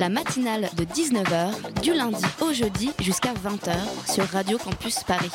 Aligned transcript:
La 0.00 0.08
matinale 0.08 0.68
de 0.76 0.84
19h, 0.84 1.80
du 1.82 1.94
lundi 1.94 2.24
au 2.40 2.52
jeudi 2.52 2.90
jusqu'à 3.00 3.32
20h 3.32 3.74
sur 4.12 4.24
Radio 4.28 4.58
Campus 4.58 5.02
Paris. 5.04 5.30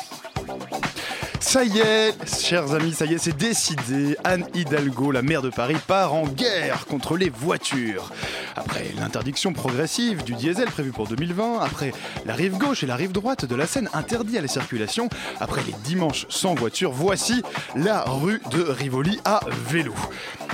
Ça 1.40 1.64
y 1.64 1.78
est, 1.78 2.14
chers 2.26 2.72
amis, 2.74 2.92
ça 2.92 3.06
y 3.06 3.14
est, 3.14 3.18
c'est 3.18 3.36
décidé. 3.36 4.16
Anne 4.24 4.46
Hidalgo, 4.54 5.10
la 5.10 5.22
maire 5.22 5.42
de 5.42 5.50
Paris, 5.50 5.76
part 5.86 6.14
en 6.14 6.26
guerre 6.26 6.86
contre 6.86 7.16
les 7.16 7.30
voitures. 7.30 8.12
Après 8.56 8.90
l'interdiction 8.98 9.52
progressive 9.52 10.24
du 10.24 10.34
diesel 10.34 10.68
prévue 10.68 10.92
pour 10.92 11.06
2020, 11.06 11.60
après 11.60 11.92
la 12.26 12.34
rive 12.34 12.58
gauche 12.58 12.82
et 12.82 12.86
la 12.86 12.96
rive 12.96 13.12
droite 13.12 13.44
de 13.44 13.54
la 13.54 13.66
Seine 13.66 13.88
interdits 13.92 14.38
à 14.38 14.42
la 14.42 14.48
circulation, 14.48 15.08
après 15.40 15.62
les 15.64 15.74
dimanches 15.84 16.26
sans 16.28 16.54
voiture, 16.54 16.92
voici 16.92 17.42
la 17.74 18.02
rue 18.02 18.40
de 18.50 18.62
Rivoli 18.62 19.18
à 19.24 19.40
vélo. 19.68 19.94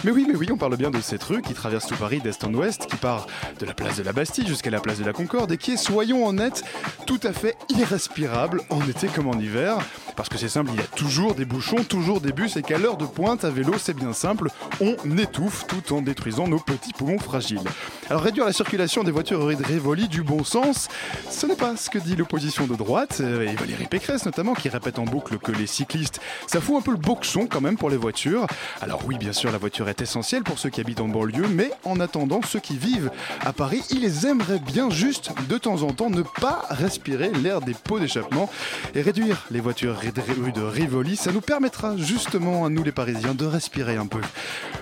Mais 0.05 0.11
oui, 0.11 0.27
mais 0.29 0.37
oui, 0.37 0.49
on 0.53 0.57
parle 0.57 0.77
bien 0.77 0.91
de 0.91 1.01
cette 1.01 1.23
rue 1.23 1.43
qui 1.43 1.55
traverse 1.55 1.87
tout 1.87 1.97
Paris 1.97 2.21
d'est 2.21 2.45
en 2.45 2.53
ouest, 2.55 2.87
qui 2.87 2.97
part 2.97 3.27
de 3.59 3.67
la 3.67 3.75
place 3.75 3.97
de 3.97 4.03
la 4.03 4.13
Bastille 4.13 4.47
jusqu'à 4.47 4.71
la 4.71 4.81
place 4.81 4.99
de 4.99 5.05
la 5.05 5.13
Concorde 5.13 5.53
et 5.53 5.57
qui 5.57 5.73
est, 5.73 5.77
soyons 5.77 6.27
honnêtes, 6.27 6.65
tout 7.07 7.21
à 7.23 7.33
fait 7.33 7.57
irrespirable 7.71 8.63
en 8.71 8.87
été 8.88 9.09
comme 9.09 9.29
en 9.29 9.38
hiver. 9.38 9.79
Parce 10.17 10.31
que 10.31 10.39
c'est 10.39 10.49
simple, 10.49 10.71
il 10.73 10.79
y 10.79 10.83
a 10.83 10.87
toujours 10.87 11.35
des 11.35 11.45
bouchons, 11.45 11.85
toujours 11.85 12.23
des 12.23 12.33
bus 12.33 12.57
et 12.57 12.63
qu'à 12.63 12.79
l'heure 12.79 12.97
de 12.97 13.05
pointe 13.05 13.45
à 13.45 13.51
vélo, 13.51 13.75
c'est 13.79 13.95
bien 13.95 14.15
simple, 14.15 14.49
on 14.81 14.97
étouffe 15.19 15.67
tout 15.67 15.93
en 15.93 16.01
détruisant 16.01 16.49
nos 16.49 16.59
petits 16.59 16.95
poumons 16.95 17.19
fragiles. 17.19 17.61
Alors 18.09 18.23
réduire 18.23 18.47
la 18.47 18.53
circulation 18.53 19.05
des 19.05 19.11
voitures 19.11 19.47
Rivoli 19.47 20.09
du 20.09 20.23
bon 20.23 20.43
sens, 20.43 20.89
ce 21.31 21.47
n'est 21.47 21.57
pas 21.57 21.77
ce 21.77 21.91
que 21.91 21.99
dit 21.99 22.17
l'opposition 22.17 22.67
de 22.67 22.75
droite, 22.75 23.19
euh, 23.21 23.47
et 23.47 23.55
Valérie 23.57 23.87
Pécresse 23.87 24.25
notamment, 24.25 24.55
qui 24.55 24.69
répète 24.71 24.99
en 24.99 25.05
boucle 25.05 25.39
que 25.39 25.53
les 25.53 25.67
cyclistes, 25.67 26.21
ça 26.47 26.61
fout 26.61 26.77
un 26.77 26.81
peu 26.81 26.93
le 26.93 26.97
boxon 26.97 27.47
quand 27.47 27.61
même 27.61 27.77
pour 27.77 27.91
les 27.91 27.97
voitures. 27.97 28.47
Alors 28.81 29.03
oui, 29.07 29.19
bien 29.19 29.33
sûr, 29.33 29.53
la 29.53 29.59
voiture 29.59 29.89
est 29.89 30.01
essentielle 30.01 30.45
pour 30.45 30.59
ceux 30.59 30.71
qui 30.71 30.81
habitent 30.81 31.01
en 31.01 31.09
banlieue, 31.09 31.49
mais 31.49 31.71
en 31.85 32.01
attendant, 32.01 32.41
ceux 32.43 32.61
qui 32.61 32.79
vivent 32.79 33.11
à 33.45 33.53
Paris, 33.53 33.83
ils 33.91 34.25
aimeraient 34.25 34.61
bien 34.61 34.89
juste 34.89 35.31
de 35.49 35.59
temps 35.59 35.83
en 35.83 35.93
temps 35.93 36.09
ne 36.09 36.23
pas 36.23 36.63
respirer 36.71 37.31
l'air 37.31 37.61
des 37.61 37.75
pots 37.75 37.99
d'échappement 37.99 38.49
et 38.95 39.03
réduire 39.03 39.45
les 39.51 39.61
voitures 39.61 40.05
de 40.12 40.62
Rivoli, 40.62 41.16
ça 41.16 41.32
nous 41.32 41.40
permettra 41.40 41.96
justement 41.96 42.65
à 42.65 42.68
nous 42.68 42.85
les 42.85 42.93
Parisiens 42.93 43.35
de 43.35 43.45
respirer 43.45 43.96
un 43.96 44.07
peu. 44.07 44.21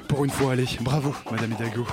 Pour 0.08 0.25
une 0.25 0.31
fois, 0.31 0.53
allez, 0.53 0.66
bravo, 0.81 1.14
Madame 1.31 1.53
Hidalgo. 1.53 1.86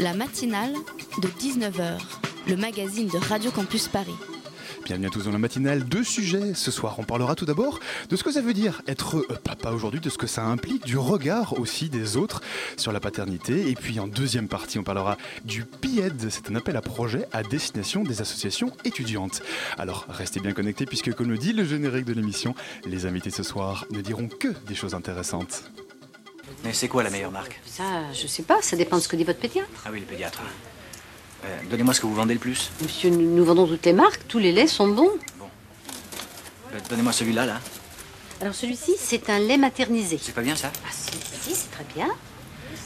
La 0.00 0.14
matinale 0.14 0.72
de 1.20 1.28
19h, 1.28 1.98
le 2.48 2.56
magazine 2.56 3.08
de 3.08 3.18
Radio 3.18 3.50
Campus 3.50 3.88
Paris. 3.88 4.14
Bienvenue 4.84 5.06
à 5.06 5.10
tous 5.10 5.24
dans 5.24 5.32
la 5.32 5.38
matinale. 5.38 5.84
Deux 5.84 6.04
sujets 6.04 6.52
ce 6.52 6.70
soir. 6.70 6.96
On 6.98 7.04
parlera 7.04 7.34
tout 7.34 7.46
d'abord 7.46 7.80
de 8.10 8.16
ce 8.16 8.22
que 8.22 8.30
ça 8.30 8.42
veut 8.42 8.52
dire 8.52 8.82
être 8.86 9.16
euh, 9.16 9.38
papa 9.42 9.70
aujourd'hui, 9.70 9.98
de 9.98 10.10
ce 10.10 10.18
que 10.18 10.26
ça 10.26 10.44
implique, 10.44 10.84
du 10.84 10.98
regard 10.98 11.58
aussi 11.58 11.88
des 11.88 12.18
autres 12.18 12.42
sur 12.76 12.92
la 12.92 13.00
paternité. 13.00 13.70
Et 13.70 13.76
puis 13.76 13.98
en 13.98 14.06
deuxième 14.06 14.46
partie, 14.46 14.78
on 14.78 14.82
parlera 14.82 15.16
du 15.46 15.64
PIED. 15.64 16.28
C'est 16.28 16.50
un 16.50 16.54
appel 16.56 16.76
à 16.76 16.82
projet 16.82 17.26
à 17.32 17.42
destination 17.42 18.02
des 18.02 18.20
associations 18.20 18.72
étudiantes. 18.84 19.40
Alors 19.78 20.04
restez 20.10 20.40
bien 20.40 20.52
connectés 20.52 20.84
puisque 20.84 21.14
comme 21.14 21.30
le 21.30 21.38
dit 21.38 21.54
le 21.54 21.64
générique 21.64 22.04
de 22.04 22.12
l'émission, 22.12 22.54
les 22.84 23.06
invités 23.06 23.30
ce 23.30 23.42
soir 23.42 23.86
ne 23.90 24.02
diront 24.02 24.28
que 24.28 24.48
des 24.66 24.74
choses 24.74 24.94
intéressantes. 24.94 25.64
Mais 26.62 26.74
c'est 26.74 26.88
quoi 26.88 27.02
la 27.02 27.08
meilleure 27.08 27.32
marque? 27.32 27.58
Ça, 27.64 28.12
je 28.12 28.26
sais 28.26 28.42
pas, 28.42 28.60
ça 28.60 28.76
dépend 28.76 28.98
de 28.98 29.02
ce 29.02 29.08
que 29.08 29.16
dit 29.16 29.24
votre 29.24 29.40
pédiatre. 29.40 29.70
Ah 29.86 29.88
oui, 29.90 30.00
le 30.00 30.06
pédiatre. 30.06 30.42
Euh, 31.44 31.58
Donnez-moi 31.70 31.92
ce 31.94 32.00
que 32.00 32.06
vous 32.06 32.14
vendez 32.14 32.34
le 32.34 32.40
plus. 32.40 32.70
Monsieur, 32.82 33.10
nous, 33.10 33.34
nous 33.34 33.44
vendons 33.44 33.66
toutes 33.66 33.84
les 33.84 33.92
marques, 33.92 34.22
tous 34.28 34.38
les 34.38 34.52
laits 34.52 34.68
sont 34.68 34.88
bons. 34.88 35.10
Euh, 36.72 36.78
Donnez-moi 36.88 37.12
celui-là, 37.12 37.46
là. 37.46 37.60
Alors 38.40 38.54
celui-ci, 38.54 38.94
c'est 38.98 39.30
un 39.30 39.38
lait 39.38 39.56
maternisé. 39.58 40.18
C'est 40.20 40.34
pas 40.34 40.42
bien 40.42 40.56
ça 40.56 40.72
Ah 40.84 40.88
si, 40.90 41.12
si, 41.42 41.54
c'est 41.54 41.70
très 41.70 41.84
bien. 41.94 42.08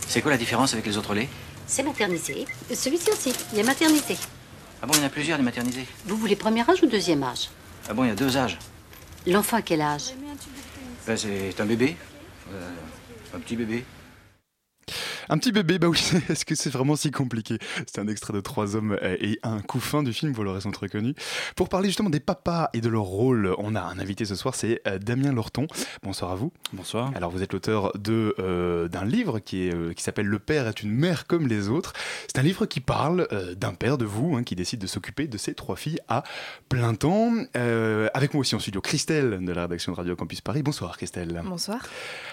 C'est 0.07 0.21
quoi 0.23 0.31
la 0.31 0.37
différence 0.37 0.73
avec 0.73 0.87
les 0.87 0.97
autres 0.97 1.15
laits 1.15 1.29
C'est 1.67 1.83
maternisé. 1.83 2.47
Celui-ci 2.73 3.11
aussi, 3.11 3.33
il 3.53 3.59
est 3.59 3.63
maternisé. 3.65 4.17
Ah 4.83 4.87
bon, 4.87 4.95
il 4.95 5.01
y 5.01 5.03
en 5.03 5.07
a 5.07 5.11
plusieurs, 5.11 5.39
des 5.39 5.45
maternisés. 5.45 5.87
Vous 6.07 6.17
voulez 6.17 6.37
premier 6.37 6.69
âge 6.69 6.83
ou 6.83 6.87
deuxième 6.87 7.23
âge 7.23 7.49
Ah 7.89 7.95
bon, 7.95 8.05
il 8.05 8.09
y 8.09 8.13
a 8.13 8.15
deux 8.15 8.37
âges. 8.37 8.59
L'enfant 9.27 9.57
à 9.57 9.63
quel 9.63 9.81
âge 9.81 10.15
Ben, 11.07 11.17
c'est 11.17 11.61
un 11.61 11.67
bébé. 11.67 11.97
Euh, 12.53 12.71
un 13.35 13.39
petit 13.41 13.57
bébé. 13.57 13.85
Un 15.31 15.39
petit 15.39 15.53
bébé, 15.53 15.79
bah 15.79 15.89
oui, 15.89 16.01
est-ce 16.29 16.45
que 16.45 16.55
c'est 16.55 16.71
vraiment 16.71 16.97
si 16.97 17.11
compliqué? 17.11 17.59
C'est 17.87 18.01
un 18.01 18.09
extrait 18.09 18.33
de 18.33 18.41
Trois 18.41 18.77
hommes 18.77 18.99
et 19.03 19.39
un 19.43 19.61
couffin 19.61 20.03
du 20.03 20.13
film, 20.13 20.33
vous 20.33 20.43
l'aurez 20.43 20.63
sans 20.63 20.71
très 20.71 20.89
connu. 20.89 21.15
Pour 21.55 21.69
parler 21.69 21.89
justement 21.89 22.09
des 22.09 22.21
papas 22.21 22.71
et 22.73 22.81
de 22.81 22.89
leur 22.89 23.03
rôle, 23.03 23.55
on 23.59 23.75
a 23.75 23.81
un 23.81 23.99
invité 23.99 24.25
ce 24.25 24.35
soir, 24.35 24.55
c'est 24.55 24.81
euh, 24.87 24.99
Damien 24.99 25.33
Lorton. 25.33 25.67
Bonsoir 26.03 26.33
à 26.33 26.35
vous. 26.35 26.53
Bonsoir. 26.73 27.13
Alors 27.15 27.31
vous 27.31 27.43
êtes 27.43 27.53
l'auteur 27.53 27.93
de 27.99 28.35
euh, 28.39 28.89
d'un 28.89 29.05
livre 29.05 29.39
qui 29.39 29.67
est 29.67 29.75
euh, 29.75 29.93
qui 29.93 30.03
s'appelle 30.03 30.27
Le 30.27 30.39
père 30.39 30.67
est 30.67 30.83
une 30.83 30.93
mère 30.93 31.27
comme 31.27 31.47
les 31.47 31.69
autres. 31.69 31.93
C'est 32.27 32.39
un 32.39 32.43
livre 32.43 32.65
qui 32.67 32.81
parle 32.81 33.27
euh, 33.33 33.55
d'un 33.55 33.75
père 33.75 33.99
de 33.99 34.05
vous 34.05 34.37
hein, 34.37 34.43
qui 34.43 34.55
décide 34.57 34.81
de 34.81 34.87
s'occuper 34.87 35.27
de 35.27 35.37
ses 35.37 35.55
trois 35.55 35.77
filles 35.77 36.01
à 36.09 36.25
plein 36.69 36.95
temps. 36.95 37.33
Euh, 37.57 38.09
avec 38.15 38.35
moi 38.35 38.41
aussi 38.41 38.55
en 38.55 38.59
studio 38.59 38.81
Christelle 38.81 39.45
de 39.45 39.53
la 39.53 39.63
rédaction 39.63 39.93
de 39.93 39.97
Radio 39.97 40.17
Campus 40.17 40.41
Paris. 40.41 40.63
Bonsoir 40.63 40.97
Christelle. 40.97 41.43
Bonsoir. 41.45 41.81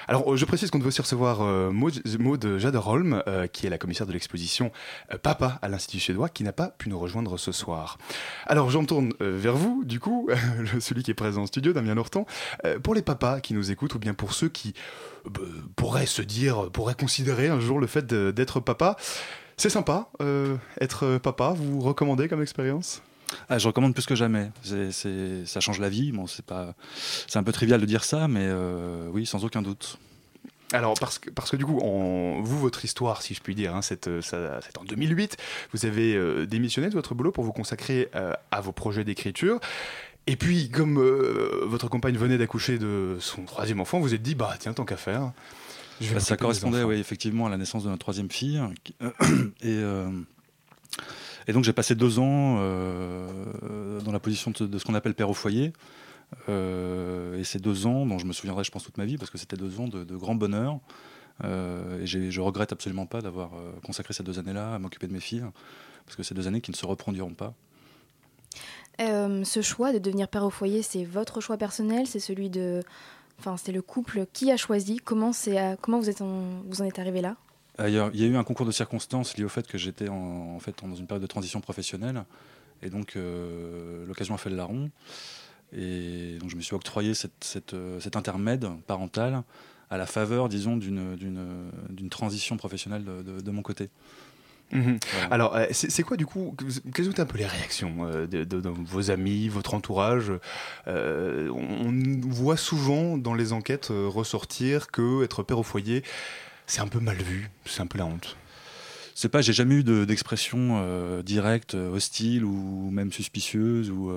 Alors, 0.07 0.37
je 0.37 0.45
précise 0.45 0.69
qu'on 0.69 0.77
devait 0.77 0.89
aussi 0.89 1.01
recevoir 1.01 1.41
euh, 1.41 1.71
Maud, 1.71 2.01
Maud 2.19 2.57
Jaderholm, 2.85 3.23
euh, 3.27 3.47
qui 3.47 3.65
est 3.65 3.69
la 3.69 3.77
commissaire 3.77 4.07
de 4.07 4.13
l'exposition 4.13 4.71
euh, 5.11 5.17
Papa 5.17 5.59
à 5.61 5.69
l'Institut 5.69 5.99
suédois, 5.99 6.29
qui 6.29 6.43
n'a 6.43 6.53
pas 6.53 6.67
pu 6.67 6.89
nous 6.89 6.99
rejoindre 6.99 7.37
ce 7.37 7.51
soir. 7.51 7.97
Alors, 8.45 8.69
j'en 8.69 8.85
tourne 8.85 9.11
euh, 9.21 9.37
vers 9.37 9.55
vous, 9.55 9.83
du 9.83 9.99
coup, 9.99 10.29
celui 10.79 11.03
qui 11.03 11.11
est 11.11 11.15
présent 11.15 11.43
en 11.43 11.47
studio, 11.47 11.73
Damien 11.73 11.95
Lorton. 11.95 12.25
Pour 12.83 12.95
les 12.95 13.01
papas 13.01 13.39
qui 13.39 13.53
nous 13.53 13.71
écoutent, 13.71 13.95
ou 13.95 13.99
bien 13.99 14.13
pour 14.13 14.33
ceux 14.33 14.49
qui 14.49 14.73
pourraient 15.75 16.05
se 16.05 16.21
dire, 16.21 16.69
pourraient 16.71 16.95
considérer 16.95 17.47
un 17.47 17.59
jour 17.59 17.79
le 17.79 17.87
fait 17.87 18.05
d'être 18.05 18.59
papa, 18.59 18.95
c'est 19.57 19.69
sympa, 19.69 20.09
être 20.79 21.17
papa, 21.17 21.53
vous 21.55 21.79
recommandez 21.79 22.27
comme 22.27 22.41
expérience? 22.41 23.01
Ah, 23.49 23.57
je 23.57 23.67
recommande 23.67 23.93
plus 23.93 24.05
que 24.05 24.15
jamais. 24.15 24.51
Ça 24.63 25.59
change 25.59 25.79
la 25.79 25.89
vie. 25.89 26.11
Bon, 26.11 26.27
c'est 26.27 26.45
pas, 26.45 26.75
c'est 27.27 27.39
un 27.39 27.43
peu 27.43 27.51
trivial 27.51 27.81
de 27.81 27.85
dire 27.85 28.03
ça, 28.03 28.27
mais 28.27 28.49
oui, 29.11 29.25
sans 29.25 29.43
aucun 29.45 29.61
doute. 29.61 29.97
Alors, 30.73 30.95
parce 30.99 31.19
que, 31.19 31.29
parce 31.29 31.51
que 31.51 31.55
du 31.57 31.65
coup, 31.65 31.79
en, 31.79 32.41
vous, 32.41 32.59
votre 32.59 32.83
histoire, 32.85 33.21
si 33.21 33.33
je 33.35 33.41
puis 33.41 33.53
dire, 33.55 33.75
hein, 33.75 33.81
c'est 33.81 34.07
euh, 34.07 34.21
ça- 34.21 34.59
c'est 34.61 34.77
en 34.77 34.83
2008, 34.83 35.37
vous 35.73 35.85
avez 35.85 36.15
euh, 36.15 36.45
démissionné 36.47 36.89
de 36.89 36.93
votre 36.93 37.13
boulot 37.13 37.31
pour 37.31 37.43
vous 37.43 37.53
consacrer 37.53 38.09
euh, 38.15 38.33
à 38.51 38.61
vos 38.61 38.71
projets 38.71 39.03
d'écriture. 39.03 39.59
Et 40.27 40.35
puis, 40.35 40.69
comme 40.69 40.97
euh, 40.99 41.61
votre 41.65 41.87
compagne 41.87 42.17
venait 42.17 42.37
d'accoucher 42.39 42.79
de 42.79 43.17
son 43.19 43.43
troisième 43.43 43.79
enfant, 43.79 43.99
vous 43.99 44.05
vous 44.05 44.13
êtes 44.15 44.23
dit, 44.23 44.33
bah 44.33 44.55
tiens, 44.59 44.73
tant 44.73 44.85
qu'à 44.85 44.97
faire. 44.97 45.31
je 46.01 46.07
vais 46.07 46.15
Bah, 46.15 46.19
ça 46.19 46.35
correspondait, 46.35 46.81
oui, 46.83 46.99
effectivement, 46.99 47.45
à 47.45 47.49
la 47.49 47.57
naissance 47.57 47.83
de 47.83 47.89
notre 47.89 47.99
troisième 48.01 48.31
fille. 48.31 48.59
Et, 49.61 49.79
et 51.47 51.53
donc, 51.53 51.63
j'ai 51.63 51.73
passé 51.73 51.93
deux 51.93 52.17
ans 52.17 52.57
euh, 52.59 54.01
dans 54.01 54.11
la 54.11 54.19
position 54.19 54.51
de, 54.51 54.65
de 54.65 54.79
ce 54.79 54.83
qu'on 54.83 54.95
appelle 54.95 55.13
père 55.13 55.29
au 55.29 55.35
foyer. 55.35 55.73
Euh, 56.49 57.39
et 57.39 57.43
ces 57.43 57.59
deux 57.59 57.87
ans, 57.87 58.05
dont 58.05 58.17
je 58.17 58.25
me 58.25 58.33
souviendrai, 58.33 58.63
je 58.63 58.71
pense, 58.71 58.83
toute 58.83 58.97
ma 58.97 59.05
vie, 59.05 59.17
parce 59.17 59.31
que 59.31 59.37
c'était 59.37 59.57
deux 59.57 59.79
ans 59.79 59.87
de, 59.87 60.03
de 60.03 60.15
grand 60.15 60.35
bonheur. 60.35 60.79
Euh, 61.43 62.01
et 62.01 62.05
je 62.05 62.41
regrette 62.41 62.71
absolument 62.71 63.05
pas 63.05 63.21
d'avoir 63.21 63.53
euh, 63.55 63.71
consacré 63.83 64.13
ces 64.13 64.23
deux 64.23 64.39
années-là 64.39 64.75
à 64.75 64.79
m'occuper 64.79 65.07
de 65.07 65.13
mes 65.13 65.19
filles, 65.19 65.43
parce 66.05 66.15
que 66.15 66.23
c'est 66.23 66.33
deux 66.33 66.47
années 66.47 66.61
qui 66.61 66.71
ne 66.71 66.75
se 66.75 66.85
reproduiront 66.85 67.33
pas. 67.33 67.53
Euh, 69.01 69.43
ce 69.43 69.61
choix 69.61 69.91
de 69.91 69.99
devenir 69.99 70.29
père 70.29 70.45
au 70.45 70.49
foyer, 70.49 70.81
c'est 70.81 71.03
votre 71.03 71.41
choix 71.41 71.57
personnel, 71.57 72.07
c'est 72.07 72.21
celui 72.21 72.49
de, 72.49 72.81
enfin, 73.39 73.57
c'est 73.57 73.73
le 73.73 73.81
couple 73.81 74.25
qui 74.31 74.49
a 74.49 74.55
choisi? 74.55 74.97
Comment 74.97 75.33
c'est, 75.33 75.57
comment 75.81 75.99
vous 75.99 76.09
êtes, 76.09 76.21
en, 76.21 76.61
vous 76.69 76.81
en 76.81 76.85
êtes 76.85 76.99
arrivé 76.99 77.19
là? 77.19 77.35
Il 77.79 77.93
y, 77.93 77.99
a- 77.99 78.09
il 78.13 78.21
y 78.21 78.23
a 78.23 78.27
eu 78.27 78.37
un 78.37 78.45
concours 78.45 78.65
de 78.65 78.71
circonstances 78.71 79.35
lié 79.37 79.43
au 79.43 79.49
fait 79.49 79.67
que 79.67 79.77
j'étais 79.77 80.07
en, 80.07 80.55
en 80.55 80.59
fait 80.61 80.73
dans 80.81 80.95
une 80.95 81.07
période 81.07 81.21
de 81.21 81.27
transition 81.27 81.59
professionnelle, 81.59 82.23
et 82.81 82.89
donc 82.89 83.17
euh, 83.17 84.05
l'occasion 84.05 84.33
a 84.33 84.37
fait 84.37 84.49
le 84.49 84.55
larron, 84.55 84.89
et 85.73 86.37
donc 86.39 86.49
je 86.49 86.55
me 86.55 86.61
suis 86.61 86.75
octroyé 86.75 87.13
cette, 87.13 87.33
cette, 87.43 87.73
euh, 87.73 87.99
cet 87.99 88.15
intermède 88.15 88.67
parental 88.87 89.43
à 89.89 89.97
la 89.97 90.05
faveur, 90.05 90.49
disons, 90.49 90.77
d'une 90.77 92.09
transition 92.09 92.57
professionnelle 92.57 93.03
de, 93.03 93.21
de- 93.21 93.41
de 93.41 93.51
mon 93.51 93.61
côté. 93.61 93.89
Mhm. 94.71 94.97
Voilà. 95.13 95.27
Alors, 95.35 95.55
euh, 95.55 95.65
c'est 95.71 96.01
quoi 96.01 96.17
du 96.17 96.25
coup 96.25 96.55
Quelles 96.93 97.05
sont 97.05 97.19
un 97.19 97.25
peu 97.27 97.37
les 97.37 97.45
réactions 97.45 97.97
euh, 98.07 98.25
de, 98.25 98.43
de- 98.43 98.61
de 98.61 98.69
vos 98.69 99.11
amis, 99.11 99.47
votre 99.47 99.75
entourage 99.75 100.31
Euh, 100.87 101.49
On 101.53 101.93
on 101.93 102.29
voit 102.29 102.57
souvent 102.57 103.15
dans 103.17 103.35
les 103.35 103.53
enquêtes 103.53 103.91
euh, 103.91 104.07
ressortir 104.07 104.87
que 104.87 105.23
être 105.23 105.43
père 105.43 105.59
au 105.59 105.63
foyer, 105.63 106.03
c'est 106.65 106.81
un 106.81 106.87
peu 106.87 106.99
mal 106.99 107.17
vu, 107.17 107.51
c'est 107.65 107.81
un 107.81 107.85
peu 107.87 107.99
la 107.99 108.07
honte. 108.07 108.37
c'est 109.13 109.29
pas, 109.29 109.41
j'ai 109.43 109.53
jamais 109.53 109.75
eu 109.75 109.83
de- 109.83 110.03
d'expression 110.03 110.79
euh, 110.81 111.21
directe, 111.21 111.75
hostile 111.75 112.43
ou 112.43 112.89
même 112.89 113.11
suspicieuse 113.11 113.91
ou. 113.91 114.09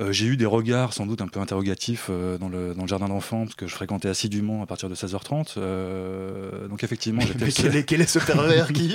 Euh, 0.00 0.12
j'ai 0.12 0.26
eu 0.26 0.36
des 0.36 0.46
regards 0.46 0.92
sans 0.92 1.06
doute 1.06 1.20
un 1.22 1.26
peu 1.28 1.40
interrogatifs 1.40 2.06
euh, 2.08 2.38
dans, 2.38 2.48
le, 2.48 2.72
dans 2.74 2.82
le 2.82 2.88
jardin 2.88 3.08
d'enfants 3.08 3.44
parce 3.44 3.56
que 3.56 3.66
je 3.66 3.74
fréquentais 3.74 4.08
assidûment 4.08 4.62
à 4.62 4.66
partir 4.66 4.88
de 4.88 4.94
16h30. 4.94 5.54
euh, 5.56 6.68
donc 6.68 6.84
effectivement, 6.84 7.20
j'étais 7.20 7.44
Mais 7.46 7.50
quel 7.52 7.76
est, 7.76 7.82
quel 7.84 8.00
est 8.00 8.06
ce 8.06 8.18
pervers 8.20 8.72
qui. 8.72 8.94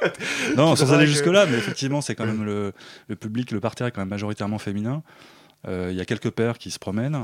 non, 0.56 0.74
sans 0.76 0.92
aller 0.92 1.04
que- 1.04 1.10
jusque-là, 1.10 1.46
mais 1.46 1.56
effectivement, 1.58 2.00
c'est 2.00 2.14
quand 2.14 2.26
même 2.26 2.44
le, 2.44 2.72
le 3.08 3.16
public, 3.16 3.50
le 3.52 3.60
parterre 3.60 3.86
est 3.86 3.90
quand 3.92 4.00
même 4.00 4.08
majoritairement 4.08 4.58
féminin. 4.58 5.02
Il 5.68 5.92
y 5.92 6.00
a 6.00 6.06
quelques 6.06 6.30
pères 6.30 6.56
qui 6.56 6.70
se 6.70 6.78
promènent. 6.78 7.18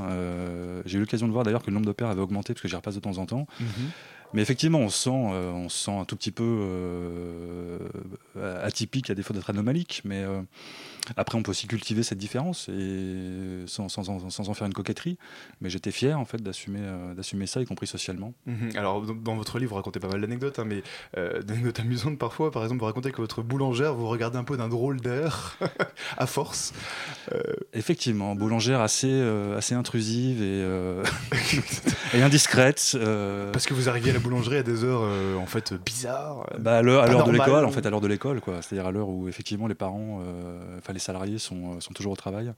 J'ai 0.85 0.97
eu 0.97 1.01
l'occasion 1.01 1.27
de 1.27 1.31
voir 1.33 1.43
d'ailleurs 1.43 1.63
que 1.63 1.67
le 1.71 1.73
nombre 1.73 1.87
de 1.87 1.91
pères 1.91 2.09
avait 2.09 2.21
augmenté 2.21 2.53
parce 2.53 2.61
que 2.61 2.67
j'y 2.67 2.75
repasse 2.75 2.93
de 2.95 2.99
temps 2.99 3.17
en 3.17 3.25
temps. 3.25 3.47
Mhm. 3.59 3.67
Mais 4.33 4.41
effectivement, 4.43 4.77
on 4.79 4.89
se 4.89 5.05
sent, 5.05 5.09
on 5.09 5.69
se 5.69 5.85
sent 5.85 5.91
un 5.97 6.05
tout 6.05 6.15
petit 6.15 6.29
peu 6.31 6.43
atypique 8.61 9.09
à 9.09 9.15
défaut 9.15 9.33
d'être 9.33 9.49
anomalique. 9.49 10.01
Mais 10.05 10.23
euh, 10.23 10.41
après, 11.15 11.37
on 11.37 11.43
peut 11.43 11.51
aussi 11.51 11.67
cultiver 11.67 12.03
cette 12.03 12.17
différence 12.17 12.67
et 12.69 13.63
sans, 13.67 13.87
sans 13.89 14.09
en- 14.09 14.29
sans 14.29 14.49
en 14.49 14.53
faire 14.53 14.67
une 14.67 14.73
coquetterie. 14.73 15.17
Mais 15.61 15.69
j'étais 15.69 15.91
fier 15.91 16.19
en 16.19 16.25
fait 16.25 16.41
d'assumer 16.41 16.79
euh, 16.81 17.13
d'assumer 17.13 17.47
ça, 17.47 17.61
y 17.61 17.65
compris 17.65 17.87
socialement. 17.87 18.33
Mhm. 18.45 18.71
Alors, 18.75 19.01
dans, 19.01 19.35
votre 19.35 19.59
livre, 19.59 19.69
vous 19.69 19.75
racontez 19.75 19.99
pas 19.99 20.07
mal 20.09 20.21
d'anecdotes, 20.21 20.59
hein, 20.59 20.65
mais 20.65 20.83
euh, 21.17 21.41
d'anecdotes 21.41 21.79
amusantes 21.79 22.17
parfois. 22.19 22.51
Par 22.51 22.63
exemple, 22.63 22.79
vous 22.79 22.85
racontez 22.85 23.11
que 23.11 23.21
votre 23.21 23.41
boulangère 23.41 23.93
vous 23.93 24.07
regardez 24.07 24.37
un 24.37 24.43
peu 24.43 24.57
d'un 24.57 24.67
drôle 24.69 24.99
d'air, 24.99 25.57
à 26.17 26.27
force. 26.27 26.73
Euh, 27.33 27.41
Effectivement, 27.73 28.35
boulangère 28.35 28.81
assez, 28.81 29.07
euh, 29.09 29.57
assez 29.57 29.75
intrusive 29.75 30.41
et, 30.41 30.45
euh, 30.45 31.03
et 32.13 32.21
indiscrète. 32.21 32.93
euh, 32.95 33.51
parce 33.51 33.65
que 33.65 33.73
vous 33.73 33.87
arriviez 33.87 34.09
à 34.11 34.13
la 34.13 34.19
boulangerie 34.19 34.57
à 34.57 34.63
des 34.63 34.83
heures, 34.83 35.01
euh, 35.03 35.35
en 35.37 35.45
fait, 35.45 35.73
bizarres. 35.73 36.47
euh, 36.53 36.57
bah, 36.57 36.77
à 36.77 36.81
l'heure 36.81 37.05
de 37.25 37.31
l'école, 37.31 37.63
en 37.65 37.71
fait, 37.71 37.85
à 37.85 37.89
l'heure 37.89 38.01
de 38.01 38.07
l'école, 38.07 38.26
quoi. 38.41 38.61
C'est-à-dire 38.61 38.87
à 38.87 38.91
l'heure 38.91 39.09
où 39.09 39.27
effectivement 39.27 39.67
les 39.67 39.75
parents, 39.75 40.21
euh, 40.21 40.77
enfin 40.77 40.93
les 40.93 40.99
salariés 40.99 41.37
sont, 41.37 41.75
euh, 41.75 41.79
sont 41.79 41.93
toujours 41.93 42.13
au 42.13 42.15
travail. 42.15 42.53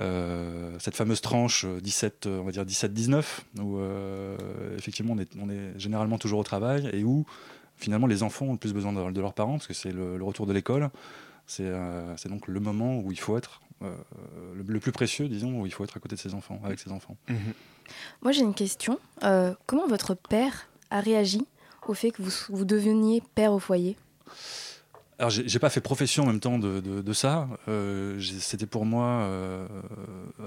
Euh, 0.00 0.76
cette 0.80 0.96
fameuse 0.96 1.20
tranche 1.20 1.64
euh, 1.64 1.80
17, 1.80 2.26
euh, 2.26 2.40
on 2.40 2.44
va 2.44 2.50
dire 2.52 2.64
17-19, 2.64 3.24
où 3.60 3.78
euh, 3.78 4.36
effectivement 4.76 5.14
on 5.14 5.18
est, 5.18 5.30
on 5.40 5.48
est 5.48 5.78
généralement 5.78 6.18
toujours 6.18 6.40
au 6.40 6.44
travail 6.44 6.90
et 6.92 7.04
où 7.04 7.24
finalement 7.76 8.08
les 8.08 8.22
enfants 8.24 8.46
ont 8.46 8.52
le 8.52 8.58
plus 8.58 8.72
besoin 8.72 8.92
de, 8.92 9.12
de 9.12 9.20
leurs 9.20 9.34
parents 9.34 9.52
parce 9.52 9.68
que 9.68 9.74
c'est 9.74 9.92
le, 9.92 10.18
le 10.18 10.24
retour 10.24 10.46
de 10.46 10.52
l'école. 10.52 10.90
C'est 11.46 11.66
euh, 11.66 12.14
donc 12.28 12.48
le 12.48 12.58
moment 12.58 12.98
où 12.98 13.12
il 13.12 13.20
faut 13.20 13.36
être 13.36 13.60
euh, 13.82 13.94
le, 14.54 14.64
le 14.66 14.80
plus 14.80 14.92
précieux, 14.92 15.28
disons, 15.28 15.60
où 15.60 15.66
il 15.66 15.72
faut 15.72 15.84
être 15.84 15.96
à 15.96 16.00
côté 16.00 16.16
de 16.16 16.20
ses 16.20 16.34
enfants, 16.34 16.60
avec 16.64 16.78
ses 16.78 16.90
enfants. 16.90 17.16
mhm. 17.28 17.38
Moi, 18.22 18.32
j'ai 18.32 18.40
une 18.40 18.54
question. 18.54 18.98
Euh, 19.24 19.54
comment 19.66 19.86
votre 19.86 20.14
père 20.14 20.68
a 20.90 21.00
réagi 21.00 21.46
au 21.86 21.92
fait 21.92 22.10
que 22.12 22.22
vous, 22.22 22.30
vous 22.48 22.64
deveniez 22.64 23.22
père 23.34 23.52
au 23.52 23.58
foyer? 23.58 23.96
Alors, 25.18 25.30
j'ai 25.30 25.58
pas 25.60 25.70
fait 25.70 25.80
profession 25.80 26.24
en 26.24 26.26
même 26.26 26.40
temps 26.40 26.58
de, 26.58 27.12
ça. 27.12 27.48
Euh, 27.68 28.20
C'était 28.40 28.66
pour 28.66 28.84
moi 28.84 29.06
euh, 29.06 29.66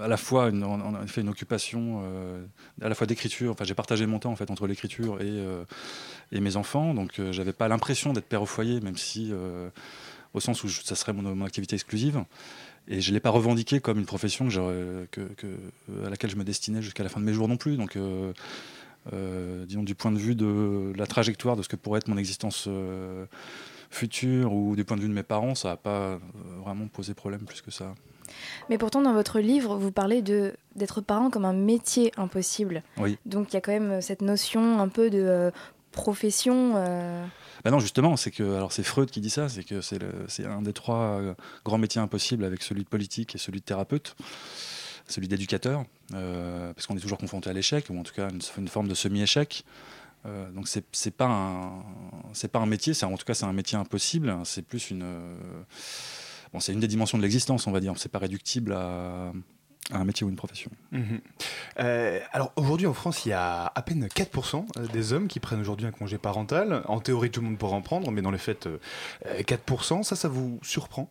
à 0.01 0.09
la 0.09 0.18
fois 0.18 0.50
une, 0.50 1.29
occupation, 1.29 2.01
euh, 2.03 2.45
à 2.81 2.89
la 2.89 2.95
fois 2.95 3.07
d'écriture. 3.07 3.53
Enfin, 3.53 3.63
j'ai 3.63 3.75
partagé 3.75 4.06
mon 4.06 4.19
temps 4.19 4.31
en 4.31 4.35
fait 4.35 4.51
entre 4.51 4.68
l'écriture 4.68 5.21
et, 5.21 6.39
mes 6.39 6.57
enfants. 6.57 6.94
Donc, 6.94 7.21
j'avais 7.31 7.53
pas 7.53 7.69
l'impression 7.69 8.12
d'être 8.12 8.27
père 8.27 8.41
au 8.41 8.45
foyer, 8.45 8.81
même 8.81 8.97
si 8.97 9.31
au 10.33 10.39
sens 10.41 10.63
où 10.65 10.69
ça 10.69 10.95
serait 10.95 11.13
mon, 11.13 11.45
activité 11.45 11.75
exclusive. 11.75 12.23
Et 12.89 13.00
je 13.00 13.13
l'ai 13.13 13.19
pas 13.21 13.30
revendiqué 13.30 13.80
comme 13.80 14.00
une 14.00 14.06
profession 14.06 14.50
à 14.50 16.09
laquelle 16.09 16.30
je 16.30 16.35
me 16.35 16.44
destinais 16.44 16.81
jusqu'à 16.81 17.03
la 17.03 17.09
fin 17.09 17.21
de 17.21 17.25
mes 17.25 17.33
jours 17.33 17.47
non 17.47 17.57
plus. 17.57 17.77
Donc, 17.77 17.97
disons 19.65 19.83
du 19.83 19.95
point 19.95 20.12
de 20.12 20.18
vue 20.18 20.36
de 20.36 20.94
la 20.95 21.06
trajectoire 21.07 21.56
de 21.56 21.63
ce 21.63 21.69
que 21.69 21.75
pourrait 21.75 22.00
être 22.00 22.07
mon 22.07 22.18
existence. 22.18 22.65
euh, 22.68 23.25
futur 23.89 24.51
ou 24.51 24.75
du 24.75 24.83
point 24.83 24.98
de 24.98 25.01
vue 25.01 25.07
de 25.07 25.13
mes 25.13 25.24
parents, 25.24 25.56
ça 25.56 25.69
n'a 25.69 25.77
pas 25.77 25.89
euh, 25.89 26.18
vraiment 26.62 26.88
posé 26.88 27.13
problème 27.13 27.45
plus 27.45 27.62
que 27.62 27.71
ça. 27.71 27.95
Mais 28.69 28.77
pourtant, 28.77 29.01
dans 29.01 29.13
votre 29.13 29.39
livre, 29.39 29.77
vous 29.77 29.94
parlez 29.94 30.21
de 30.21 30.54
d'être 30.75 31.00
parent 31.00 31.30
comme 31.30 31.45
un 31.45 31.54
métier 31.54 32.12
impossible. 32.18 32.83
Oui. 32.98 33.18
Donc, 33.25 33.54
il 33.54 33.54
y 33.54 33.57
a 33.57 33.62
quand 33.62 33.71
même 33.71 34.01
cette 34.01 34.21
notion 34.21 34.80
un 34.81 34.89
peu 34.89 35.09
de 35.09 35.21
euh, 35.21 35.51
profession. 35.94 36.74
euh, 36.75 37.25
Bah 37.63 37.71
non, 37.71 37.80
justement, 37.80 38.18
c'est 38.18 38.31
que 38.31 38.44
alors 38.56 38.71
c'est 38.74 38.83
Freud 38.83 39.09
qui 39.09 39.21
dit 39.21 39.30
ça, 39.30 39.48
c'est 39.48 39.63
que 39.63 39.80
c'est 39.81 40.45
un 40.45 40.62
des 40.62 40.74
trois 40.74 41.19
euh, 41.21 41.33
grands 41.63 41.77
métiers 41.77 42.01
impossibles 42.01 42.44
avec 42.44 42.62
celui 42.63 42.83
de 42.83 42.89
politique 42.89 43.36
et 43.36 43.38
celui 43.38 43.62
de 43.62 43.65
thérapeute, 43.65 44.15
celui 45.07 45.27
d'éducateur, 45.27 45.86
euh, 46.13 46.74
parce 46.74 46.86
qu'on 46.86 46.98
est 46.98 47.01
toujours 47.01 47.18
confronté 47.18 47.50
à 47.50 47.54
l'échec 47.54 47.86
ou 47.89 47.98
en 47.98 48.04
tout 48.04 48.13
cas 48.13 48.30
une, 48.57 48.68
forme 48.68 48.88
de 48.88 48.94
semi-échec. 48.94 49.63
Euh, 50.25 50.50
donc 50.51 50.68
c'est 50.68 50.83
c'est 50.92 51.12
pas 51.12 51.25
un 51.25 52.65
métier, 52.65 52.94
c'est 52.94 53.06
en 53.06 53.15
tout 53.18 53.25
cas 53.25 53.33
c'est 53.33 53.45
un 53.45 53.54
métier 53.54 53.77
impossible. 53.77 54.36
C'est 54.44 54.63
plus 54.63 54.92
une 54.92 55.04
euh, 55.04 55.36
bon 56.54 56.59
c'est 56.59 56.74
une 56.74 56.80
des 56.80 56.88
dimensions 56.88 57.18
de 57.18 57.24
l'existence, 57.24 57.68
on 57.68 57.71
va 57.71 57.80
dire. 57.80 57.94
C'est 57.98 58.12
pas 58.12 58.19
réductible 58.19 58.74
à, 58.74 59.31
un 59.92 60.04
métier 60.04 60.25
ou 60.25 60.30
une 60.30 60.36
profession. 60.36 60.71
Mhm. 60.92 61.21
Euh, 61.80 62.19
alors 62.31 62.51
aujourd'hui 62.56 62.88
en 62.88 62.94
France, 62.94 63.25
il 63.25 63.30
y 63.30 63.33
a 63.33 63.71
à 63.74 63.81
peine 63.81 64.07
4% 64.07 64.92
des 64.92 65.13
hommes 65.13 65.27
qui 65.27 65.39
prennent 65.39 65.62
aujourd'hui 65.62 65.88
un 65.88 65.92
congé 65.92 66.18
parental. 66.18 66.83
En 66.88 67.00
théorie, 67.00 67.31
tout 67.31 67.42
le 67.42 67.48
monde 67.48 67.57
pourra 67.57 67.75
en 67.75 67.81
prendre, 67.81 68.12
mais 68.12 68.21
dans 68.21 68.31
les 68.31 68.38
faits, 68.38 68.68
euh, 68.68 68.77
4%, 69.25 70.04
ça, 70.04 70.15
ça 70.15 70.27
vous 70.27 70.59
surprend? 70.62 71.09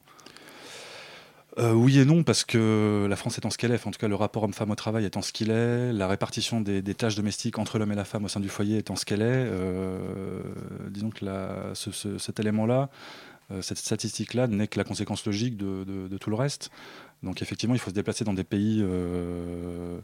Euh, 1.58 1.72
oui 1.72 1.98
et 1.98 2.04
non, 2.04 2.22
parce 2.22 2.44
que 2.44 3.06
la 3.08 3.16
France 3.16 3.38
étant 3.38 3.48
ce 3.48 3.56
qu'elle 3.56 3.72
est, 3.72 3.86
en 3.86 3.90
tout 3.90 3.98
cas 3.98 4.08
le 4.08 4.14
rapport 4.14 4.42
homme-femme 4.42 4.70
au 4.70 4.74
travail 4.74 5.06
étant 5.06 5.22
ce 5.22 5.32
qu'il 5.32 5.50
est, 5.50 5.90
la 5.92 6.06
répartition 6.06 6.60
des, 6.60 6.82
tâches 6.94 7.14
domestiques 7.16 7.58
entre 7.58 7.78
l'homme 7.78 7.92
et 7.92 7.96
la 7.96 8.04
femme 8.04 8.26
au 8.26 8.28
sein 8.28 8.40
du 8.40 8.50
foyer 8.50 8.76
étant 8.76 8.94
ce 8.94 9.06
qu'elle 9.06 9.22
est, 9.22 9.24
euh, 9.48 10.42
disons 10.90 11.08
que 11.08 11.24
la- 11.24 11.70
ce- 11.72 11.92
ce- 11.92 12.18
cet 12.18 12.40
élément-là, 12.40 12.90
euh, 13.52 13.62
cette 13.62 13.78
statistique-là 13.78 14.48
n'est 14.48 14.68
que 14.68 14.76
la 14.78 14.84
conséquence 14.84 15.24
logique 15.24 15.56
de, 15.56 15.84
de- 15.84 16.08
de 16.08 16.18
tout 16.18 16.28
le 16.30 16.36
reste. 16.36 16.70
Donc 17.22 17.40
effectivement, 17.40 17.74
il 17.74 17.78
faut 17.80 17.90
se 17.90 17.94
déplacer 17.94 18.24
dans 18.24 18.34
des 18.34 18.44
pays 18.44 18.80
euh, 18.82 20.00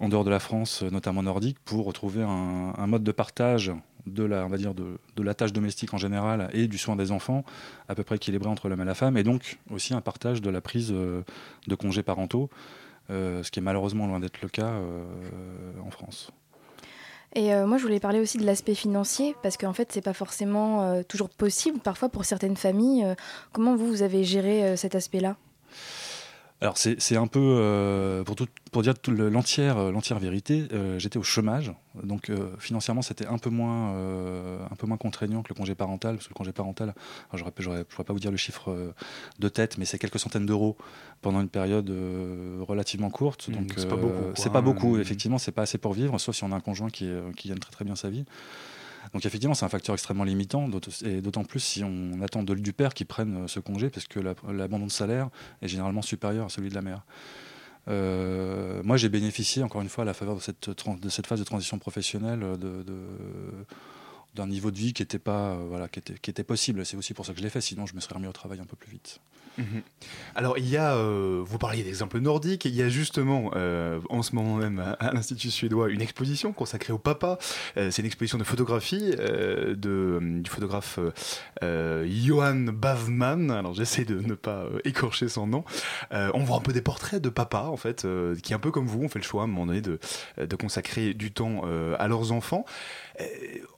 en 0.00 0.08
dehors 0.08 0.24
de 0.24 0.30
la 0.30 0.38
France, 0.38 0.82
notamment 0.82 1.22
nordique, 1.22 1.58
pour 1.64 1.84
retrouver 1.84 2.22
un, 2.22 2.86
mode 2.86 3.02
de 3.02 3.12
partage 3.12 3.72
de 4.06 4.24
la, 4.24 5.34
tâche 5.34 5.52
domestique 5.52 5.92
en 5.92 5.98
général 5.98 6.48
et 6.52 6.68
du 6.68 6.78
soin 6.78 6.96
des 6.96 7.12
enfants 7.12 7.44
à 7.88 7.94
peu 7.94 8.04
près 8.04 8.16
équilibré 8.16 8.48
entre 8.48 8.68
l'homme 8.68 8.80
et 8.80 8.84
la 8.84 8.94
femme, 8.94 9.16
et 9.16 9.22
donc 9.22 9.58
aussi 9.70 9.94
un 9.94 10.00
partage 10.00 10.40
de 10.40 10.50
la 10.50 10.60
prise 10.60 10.92
euh, 10.92 11.22
de 11.66 11.74
congés 11.74 12.02
parentaux, 12.02 12.48
euh, 13.10 13.42
ce 13.42 13.50
qui 13.50 13.58
est 13.58 13.62
malheureusement 13.62 14.06
loin 14.06 14.20
d'être 14.20 14.40
le 14.40 14.48
cas 14.48 14.70
euh, 14.70 15.02
en 15.84 15.90
France. 15.90 16.32
Et 17.34 17.52
euh, 17.52 17.66
moi, 17.66 17.76
je 17.76 17.82
voulais 17.82 18.00
parler 18.00 18.20
aussi 18.20 18.38
de 18.38 18.46
l'aspect 18.46 18.74
financier, 18.74 19.36
parce 19.42 19.56
qu'en 19.56 19.72
fait, 19.72 19.92
c'est 19.92 20.00
pas 20.00 20.14
forcément 20.14 20.82
euh, 20.82 21.02
toujours 21.02 21.28
possible, 21.28 21.78
parfois 21.78 22.08
pour 22.08 22.24
certaines 22.24 22.56
familles. 22.56 23.04
Euh, 23.04 23.14
comment 23.52 23.76
vous, 23.76 23.86
vous 23.86 24.02
avez 24.02 24.24
géré 24.24 24.64
euh, 24.64 24.76
cet 24.76 24.94
aspect-là? 24.94 25.36
Alors 26.60 26.76
c'est 26.76 27.16
un 27.16 27.28
peu, 27.28 27.38
euh, 27.40 28.24
pour, 28.24 28.34
tout- 28.34 28.48
pour 28.72 28.82
dire 28.82 28.94
l'entière 29.06 29.78
euh, 29.78 29.92
l'entière 29.92 30.18
vérité, 30.18 30.66
euh, 30.72 30.98
j'étais 30.98 31.16
au 31.16 31.22
chômage, 31.22 31.72
donc 32.02 32.30
euh, 32.30 32.50
financièrement 32.58 33.00
c'était 33.00 33.26
un, 33.26 33.38
peu 33.38 33.48
moins, 33.48 33.92
un 34.68 34.74
peu 34.76 34.88
moins 34.88 34.96
contraignant 34.96 35.42
que 35.44 35.50
le 35.50 35.54
congé 35.54 35.76
parental, 35.76 36.16
parce 36.16 36.26
que 36.26 36.32
le 36.32 36.36
congé 36.36 36.50
parental, 36.52 36.94
je 37.32 37.44
ne 37.44 37.82
pourrais 37.84 38.04
pas 38.04 38.12
vous 38.12 38.18
dire 38.18 38.32
le 38.32 38.36
chiffre 38.36 38.92
de 39.38 39.48
tête, 39.48 39.78
mais 39.78 39.84
c'est 39.84 40.00
quelques 40.00 40.18
centaines 40.18 40.46
d'euros 40.46 40.76
pendant 41.22 41.40
une 41.40 41.48
période 41.48 41.88
relativement 42.66 43.10
courte. 43.10 43.48
Mmh, 43.48 43.52
Donc 43.52 43.72
c'est 43.76 43.88
pas 43.88 43.94
beaucoup, 43.96 44.24
C'est 44.34 44.52
pas 44.52 44.58
hein. 44.58 44.62
beaucoup, 44.62 44.98
effectivement, 44.98 45.38
c'est 45.38 45.52
pas 45.52 45.62
assez 45.62 45.78
pour 45.78 45.92
vivre, 45.92 46.18
sauf 46.18 46.34
si 46.34 46.42
on 46.42 46.50
a 46.50 46.56
un 46.56 46.60
conjoint 46.60 46.90
qui, 46.90 47.08
qui 47.36 47.48
gagne 47.50 47.58
très 47.60 47.70
très 47.70 47.84
bien 47.84 47.94
sa 47.94 48.10
vie. 48.10 48.24
Donc 49.14 49.24
effectivement, 49.26 49.54
c'est 49.54 49.64
un 49.64 49.68
facteur 49.68 49.94
extrêmement 49.94 50.24
limitant, 50.24 50.68
et 51.04 51.20
d'autant 51.20 51.44
plus 51.44 51.60
si 51.60 51.82
on 51.84 52.20
attend 52.22 52.42
de- 52.42 52.54
du 52.54 52.72
père 52.72 52.94
qui 52.94 53.04
prenne 53.04 53.44
euh, 53.44 53.48
ce 53.48 53.60
congé, 53.60 53.90
parce 53.90 54.06
que 54.06 54.20
la- 54.20 54.34
l'abandon 54.52 54.86
de 54.86 54.90
salaire 54.90 55.28
est 55.62 55.68
généralement 55.68 56.02
supérieur 56.02 56.46
à 56.46 56.48
celui 56.48 56.68
de 56.68 56.74
la 56.74 56.82
mère. 56.82 57.04
Euh, 57.88 58.82
moi, 58.84 58.96
j'ai 58.98 59.08
bénéficié, 59.08 59.62
encore 59.62 59.80
une 59.80 59.88
fois, 59.88 60.02
à 60.02 60.04
la 60.04 60.14
faveur 60.14 60.36
de 60.36 60.40
cette, 60.40 61.26
phase 61.26 61.38
de 61.38 61.44
transition 61.44 61.78
professionnelle, 61.78 62.42
euh, 62.42 62.56
de- 62.56 62.82
d'un 64.38 64.46
niveau 64.46 64.70
de 64.70 64.78
vie 64.78 64.92
qui 64.92 65.02
était, 65.02 65.18
pas, 65.18 65.50
euh, 65.50 65.66
voilà, 65.68 65.88
qui 65.88 65.98
était, 65.98 66.14
qui 66.14 66.30
était 66.30 66.44
possible. 66.44 66.86
C'est 66.86 66.96
aussi 66.96 67.12
pour 67.12 67.26
ça 67.26 67.32
que 67.32 67.38
je 67.38 67.44
l'ai 67.44 67.50
fait, 67.50 67.60
sinon 67.60 67.86
je 67.86 67.94
me 67.94 68.00
serais 68.00 68.14
remis 68.14 68.28
au 68.28 68.32
travail 68.32 68.60
un 68.60 68.64
peu 68.64 68.76
plus 68.76 68.90
vite. 68.90 69.20
Mhm. 69.58 69.82
Alors, 70.36 70.56
il 70.56 70.68
y 70.68 70.76
a, 70.76 70.94
euh, 70.94 71.42
vous 71.44 71.58
parliez 71.58 71.82
d'exemples 71.82 72.20
nordiques, 72.20 72.64
il 72.64 72.76
y 72.76 72.82
a 72.82 72.88
justement 72.88 73.50
euh, 73.56 73.98
en 74.08 74.22
ce 74.22 74.36
moment 74.36 74.54
même 74.54 74.78
à, 75.00 75.12
l'Institut 75.12 75.50
suédois 75.50 75.90
une 75.90 76.00
exposition 76.00 76.52
consacrée 76.52 76.92
au 76.92 76.98
papa. 76.98 77.38
C'est 77.74 77.98
une 77.98 78.06
exposition 78.06 78.38
de 78.38 78.44
photographie 78.44 79.10
de, 79.16 80.20
du 80.20 80.48
photographe 80.48 81.00
Johan 81.60 82.66
Bavman. 82.72 83.50
Alors, 83.50 83.74
j'essaie 83.74 84.04
de 84.04 84.20
ne 84.20 84.34
pas 84.34 84.66
écorcher 84.84 85.28
son 85.28 85.48
nom. 85.48 85.64
On 86.12 86.44
voit 86.44 86.58
un 86.58 86.60
peu 86.60 86.72
des 86.72 86.82
portraits 86.82 87.20
de 87.20 87.28
papa, 87.28 87.62
en 87.62 87.76
fait, 87.76 88.06
qui, 88.42 88.54
un 88.54 88.60
peu 88.60 88.70
comme 88.70 88.86
vous, 88.86 89.02
ont 89.02 89.08
fait 89.08 89.18
le 89.18 89.24
choix 89.24 89.42
à 89.42 89.44
un 89.44 89.48
moment 89.48 89.66
donné 89.66 89.80
de, 89.80 89.98
de 90.38 90.56
consacrer 90.56 91.14
du 91.14 91.32
temps 91.32 91.62
à 91.98 92.06
leurs 92.06 92.30
enfants. 92.30 92.64
Euh, 93.20 93.24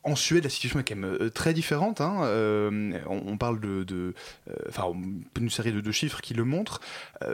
en 0.03 0.17
Suède, 0.17 0.45
la 0.45 0.51
situation 0.51 0.81
est 0.81 0.85
quand 0.85 0.97
même 0.97 1.17
euh, 1.21 1.31
très 1.31 1.53
différente. 1.53 2.01
hein. 2.01 2.23
Euh, 2.25 2.99
on, 3.07 3.37
parle 3.37 3.61
de, 3.61 4.15
une 5.39 5.51
série 5.51 5.73
de, 5.73 5.93
chiffres 5.93 6.21
qui 6.21 6.35
le 6.35 6.45
montrent. 6.45 6.81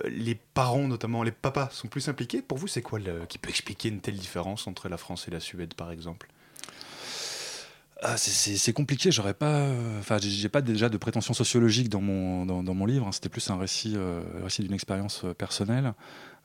Les 0.04 0.34
parents, 0.34 0.88
notamment 0.88 1.22
les 1.22 1.32
papas, 1.32 1.68
sont 1.70 1.88
plus 1.88 2.08
impliqués. 2.08 2.42
Pour 2.42 2.58
vous, 2.58 2.66
c'est 2.66 2.82
quoi 2.82 2.98
qui 3.28 3.38
peut 3.38 3.50
expliquer 3.50 3.88
une 3.88 4.00
telle 4.00 4.16
différence 4.16 4.66
entre 4.66 4.88
la 4.88 4.96
France 4.96 5.28
et 5.28 5.30
la 5.30 5.40
Suède, 5.40 5.74
par 5.74 5.90
exemple? 5.92 6.28
Ah, 8.02 8.16
c'est- 8.18 8.72
compliqué, 8.74 9.10
j'aurais 9.10 9.32
pas. 9.34 9.70
Enfin, 9.98 10.18
j'ai- 10.20 10.48
pas 10.50 10.60
déjà 10.60 10.88
de 10.88 10.98
prétention 10.98 11.32
sociologique 11.34 11.88
dans 11.88 12.02
mon, 12.02 12.44
dans, 12.44 12.74
mon 12.74 12.86
livre. 12.86 13.06
hein. 13.06 13.12
C'était 13.12 13.28
plus 13.30 13.48
un 13.50 13.56
récit, 13.56 13.96
récit 14.42 14.62
d'une 14.62 14.74
expérience 14.74 15.24
personnelle. 15.38 15.94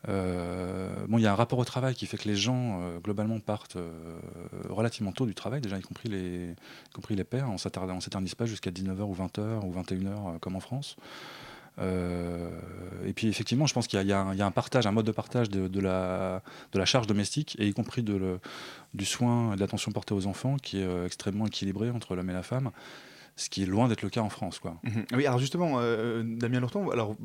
Euh, 0.09 0.89
bon, 1.07 1.17
il 1.19 1.21
y 1.21 1.27
a 1.27 1.31
un 1.31 1.35
rapport 1.35 1.59
au 1.59 1.65
travail 1.65 1.93
qui 1.93 2.05
fait 2.07 2.17
que 2.17 2.27
les 2.27 2.35
gens, 2.35 2.81
euh, 2.81 2.99
globalement, 2.99 3.39
partent 3.39 3.75
euh, 3.75 3.91
relativement 4.69 5.11
tôt 5.11 5.25
du 5.25 5.35
travail, 5.35 5.61
déjà, 5.61 5.77
y 5.77 5.81
compris 5.81 6.09
les, 6.09 6.51
y 6.51 6.93
compris 6.93 7.15
les 7.15 7.23
pères. 7.23 7.47
On 7.49 7.55
on 7.55 7.99
s'éternise 8.01 8.35
pas 8.35 8.45
jusqu'à 8.45 8.71
19h 8.71 9.01
ou 9.01 9.15
20h 9.15 9.65
ou 9.65 9.73
21h 9.73 10.07
euh, 10.07 10.39
comme 10.39 10.55
en 10.55 10.59
France. 10.59 10.95
Et 11.79 13.13
puis 13.13 13.27
effectivement, 13.27 13.65
je 13.65 13.73
pense 13.73 13.87
qu'il 13.87 13.99
y, 14.05 14.11
a- 14.11 14.19
un- 14.21 14.51
partage, 14.51 14.85
un 14.85 14.91
mode 14.91 15.05
de 15.05 15.11
partage 15.11 15.49
de, 15.49 15.79
la, 15.79 16.43
de 16.73 16.77
la 16.79 16.85
charge 16.85 17.07
domestique, 17.07 17.55
et 17.59 17.67
y 17.67 17.73
compris 17.73 18.03
du 18.03 19.05
soin 19.05 19.53
et 19.53 19.55
de 19.55 19.61
l'attention 19.61 19.91
portée 19.91 20.13
aux 20.13 20.27
enfants, 20.27 20.57
qui 20.57 20.79
est 20.79 21.05
extrêmement 21.05 21.47
équilibré 21.47 21.89
entre 21.89 22.15
l'homme 22.15 22.29
et 22.29 22.33
la 22.33 22.43
femme, 22.43 22.69
ce 23.35 23.49
qui 23.49 23.63
est 23.63 23.65
loin 23.65 23.87
d'être 23.87 24.01
le 24.03 24.09
cas 24.09 24.21
en 24.21 24.29
France. 24.29 24.59
Quoi. 24.59 24.75
Mhm. 24.83 25.05
Oui, 25.13 25.25
alors 25.25 25.39
justement, 25.39 25.75
euh, 25.79 26.23
Damien 26.25 26.59
Lorton, 26.59 26.89
alors, 26.91 27.15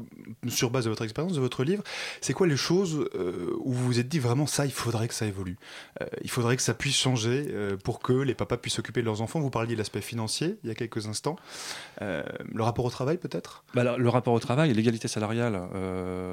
sur 0.49 0.71
base 0.71 0.85
de 0.85 0.91
votre 0.91 1.03
expérience, 1.05 1.35
de 1.35 1.41
votre 1.41 1.65
livre, 1.65 1.83
c'est 2.21 2.33
quoi 2.33 2.47
les 2.47 2.57
choses 2.57 3.09
euh, 3.15 3.53
où 3.61 3.73
vous 3.73 3.85
vous 3.87 3.99
êtes 3.99 4.09
dit 4.09 4.19
vraiment 4.19 4.47
ça, 4.47 4.65
il 4.67 4.73
faudrait 4.73 5.09
que 5.09 5.15
ça 5.15 5.27
évolue 5.27 5.57
Euh, 6.01 6.07
Il 6.23 6.31
faudrait 6.31 6.57
que 6.57 6.63
ça 6.63 6.75
puisse 6.75 6.97
changer 6.97 7.47
pour 7.85 8.01
que 8.01 8.13
les 8.13 8.35
papas 8.35 8.57
puissent 8.57 8.75
s'occuper 8.75 9.01
de 9.01 9.07
leurs 9.07 9.21
enfants? 9.23 9.41
Vous 9.41 9.51
parliez 9.51 9.75
de 9.75 9.79
l'aspect 9.79 10.01
financier 10.01 10.59
il 10.63 10.69
y 10.69 10.71
a 10.73 10.75
quelques 10.75 11.07
instants. 11.07 11.37
Le 12.01 12.63
rapport 12.63 12.85
au 12.85 12.91
travail 12.91 13.19
peut-être? 13.19 13.65
Bah 13.75 13.83
alors, 13.83 13.99
le 13.99 14.09
rapport 14.09 14.33
au 14.35 14.41
travail 14.41 14.73
l'égalité 14.73 15.09
salariale, 15.09 15.61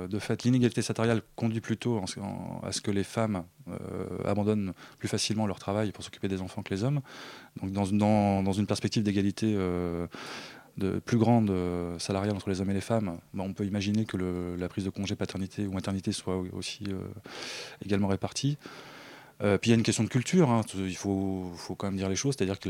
de 0.10 0.20
fait, 0.20 0.44
l'inégalité 0.44 0.82
salariale 0.82 1.22
conduit 1.36 1.62
plutôt 1.62 1.98
en- 1.98 2.06
en- 2.22 2.62
à 2.64 2.72
ce 2.72 2.82
que 2.82 2.92
les 2.92 3.04
femmes 3.04 3.44
abandonnent 4.26 4.74
plus 5.00 5.08
facilement 5.08 5.48
leur 5.48 5.60
travail 5.60 5.92
pour 5.92 6.04
s'occuper 6.04 6.28
des 6.28 6.42
enfants 6.42 6.62
que 6.64 6.74
les 6.74 6.84
hommes. 6.84 7.02
Donc, 7.62 7.72
dans, 7.72 7.86
une- 8.54 8.66
perspective 8.66 9.04
d'égalité 9.04 9.56
euh, 10.82 11.00
plus 11.00 11.18
grande 11.18 11.52
euh, 11.52 12.00
salariale 12.00 12.36
entre 12.36 12.50
les 12.50 12.62
hommes 12.62 12.72
et 12.72 12.74
les 12.74 12.82
femmes, 12.82 13.18
bah, 13.34 13.44
on 13.46 13.54
peut 13.54 13.66
imaginer 13.66 14.06
que 14.06 14.18
la 14.58 14.68
prise 14.70 14.86
de 14.86 14.90
congé 14.90 15.16
paternité 15.16 15.68
ou 15.68 15.74
maternité 15.74 16.12
soit 16.12 16.38
aussi 16.54 16.86
euh, 16.88 16.98
également 17.86 18.08
répartie. 18.08 18.58
Puis 19.40 19.60
il 19.66 19.70
y 19.72 19.74
a 19.74 19.76
une 19.76 19.84
question 19.84 20.06
de 20.06 20.10
culture, 20.10 20.50
hein. 20.50 20.62
il 20.74 20.96
faut, 20.96 21.52
quand 21.78 21.88
même 21.88 21.98
dire 21.98 22.08
les 22.08 22.16
choses, 22.16 22.34
c'est-à-dire 22.38 22.62
que 22.62 22.70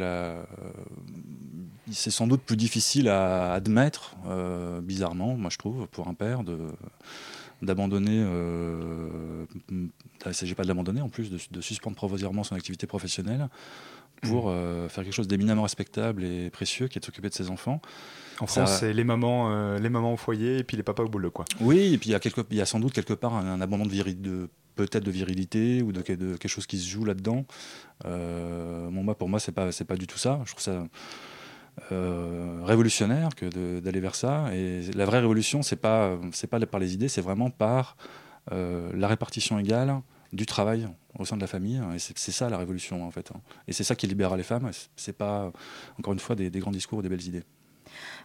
c'est 1.92 2.10
sans 2.10 2.26
doute 2.26 2.42
plus 2.42 2.58
difficile 2.58 3.10
à 3.10 3.54
admettre, 3.54 4.16
bizarrement, 4.82 5.36
moi 5.36 5.52
je 5.52 5.60
trouve, 5.60 5.86
pour 5.86 6.08
un 6.08 6.16
père, 6.16 6.42
d'abandonner, 7.62 8.26
il 9.70 9.88
ne 10.26 10.34
s'agit 10.34 10.56
pas 10.56 10.64
de 10.64 10.68
l'abandonner 10.68 11.02
en 11.02 11.10
plus, 11.10 11.30
de, 11.30 11.38
de 11.52 11.62
suspendre 11.62 11.96
provisoirement 11.96 12.44
son 12.44 12.56
activité 12.56 12.88
professionnelle 12.88 13.50
pour 14.28 14.46
euh, 14.50 14.88
faire 14.90 15.04
quelque 15.04 15.14
chose 15.14 15.28
d'éminemment 15.28 15.64
respectable 15.64 16.24
et 16.24 16.50
précieux 16.50 16.88
qui 16.88 16.98
est 16.98 17.02
de 17.02 17.06
s'occuper 17.06 17.30
de 17.30 17.34
ses 17.34 17.50
enfants. 17.50 17.82
En 18.40 18.48
Ça- 18.48 18.66
France, 18.66 18.80
c'est 18.80 18.94
les 18.94 19.04
mamans, 19.04 19.52
euh, 19.52 19.78
les 19.80 19.90
mamans 19.90 20.14
au 20.14 20.18
foyer 20.18 20.58
et 20.60 20.64
puis 20.64 20.76
les 20.78 20.84
papas 20.84 21.04
au 21.04 21.10
boulot, 21.10 21.32
quoi. 21.32 21.46
Oui, 21.62 21.94
et 21.94 21.98
puis 21.98 22.10
il 22.10 22.14
y 22.14 22.16
a, 22.16 22.20
quelque, 22.20 22.42
il 22.50 22.58
y 22.58 22.62
a 22.62 22.66
sans 22.66 22.80
doute 22.80 22.94
quelque 22.94 23.14
part 23.14 23.34
un, 23.36 23.46
un 23.46 23.62
abandon 23.62 23.86
de, 23.86 23.92
viri- 23.92 24.16
de 24.16 24.50
peut-être 24.76 25.04
de 25.04 25.12
virilité 25.12 25.82
ou 25.84 25.92
de, 25.92 26.02
que- 26.02 26.14
de 26.14 26.36
quelque 26.38 26.48
chose 26.52 26.66
qui 26.66 26.80
se 26.80 26.90
joue 26.90 27.06
là-dedans. 27.06 27.46
Euh, 28.06 28.90
bon, 28.92 29.14
pour 29.14 29.30
moi, 29.30 29.40
c'est 29.40 29.52
pas 29.52 29.72
c'est 29.72 29.86
pas 29.86 29.96
du 29.96 30.08
tout 30.08 30.18
ça. 30.18 30.40
Je 30.46 30.52
trouve 30.52 30.64
ça 30.64 30.84
euh, 31.92 32.60
révolutionnaire 32.64 33.30
que 33.36 33.80
d'aller 33.80 34.00
vers 34.00 34.16
ça. 34.16 34.46
Et 34.54 34.82
la 34.96 35.06
vraie 35.06 35.20
révolution, 35.20 35.62
c'est 35.62 35.76
pas 35.76 36.18
c'est 36.32 36.48
pas 36.48 36.60
par 36.66 36.80
les 36.80 36.94
idées, 36.94 37.08
c'est 37.08 37.22
vraiment 37.22 37.50
par 37.50 37.98
la 38.52 39.08
répartition 39.08 39.58
égale 39.60 40.02
du 40.34 40.46
travail 40.46 40.88
au 41.20 41.26
sein 41.26 41.36
de 41.36 41.42
la 41.42 41.48
famille. 41.48 41.82
Et 41.96 42.00
c'est 42.00 42.32
ça 42.32 42.50
la 42.50 42.58
révolution 42.58 43.06
en 43.06 43.12
fait. 43.12 43.32
hein. 43.32 43.42
Et 43.68 43.74
c'est 43.74 43.84
ça 43.84 43.96
qui 43.96 44.08
libérera 44.08 44.38
les 44.38 44.44
femmes. 44.44 44.70
C'est 44.96 45.18
pas 45.18 45.52
encore 46.00 46.14
une 46.14 46.20
fois 46.20 46.36
des, 46.36 46.50
grands 46.52 46.72
discours 46.72 47.00
ou 47.00 47.02
des 47.02 47.10
belles 47.10 47.26
idées. 47.28 47.44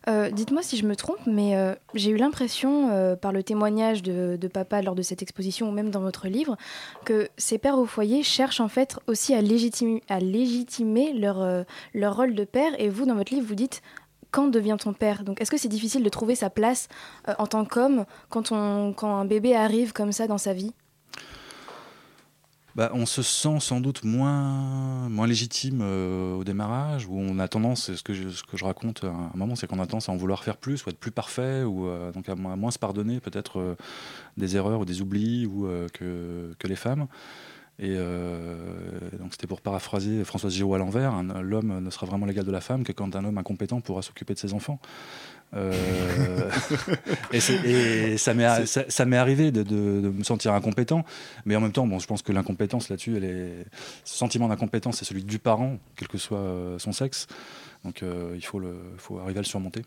Euh, 0.09 0.31
Dites-moi 0.31 0.63
si 0.63 0.77
je 0.79 0.87
me 0.87 0.97
trompe, 0.97 1.19
mais 1.27 1.57
euh, 1.57 1.75
j'ai 1.95 2.11
eu 2.11 2.17
l'impression, 2.17 2.91
euh, 2.91 3.17
par 3.17 3.33
le 3.33 3.43
témoignage 3.43 4.03
de, 4.03 4.49
papa 4.49 4.81
lors 4.81 4.95
de 4.95 5.03
cette 5.03 5.21
exposition 5.21 5.69
ou 5.69 5.73
même 5.73 5.91
dans 5.91 6.01
votre 6.01 6.29
livre, 6.29 6.57
que 7.05 7.29
ces 7.37 7.59
pères 7.59 7.79
au 7.79 7.85
foyer 7.85 8.23
cherchent 8.23 8.61
en 8.61 8.69
fait 8.69 8.97
aussi 9.07 9.35
à 9.35 9.43
légitimer, 9.43 11.13
leur, 11.13 11.43
euh, 11.43 11.65
leur 11.93 12.17
rôle 12.17 12.35
de 12.35 12.45
père. 12.45 12.73
Et 12.79 12.89
vous, 12.89 13.05
dans 13.05 13.15
votre 13.15 13.35
livre, 13.35 13.47
vous 13.47 13.55
dites 13.55 13.83
quand 14.31 14.49
devient-on 14.49 14.93
père? 14.93 15.25
Donc, 15.25 15.41
est-ce 15.41 15.51
que 15.51 15.57
c'est 15.57 15.69
difficile 15.69 16.03
de 16.03 16.09
trouver 16.09 16.35
sa 16.35 16.51
place 16.51 16.89
euh, 17.29 17.35
en 17.39 17.47
tant 17.47 17.65
qu'homme 17.65 18.05
quand 18.31 18.53
un 18.53 19.25
bébé 19.25 19.55
arrive 19.55 19.93
comme 19.93 20.13
ça 20.13 20.27
dans 20.27 20.39
sa 20.39 20.53
vie? 20.53 20.73
Bah, 22.79 22.93
on 22.95 23.07
se 23.07 23.23
sent 23.23 23.59
sans 23.59 23.81
doute 23.81 24.05
moins, 24.05 25.09
légitime 25.27 25.81
euh, 25.83 26.37
au 26.37 26.45
démarrage, 26.45 27.07
où 27.07 27.19
on 27.19 27.41
a 27.41 27.49
tendance, 27.49 27.93
ce 27.93 28.03
que 28.05 28.15
je, 28.15 28.65
raconte 28.65 29.03
à 29.03 29.09
un 29.09 29.33
moment, 29.35 29.57
c'est 29.57 29.67
qu'on 29.67 29.81
a 29.81 29.87
tendance 29.87 30.09
à 30.09 30.13
en 30.13 30.17
vouloir 30.17 30.45
faire 30.45 30.57
plus, 30.57 30.87
ou 30.87 30.91
être 30.91 30.99
plus 31.01 31.11
parfait, 31.11 31.65
ou 31.65 31.89
euh, 31.89 32.13
donc 32.13 32.29
à, 32.29 32.37
moins- 32.37 32.71
se 32.71 32.79
pardonner 32.79 33.19
peut-être 33.19 33.59
euh, 33.59 33.75
des 34.37 34.55
erreurs 34.55 34.79
ou 34.79 34.85
des 34.85 35.03
oublis 35.03 35.45
ou, 35.45 35.67
que, 35.93 36.55
les 36.69 36.77
femmes. 36.77 37.09
Et 37.81 37.97
donc 37.97 39.33
c'était 39.33 39.49
pour 39.49 39.61
paraphraser 39.61 40.23
Françoise 40.23 40.55
Giraud 40.55 40.75
à 40.75 40.79
l'envers, 40.79 41.15
un- 41.15 41.43
l'homme 41.43 41.81
ne 41.81 41.91
sera 41.91 42.07
vraiment 42.07 42.27
l'égal 42.27 42.45
de 42.45 42.53
la 42.53 42.61
femme 42.61 42.85
que 42.85 42.93
quand 42.93 43.17
un 43.17 43.25
homme 43.25 43.39
incompétent 43.39 43.81
pourra 43.81 44.03
s'occuper 44.03 44.35
de 44.35 44.39
ses 44.39 44.55
enfants. 44.55 44.79
Euh, 45.55 46.51
et, 47.33 48.17
ça 48.19 48.35
m'est 48.35 48.67
ça, 48.67 48.85
ça 48.89 49.05
m'est 49.07 49.17
arrivé 49.17 49.51
de, 49.51 49.63
de- 49.63 50.01
de 50.01 50.09
me 50.11 50.23
sentir 50.23 50.53
incompétent, 50.53 51.05
mais 51.47 51.57
en 51.57 51.61
même 51.61 51.73
temps, 51.73 51.87
bon, 51.87 51.99
je 51.99 52.07
pense 52.07 52.23
que 52.23 52.33
l'incompétence 52.33 52.89
là-dessus, 52.91 53.17
elle 53.17 53.25
est, 53.25 53.65
ce 54.05 54.17
sentiment 54.19 54.49
d'incompétence, 54.49 54.99
c'est 54.99 55.05
celui 55.05 55.25
du 55.25 55.39
parent, 55.39 55.79
quel 55.97 56.09
que 56.09 56.19
soit 56.19 56.39
euh, 56.39 56.79
son 56.79 56.93
sexe. 56.93 57.27
Donc 57.85 58.03
euh, 58.03 58.33
il 58.35 58.45
faut, 58.45 58.59
le, 58.59 58.75
faut 58.99 59.19
arriver 59.19 59.39
à 59.39 59.43
le 59.43 59.47
surmonter. 59.47 59.83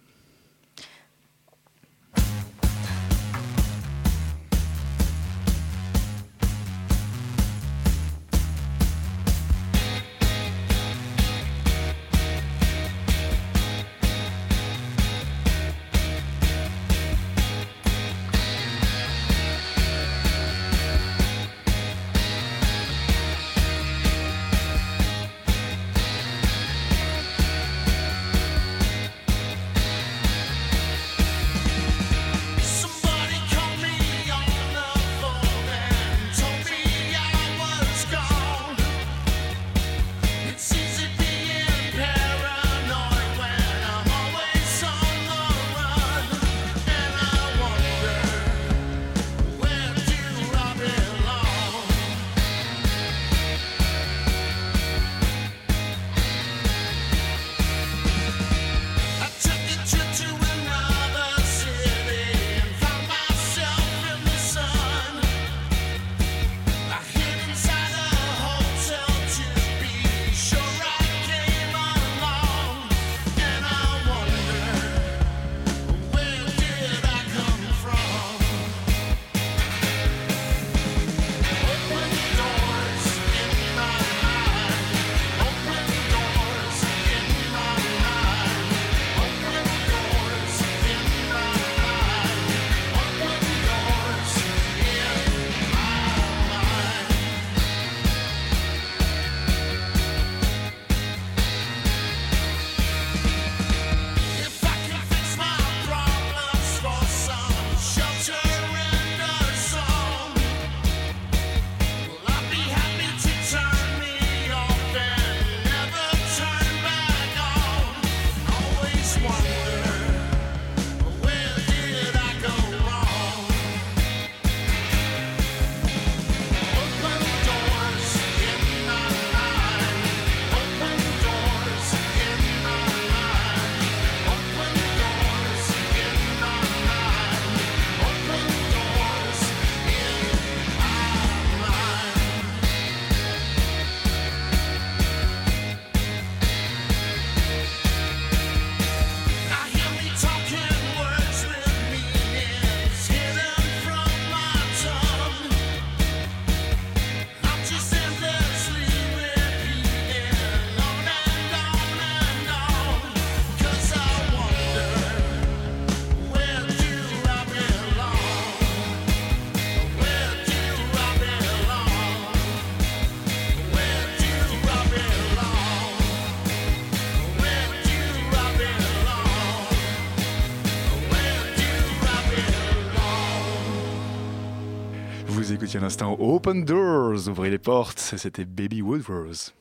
Écoutiez 185.71 185.79
à 185.79 185.83
l'instant 185.83 186.17
Open 186.19 186.65
Doors, 186.65 187.29
ouvrez 187.29 187.49
les 187.49 187.57
portes, 187.57 187.97
c'était 187.99 188.43
Baby 188.43 188.81
Woodrose. 188.81 189.53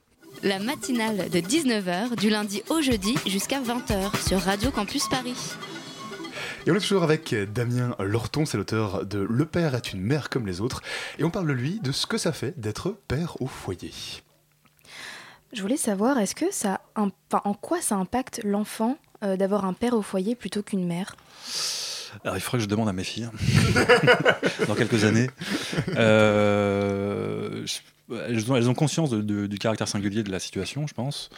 La 0.42 0.58
matinale 0.58 1.30
de 1.30 1.38
19h 1.38 2.16
du 2.16 2.30
lundi 2.30 2.64
au 2.68 2.80
jeudi 2.80 3.14
jusqu'à 3.26 3.60
20h 3.60 4.26
sur 4.26 4.40
Radio 4.40 4.72
Campus 4.72 5.06
Paris. 5.08 5.36
Et 6.66 6.72
on 6.72 6.74
est 6.74 6.80
toujours 6.80 7.04
avec 7.04 7.32
Damien 7.52 7.94
Lorton, 8.00 8.44
c'est 8.44 8.56
l'auteur 8.56 9.06
de 9.06 9.20
Le 9.20 9.46
père 9.46 9.76
est 9.76 9.92
une 9.92 10.00
mère 10.00 10.30
comme 10.30 10.48
les 10.48 10.60
autres. 10.60 10.82
Et 11.20 11.22
on 11.24 11.30
parle 11.30 11.46
de 11.46 11.52
lui, 11.52 11.78
de 11.78 11.92
ce 11.92 12.06
que 12.06 12.18
ça 12.18 12.32
fait 12.32 12.58
d'être 12.58 12.96
père 13.06 13.40
au 13.40 13.46
foyer. 13.46 13.92
Je 15.52 15.62
voulais 15.62 15.76
savoir, 15.76 16.18
est-ce 16.18 16.34
que 16.34 16.50
ça, 16.50 16.80
enfin, 16.96 17.40
en 17.44 17.54
quoi 17.54 17.80
ça 17.80 17.94
impacte 17.94 18.40
l'enfant 18.42 18.98
euh, 19.22 19.36
d'avoir 19.36 19.64
un 19.64 19.74
père 19.74 19.94
au 19.94 20.02
foyer 20.02 20.34
plutôt 20.34 20.62
qu'une 20.62 20.88
mère? 20.88 21.14
Alors 22.24 22.36
il 22.36 22.40
faudrait 22.40 22.58
que 22.58 22.64
je 22.64 22.68
demande 22.68 22.88
à 22.88 22.92
mes 22.92 23.04
filles 23.04 23.28
dans 24.66 24.74
quelques 24.74 25.04
années. 25.04 25.28
Euh, 25.96 27.66
elles, 28.28 28.68
ont, 28.68 28.74
conscience 28.74 29.10
du 29.12 29.58
caractère 29.58 29.88
singulier 29.88 30.22
de 30.22 30.30
la 30.30 30.40
situation, 30.40 30.86
je 30.86 30.94
pense. 30.94 31.30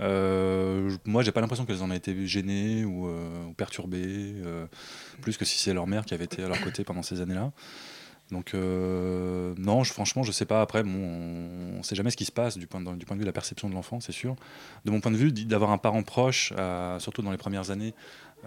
Euh, 0.00 0.90
moi, 1.04 1.22
j'ai 1.22 1.32
pas 1.32 1.40
l'impression 1.40 1.64
qu'elles 1.64 1.82
en 1.82 1.90
aient 1.90 1.96
été 1.96 2.26
gênées 2.26 2.84
ou, 2.84 3.08
euh, 3.08 3.50
perturbées, 3.56 4.34
euh, 4.44 4.66
plus 5.22 5.36
que 5.36 5.44
si 5.44 5.58
c'est 5.58 5.72
leur 5.72 5.86
mère 5.86 6.04
qui 6.04 6.14
avait 6.14 6.24
été 6.24 6.42
à 6.42 6.48
leur 6.48 6.60
côté 6.60 6.84
pendant 6.84 7.02
ces 7.02 7.20
années-là. 7.20 7.52
Donc 8.32 8.54
non, 8.54 9.84
franchement, 9.84 10.24
je 10.24 10.32
sais 10.32 10.46
pas. 10.46 10.60
Après, 10.60 10.82
on 10.84 11.78
ne 11.78 11.82
sait 11.84 11.94
jamais 11.94 12.10
ce 12.10 12.16
qui 12.16 12.24
se 12.24 12.32
passe 12.32 12.58
du 12.58 12.66
point, 12.66 12.80
de, 12.80 12.90
vue 12.90 13.20
de 13.20 13.24
la 13.24 13.32
perception 13.32 13.68
de 13.68 13.74
l'enfant, 13.74 14.00
c'est 14.00 14.10
sûr. 14.10 14.34
De 14.84 14.90
mon 14.90 15.00
point 15.00 15.12
de 15.12 15.16
vue, 15.16 15.30
d'avoir 15.30 15.70
un 15.70 15.78
parent 15.78 16.02
proche, 16.02 16.52
surtout 16.98 17.22
dans 17.22 17.30
les 17.30 17.36
premières 17.36 17.70
années, 17.70 17.94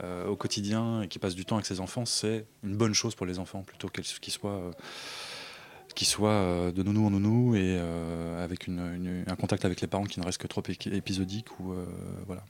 euh, 0.04 0.28
au 0.28 0.36
quotidien, 0.36 1.02
et 1.02 1.08
qui 1.08 1.20
passe 1.20 1.36
du 1.36 1.46
temps 1.46 1.56
avec 1.56 1.66
ses 1.66 1.80
enfants, 1.80 2.06
c'est 2.06 2.46
une 2.64 2.76
bonne 2.76 2.94
chose 2.94 3.16
pour 3.16 3.26
les 3.26 3.40
enfants, 3.40 3.64
plutôt 3.64 3.90
qu'il 3.90 4.34
soit 4.34 4.72
qui 5.96 6.06
soit 6.06 6.72
de 6.72 6.84
nounou 6.84 7.06
en 7.06 7.10
nounou 7.10 7.56
et 7.56 7.78
euh, 7.78 8.44
avec 8.44 8.70
un 8.70 9.36
contact 9.36 9.66
avec 9.66 9.82
les 9.82 9.88
parents 9.88 10.06
qui 10.06 10.20
ne 10.20 10.26
reste 10.26 10.38
que 10.38 10.48
trop 10.48 10.64
épisodique 10.66 11.60
ou 11.60 11.74
euh, 11.74 11.86
voilà. 12.26 12.44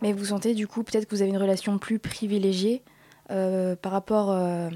Mais 0.00 0.12
vous 0.12 0.26
sentez 0.26 0.54
du 0.54 0.66
coup 0.66 0.82
peut-être 0.82 1.06
que 1.06 1.14
vous 1.14 1.22
avez 1.22 1.30
une 1.30 1.38
relation 1.38 1.78
plus 1.78 1.98
privilégiée 1.98 2.82
euh, 3.30 3.76
par 3.76 3.92
rapport 3.92 4.30
à 4.30 4.70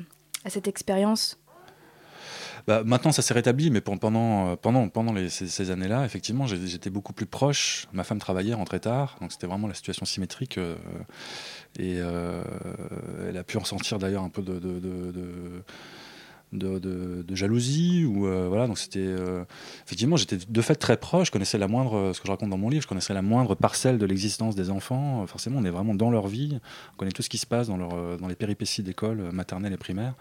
cette 0.49 0.69
expérience 0.69 1.39
bah, 2.67 2.83
maintenant, 2.85 3.13
ça 3.13 3.23
s'est 3.23 3.35
rétabli, 3.35 3.71
mais 3.71 3.81
pendant, 3.81 4.57
pendant, 4.57 4.89
pendant 4.89 5.13
les, 5.13 5.29
ces, 5.29 5.71
années-là, 5.71 6.05
effectivement, 6.05 6.47
j'étais 6.47 6.91
beaucoup 6.91 7.13
plus 7.13 7.27
proche. 7.27 7.87
Ma 7.93 8.05
femme 8.05 8.19
travaillait, 8.19 8.55
rentrait 8.55 8.81
tard, 8.81 9.17
donc 9.21 9.33
c'était 9.33 9.47
vraiment 9.47 9.69
la 9.69 9.75
situation 9.75 10.07
symétrique. 10.07 10.59
Euh, 10.59 10.77
et 11.79 11.97
euh, 11.99 12.43
elle 13.29 13.37
a 13.37 13.45
pu 13.45 13.57
ressentir 13.57 13.99
d'ailleurs 13.99 14.23
un 14.23 14.29
peu 14.29 14.43
de, 14.43 15.65
jalousie 17.35 18.05
ou 18.05 18.27
euh, 18.27 18.47
voilà 18.49 18.67
donc 18.67 18.79
c'était 18.79 18.99
euh, 19.01 19.45
effectivement 19.87 20.17
j'étais 20.17 20.37
de 20.37 20.61
fait 20.61 20.75
très 20.75 20.99
proche 20.99 21.29
je 21.29 21.33
connaissais 21.33 21.57
la 21.57 21.69
moindre 21.69 22.13
ce 22.13 22.21
que 22.21 22.27
je 22.27 22.31
raconte 22.31 22.51
dans 22.51 22.59
mon 22.59 22.69
livre 22.69 22.83
je 22.83 22.89
connaissais 22.89 23.15
la 23.15 23.23
moindre 23.23 23.55
parcelle 23.55 23.97
de 23.97 24.05
l'existence 24.05 24.55
des 24.55 24.69
enfants 24.69 25.27
forcément 25.27 25.61
on 25.61 25.65
est 25.65 25.71
vraiment 25.71 25.95
dans 25.95 26.11
leur 26.11 26.29
vie 26.29 26.59
on 26.93 26.97
connaît 26.99 27.13
tout 27.13 27.23
ce 27.23 27.31
qui 27.31 27.39
se 27.39 27.47
passe 27.47 27.69
dans 27.69 27.79
dans 27.79 28.29
les 28.29 28.35
péripéties 28.35 28.83
d'école 28.83 29.33
maternelle 29.33 29.73
et 29.73 29.79
primaire 29.79 30.15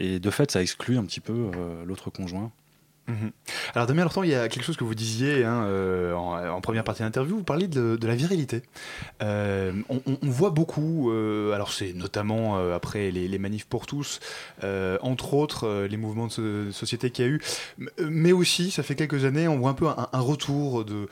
et 0.00 0.18
de 0.18 0.30
fait 0.30 0.50
ça 0.50 0.62
exclut 0.62 0.98
un 0.98 1.04
petit 1.04 1.20
peu 1.20 1.50
euh, 1.54 1.84
l'autre 1.84 2.10
conjoint 2.10 2.50
Mmh. 3.10 3.30
Alors 3.74 3.86
Damien 3.86 4.02
Lorton, 4.02 4.22
il 4.22 4.30
y 4.30 4.34
a 4.34 4.48
quelque 4.48 4.64
chose 4.64 4.76
que 4.76 4.84
vous 4.84 4.94
disiez 4.94 5.44
hein, 5.44 5.64
euh, 5.64 6.14
en, 6.14 6.60
première 6.60 6.84
partie 6.84 7.02
de 7.02 7.06
l'interview, 7.06 7.36
vous 7.36 7.44
parliez 7.44 7.68
de, 7.68 7.98
la 8.02 8.14
virilité. 8.14 8.62
Euh, 9.22 9.72
on, 9.88 10.00
voit 10.22 10.50
beaucoup, 10.50 11.10
euh, 11.10 11.52
alors 11.52 11.72
c'est 11.72 11.92
notamment 11.92 12.58
après 12.74 13.10
les, 13.10 13.38
manifs 13.38 13.66
pour 13.66 13.86
tous, 13.86 14.20
entre 15.02 15.34
autres 15.34 15.86
les 15.88 15.96
mouvements 15.96 16.28
de, 16.28 16.68
société 16.72 17.10
qu'il 17.10 17.24
y 17.24 17.28
a 17.28 17.30
eu, 17.30 17.40
mais 17.98 18.32
aussi, 18.32 18.70
ça 18.70 18.82
fait 18.82 18.94
quelques 18.94 19.24
années, 19.24 19.48
on 19.48 19.58
voit 19.58 19.70
un 19.70 19.74
peu 19.74 19.86
un, 19.88 20.20
retour 20.20 20.84
de, 20.84 21.08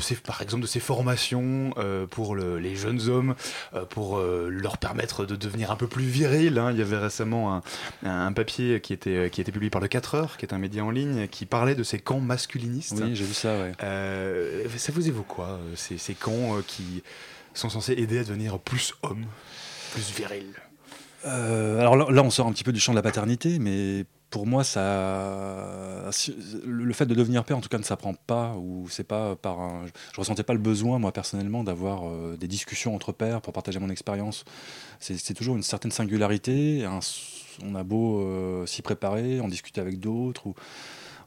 ces, 0.00 0.16
par 0.16 0.42
exemple, 0.42 0.62
de 0.62 0.68
ces 0.68 0.80
formations 0.80 1.74
pour 2.10 2.34
le, 2.34 2.58
les 2.58 2.76
jeunes 2.76 3.08
hommes, 3.08 3.34
pour 3.88 4.18
leur 4.20 4.78
permettre 4.78 5.24
de 5.24 5.36
devenir 5.36 5.70
un 5.70 5.76
peu 5.76 5.86
plus 5.86 6.04
viril. 6.04 6.58
Hein. 6.58 6.72
Il 6.72 6.78
y 6.78 6.82
avait 6.82 6.98
récemment 6.98 7.54
un, 7.54 8.26
un, 8.26 8.32
papier 8.32 8.80
qui 8.80 8.92
était, 8.92 9.30
qui 9.30 9.40
était 9.40 9.52
publié 9.52 9.70
par 9.70 9.80
le 9.80 9.88
4 9.88 10.14
heures, 10.14 10.36
qui 10.36 10.46
est 10.46 10.54
un 10.54 10.58
média 10.58 10.84
en 10.84 10.90
ligne, 10.90 11.28
qui 11.28 11.39
parlait 11.46 11.74
de 11.74 11.82
ces 11.82 11.98
camps 11.98 12.20
masculinistes. 12.20 13.00
Oui, 13.00 13.14
j'ai 13.14 13.24
vu 13.24 13.34
ça, 13.34 13.58
ouais. 13.58 13.72
Euh, 13.82 14.66
ça 14.76 14.92
vous 14.92 15.08
évoque 15.08 15.26
quoi, 15.26 15.58
ces, 15.74 15.98
ces 15.98 16.14
camps 16.14 16.56
euh, 16.56 16.62
qui 16.66 17.02
sont 17.54 17.68
censés 17.68 17.92
aider 17.92 18.18
à 18.18 18.24
devenir 18.24 18.58
plus 18.58 18.94
homme, 19.02 19.26
plus 19.92 20.10
viril 20.12 20.46
euh, 21.26 21.80
Alors 21.80 21.96
là, 21.96 22.22
on 22.22 22.30
sort 22.30 22.46
un 22.46 22.52
petit 22.52 22.64
peu 22.64 22.72
du 22.72 22.80
champ 22.80 22.92
de 22.92 22.96
la 22.96 23.02
paternité, 23.02 23.58
mais 23.58 24.04
pour 24.30 24.46
moi, 24.46 24.62
ça, 24.62 26.08
le 26.64 26.92
fait 26.92 27.06
de 27.06 27.14
devenir 27.14 27.44
père, 27.44 27.58
en 27.58 27.60
tout 27.60 27.68
cas, 27.68 27.78
ne 27.78 27.82
s'apprend 27.82 28.14
pas, 28.14 28.54
ou 28.56 28.86
c'est 28.88 29.04
pas 29.04 29.34
par 29.34 29.60
un. 29.60 29.86
Je 30.14 30.20
ressentais 30.20 30.44
pas 30.44 30.52
le 30.52 30.60
besoin, 30.60 31.00
moi 31.00 31.12
personnellement, 31.12 31.64
d'avoir 31.64 32.06
euh, 32.06 32.36
des 32.38 32.46
discussions 32.46 32.94
entre 32.94 33.12
pères 33.12 33.40
pour 33.40 33.52
partager 33.52 33.80
mon 33.80 33.90
expérience. 33.90 34.44
C'est 35.00 35.34
toujours 35.34 35.56
une 35.56 35.64
certaine 35.64 35.90
singularité. 35.90 36.84
Un, 36.84 37.00
on 37.64 37.74
a 37.74 37.82
beau 37.82 38.20
euh, 38.20 38.66
s'y 38.66 38.82
préparer, 38.82 39.40
en 39.40 39.48
discuter 39.48 39.80
avec 39.80 39.98
d'autres, 39.98 40.46
ou 40.46 40.54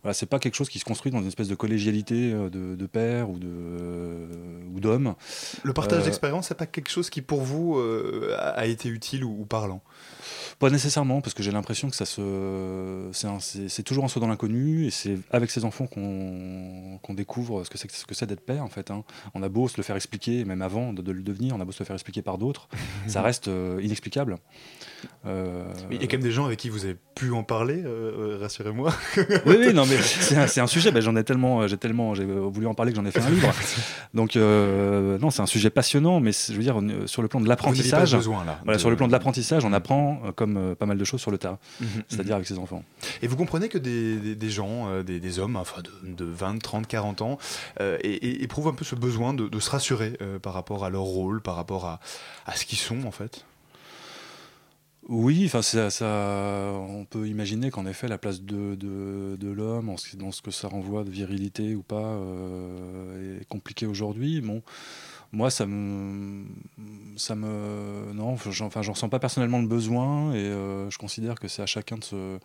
voilà, 0.03 0.13
c'est 0.13 0.25
pas 0.25 0.39
quelque 0.39 0.55
chose 0.55 0.69
qui 0.69 0.79
se 0.79 0.85
construit 0.85 1.11
dans 1.11 1.21
une 1.21 1.27
espèce 1.27 1.47
de 1.47 1.55
collégialité 1.55 2.31
de, 2.31 2.75
de 2.75 2.85
père 2.85 3.29
ou 3.29 3.39
de 3.39 3.47
euh, 3.47 4.27
ou 4.73 4.79
d'homme. 4.79 5.15
Le 5.63 5.73
partage 5.73 6.01
euh, 6.01 6.05
d'expérience, 6.05 6.47
c'est 6.47 6.57
pas 6.57 6.65
quelque 6.65 6.89
chose 6.89 7.09
qui 7.09 7.21
pour 7.21 7.41
vous 7.41 7.77
euh, 7.77 8.35
a 8.37 8.65
été 8.65 8.89
utile 8.89 9.23
ou, 9.23 9.41
ou 9.41 9.45
parlant? 9.45 9.81
Pas 10.59 10.69
nécessairement, 10.69 11.21
parce 11.21 11.33
que 11.33 11.43
j'ai 11.43 11.51
l'impression 11.51 11.89
que 11.89 11.95
ça 11.95 12.05
se, 12.05 13.09
c'est 13.11 13.83
toujours 13.83 14.05
un 14.05 14.07
saut 14.07 14.19
dans 14.19 14.27
l'inconnu, 14.27 14.85
et 14.85 14.91
c'est 14.91 15.17
avec 15.31 15.51
ses 15.51 15.65
enfants 15.65 15.87
qu'on 15.87 16.99
qu 17.03 17.13
découvre 17.13 17.63
ce 17.63 17.69
que 17.69 17.77
c'est 17.77 17.91
ce 17.91 18.05
que 18.05 18.15
c'est 18.15 18.25
d'être 18.25 18.45
père 18.45 18.63
en 18.63 18.69
fait. 18.69 18.91
Hein. 18.91 19.03
On 19.33 19.43
a 19.43 19.49
beau 19.49 19.67
se 19.67 19.77
le 19.77 19.83
faire 19.83 19.95
expliquer, 19.95 20.45
même 20.45 20.61
avant 20.61 20.93
de, 20.93 21.01
de, 21.01 21.11
le 21.11 21.21
devenir, 21.21 21.55
on 21.55 21.61
a 21.61 21.65
beau 21.65 21.71
se 21.71 21.79
le 21.79 21.85
faire 21.85 21.95
expliquer 21.95 22.21
par 22.21 22.37
d'autres, 22.37 22.67
ça 23.07 23.21
reste 23.21 23.47
euh, 23.47 23.79
inexplicable. 23.81 24.37
Euh... 25.25 25.65
Il 25.91 26.01
y 26.01 26.03
a 26.03 26.07
quand 26.07 26.17
même 26.17 26.21
des 26.21 26.31
gens 26.31 26.45
avec 26.45 26.59
qui 26.59 26.69
vous 26.69 26.85
avez 26.85 26.97
pu 27.15 27.31
en 27.31 27.43
parler, 27.43 27.81
euh, 27.85 28.37
rassurez-moi. 28.39 28.93
oui, 29.45 29.55
oui, 29.59 29.73
non, 29.73 29.85
mais 29.85 29.97
c'est 29.97 30.59
un, 30.59 30.63
un, 30.63 30.67
sujet. 30.67 30.91
Ben, 30.91 31.01
j'en 31.01 31.15
ai 31.15 31.23
tellement, 31.23 31.67
j'ai 31.67 31.77
tellement, 31.77 32.13
j'ai 32.13 32.25
voulu 32.25 32.67
en 32.67 32.73
parler 32.73 32.91
que 32.91 32.97
j'en 32.97 33.05
ai 33.05 33.11
fait 33.11 33.21
un 33.21 33.29
livre. 33.29 33.51
Donc 34.13 34.35
euh, 34.35 35.17
non, 35.19 35.29
c'est 35.29 35.41
un 35.41 35.47
sujet 35.47 35.69
passionnant, 35.69 36.19
mais 36.19 36.31
je 36.31 36.53
veux 36.53 36.63
dire 36.63 36.79
sur 37.05 37.21
le 37.21 37.27
plan 37.27 37.41
de 37.41 37.47
l'apprentissage, 37.47 38.15
voilà, 38.15 38.59
de... 38.65 38.77
sur 38.77 38.89
le 38.89 38.95
plan 38.95 39.07
de 39.07 39.11
l'apprentissage, 39.11 39.65
on 39.65 39.73
apprend 39.73 40.12
comme 40.35 40.57
euh, 40.57 40.75
pas 40.75 40.85
mal 40.85 40.97
de 40.97 41.03
choses 41.03 41.21
sur 41.21 41.31
le 41.31 41.37
terrain, 41.37 41.59
mmh, 41.79 41.85
c'est-à-dire 42.07 42.33
mmh. 42.33 42.35
avec 42.35 42.47
ses 42.47 42.59
enfants. 42.59 42.83
Et 43.21 43.27
vous 43.27 43.35
comprenez 43.35 43.69
que 43.69 43.77
des, 43.77 44.17
des, 44.17 44.35
des 44.35 44.49
gens, 44.49 44.89
euh, 44.89 45.03
des, 45.03 45.19
des, 45.19 45.39
hommes 45.39 45.55
enfin 45.55 45.81
de, 45.81 46.13
de, 46.13 46.25
20, 46.25 46.61
30, 46.61 46.87
40 46.87 47.21
ans, 47.21 47.37
euh, 47.79 47.97
éprouvent 48.03 48.67
un 48.67 48.73
peu 48.73 48.85
ce 48.85 48.95
besoin 48.95 49.33
de, 49.33 49.47
de 49.47 49.59
se 49.59 49.69
rassurer 49.69 50.17
euh, 50.21 50.39
par 50.39 50.53
rapport 50.53 50.85
à 50.85 50.89
leur 50.89 51.03
rôle, 51.03 51.41
par 51.41 51.55
rapport 51.55 51.85
à, 51.85 51.99
à 52.45 52.55
ce 52.55 52.65
qu'ils 52.65 52.77
sont 52.77 53.05
en 53.05 53.11
fait? 53.11 53.45
Oui, 55.09 55.43
enfin 55.45 55.61
ça, 55.61 55.89
ça, 55.89 56.05
on 56.87 57.03
peut 57.03 57.27
imaginer 57.27 57.71
qu'en 57.71 57.85
effet 57.85 58.07
la 58.07 58.17
place 58.17 58.41
de, 58.41 58.75
de, 58.75 59.35
de 59.37 59.49
l'homme, 59.49 59.93
dans 60.15 60.31
ce 60.31 60.41
que 60.41 60.49
ça 60.51 60.69
renvoie 60.69 61.03
de 61.03 61.09
virilité 61.09 61.75
ou 61.75 61.83
pas, 61.83 61.95
euh, 61.97 63.41
est 63.41 63.45
compliquée 63.45 63.85
aujourd'hui. 63.85 64.39
Bon, 64.39 64.61
moi 65.33 65.49
ça 65.49 65.65
me, 65.65 66.45
ça 67.17 67.35
me, 67.35 68.13
non, 68.13 68.29
enfin 68.29 68.81
j'en 68.81 68.93
ressens 68.93 69.09
pas 69.09 69.19
personnellement 69.19 69.59
le 69.59 69.67
besoin 69.67 70.33
et 70.33 70.37
euh, 70.37 70.89
je 70.89 70.97
considère 70.97 71.39
que 71.39 71.47
c'est 71.47 71.61
à 71.61 71.65
chacun 71.65 71.97
de 71.97 72.03
se 72.03 72.39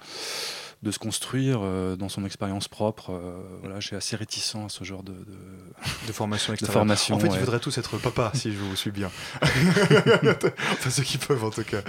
de 0.81 0.92
se 0.92 1.01
construire 1.01 1.59
euh, 1.61 1.96
dans 1.96 2.09
son 2.09 2.24
expérience 2.24 2.68
propre. 2.68 3.11
Euh, 3.11 3.37
voilà, 3.61 3.81
j'ai 3.81 3.96
assez 3.96 4.14
réticent 4.14 4.55
à 4.55 4.68
ce 4.68 4.85
genre 4.85 5.03
de, 5.03 5.12
de, 5.12 5.37
de 6.07 6.12
formation 6.12 6.55
de 6.55 6.66
formation, 6.66 7.16
en 7.16 7.18
fait, 7.18 7.29
ouais. 7.29 7.35
il 7.35 7.40
faudrait 7.40 7.59
tous 7.59 7.77
être 7.79 7.98
papa, 7.98 8.31
si 8.35 8.53
je 8.53 8.59
vous 8.59 8.77
suis 8.77 8.92
bien. 8.92 9.11
enfin, 9.42 10.90
ceux 10.90 11.03
qui 11.03 11.18
peuvent, 11.18 11.42
en 11.42 11.51
tout 11.51 11.64
cas. 11.64 11.81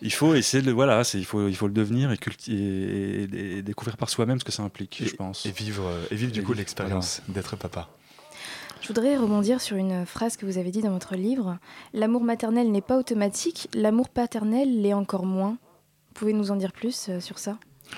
Il 0.00 0.12
faut 0.12 0.36
essayer 0.36 0.62
de, 0.62 0.70
voilà, 0.70 1.02
il 1.14 1.24
faut, 1.24 1.48
il 1.48 1.56
faut 1.56 1.66
le 1.66 1.72
devenir 1.72 2.12
et, 2.12 2.18
et, 2.46 2.52
et, 2.52 3.56
et 3.58 3.62
découvrir 3.62 3.96
par 3.96 4.08
soi-même 4.08 4.38
ce 4.38 4.44
que 4.44 4.52
ça 4.52 4.62
implique, 4.62 5.02
je 5.04 5.14
pense. 5.16 5.44
Et 5.44 5.50
vivre, 5.50 5.90
et 6.12 6.14
vivre 6.14 6.30
du 6.30 6.44
coup 6.44 6.52
l'expérience 6.52 7.22
voilà. 7.26 7.40
d'être 7.40 7.56
papa. 7.56 7.88
Voudrais 8.90 9.16
rebondir 9.16 9.60
sur 9.60 9.76
une 9.76 10.04
phrase 10.04 10.36
que 10.36 10.44
vous 10.44 10.58
avez 10.58 10.72
dit 10.72 10.82
dans 10.82 10.90
votre 10.90 11.14
livre. 11.14 11.58
L'amour 11.94 12.24
maternel 12.24 12.72
n'est 12.72 12.80
pas 12.80 12.98
automatique, 12.98 13.68
l'amour 13.72 14.08
paternel 14.08 14.82
l'est 14.82 14.94
encore 14.94 15.26
moins. 15.26 15.58
Pouvez 16.12 16.32
nous 16.32 16.50
en 16.50 16.56
dire 16.56 16.72
plus 16.72 17.08
euh, 17.08 17.20
sur 17.20 17.38
ça? 17.38 17.56
Il 17.92 17.96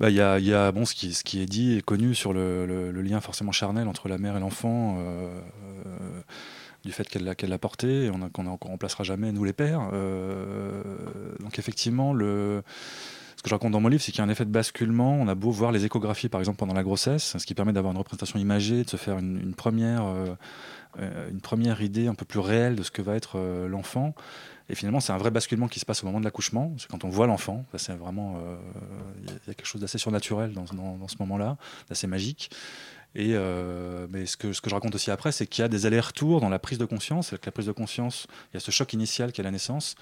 bah, 0.00 0.10
y, 0.10 0.20
a, 0.20 0.38
y 0.38 0.52
a 0.52 0.70
bon, 0.70 0.84
ce, 0.84 0.94
qui, 0.94 1.40
est 1.40 1.46
dit 1.46 1.78
et 1.78 1.80
connu 1.80 2.14
sur 2.14 2.34
le, 2.34 2.90
lien 2.92 3.22
forcément 3.22 3.52
charnel 3.52 3.88
entre 3.88 4.10
la 4.10 4.18
mère 4.18 4.36
et 4.36 4.40
l'enfant, 4.40 4.98
euh, 4.98 5.40
euh, 5.86 6.20
du 6.84 6.92
fait 6.92 7.08
qu'elle 7.08 7.24
l'a 7.24 7.58
porté, 7.58 8.10
qu'on 8.34 8.42
ne 8.42 8.50
remplacera 8.50 9.02
jamais, 9.02 9.32
nous 9.32 9.44
les 9.44 9.54
pères. 9.54 9.90
Donc 11.40 11.58
effectivement, 11.58 12.12
le, 12.12 12.62
que 13.46 13.50
je 13.50 13.54
raconte 13.54 13.70
dans 13.72 13.80
mon 13.80 13.86
livre, 13.88 14.02
c'est 14.02 14.10
qu'il 14.10 14.18
y 14.18 14.22
a 14.22 14.24
un 14.24 14.28
effet 14.28 14.44
de 14.44 14.50
basculement. 14.50 15.12
On 15.14 15.28
a 15.28 15.36
beau 15.36 15.52
voir 15.52 15.70
les 15.70 15.84
échographies, 15.84 16.28
par 16.28 16.40
exemple, 16.40 16.58
pendant 16.58 16.74
la 16.74 16.82
grossesse, 16.82 17.36
ce 17.38 17.46
qui 17.46 17.54
permet 17.54 17.72
d'avoir 17.72 17.92
une 17.92 17.98
représentation 17.98 18.40
imagée, 18.40 18.82
de 18.82 18.90
se 18.90 18.96
faire 18.96 19.18
une, 19.18 19.54
première, 19.54 20.04
euh, 20.04 20.34
euh, 20.98 21.30
une 21.30 21.40
première 21.40 21.80
idée 21.80 22.08
un 22.08 22.14
peu 22.14 22.24
plus 22.24 22.40
réelle 22.40 22.74
de 22.74 22.82
ce 22.82 22.90
que 22.90 23.02
va 23.02 23.14
être 23.14 23.38
euh, 23.38 23.68
l'enfant. 23.68 24.14
Et 24.68 24.74
finalement, 24.74 24.98
c'est 24.98 25.12
un 25.12 25.16
vrai 25.16 25.30
basculement 25.30 25.68
qui 25.68 25.78
se 25.78 25.86
passe 25.86 26.02
au 26.02 26.06
moment 26.06 26.18
de 26.18 26.24
l'accouchement. 26.24 26.74
C'est 26.76 26.88
quand 26.90 27.04
on 27.04 27.08
voit 27.08 27.28
l'enfant. 27.28 27.64
C'est 27.76 27.92
vraiment, 27.96 28.34
il 29.22 29.30
y, 29.30 29.32
a- 29.32 29.54
quelque 29.54 29.64
chose 29.64 29.80
d'assez 29.80 29.98
surnaturel 29.98 30.52
dans- 30.52 30.64
dans 30.74 31.06
ce 31.06 31.14
moment-là, 31.20 31.56
d'assez 31.88 32.08
magique. 32.08 32.50
Et 33.18 33.30
euh, 33.32 34.06
mais 34.10 34.26
ce 34.26 34.36
que, 34.36 34.52
ce 34.52 34.60
que 34.60 34.68
je 34.68 34.74
raconte 34.74 34.94
aussi 34.94 35.10
après, 35.10 35.32
c'est 35.32 35.46
qu'il 35.46 35.62
y 35.62 35.64
a 35.64 35.68
des 35.68 35.86
allers-retours 35.86 36.42
dans 36.42 36.50
la 36.50 36.58
prise 36.58 36.76
de 36.76 36.84
conscience. 36.84 37.30
Que 37.30 37.46
la 37.46 37.52
prise 37.52 37.64
de 37.66 37.72
conscience, 37.72 38.26
il 38.52 38.54
y 38.54 38.56
a 38.58 38.60
ce 38.60 38.70
choc 38.70 38.92
initial 38.92 39.32
qui 39.32 39.40
est 39.40 39.44
la 39.44 39.50
naissance. 39.50 39.94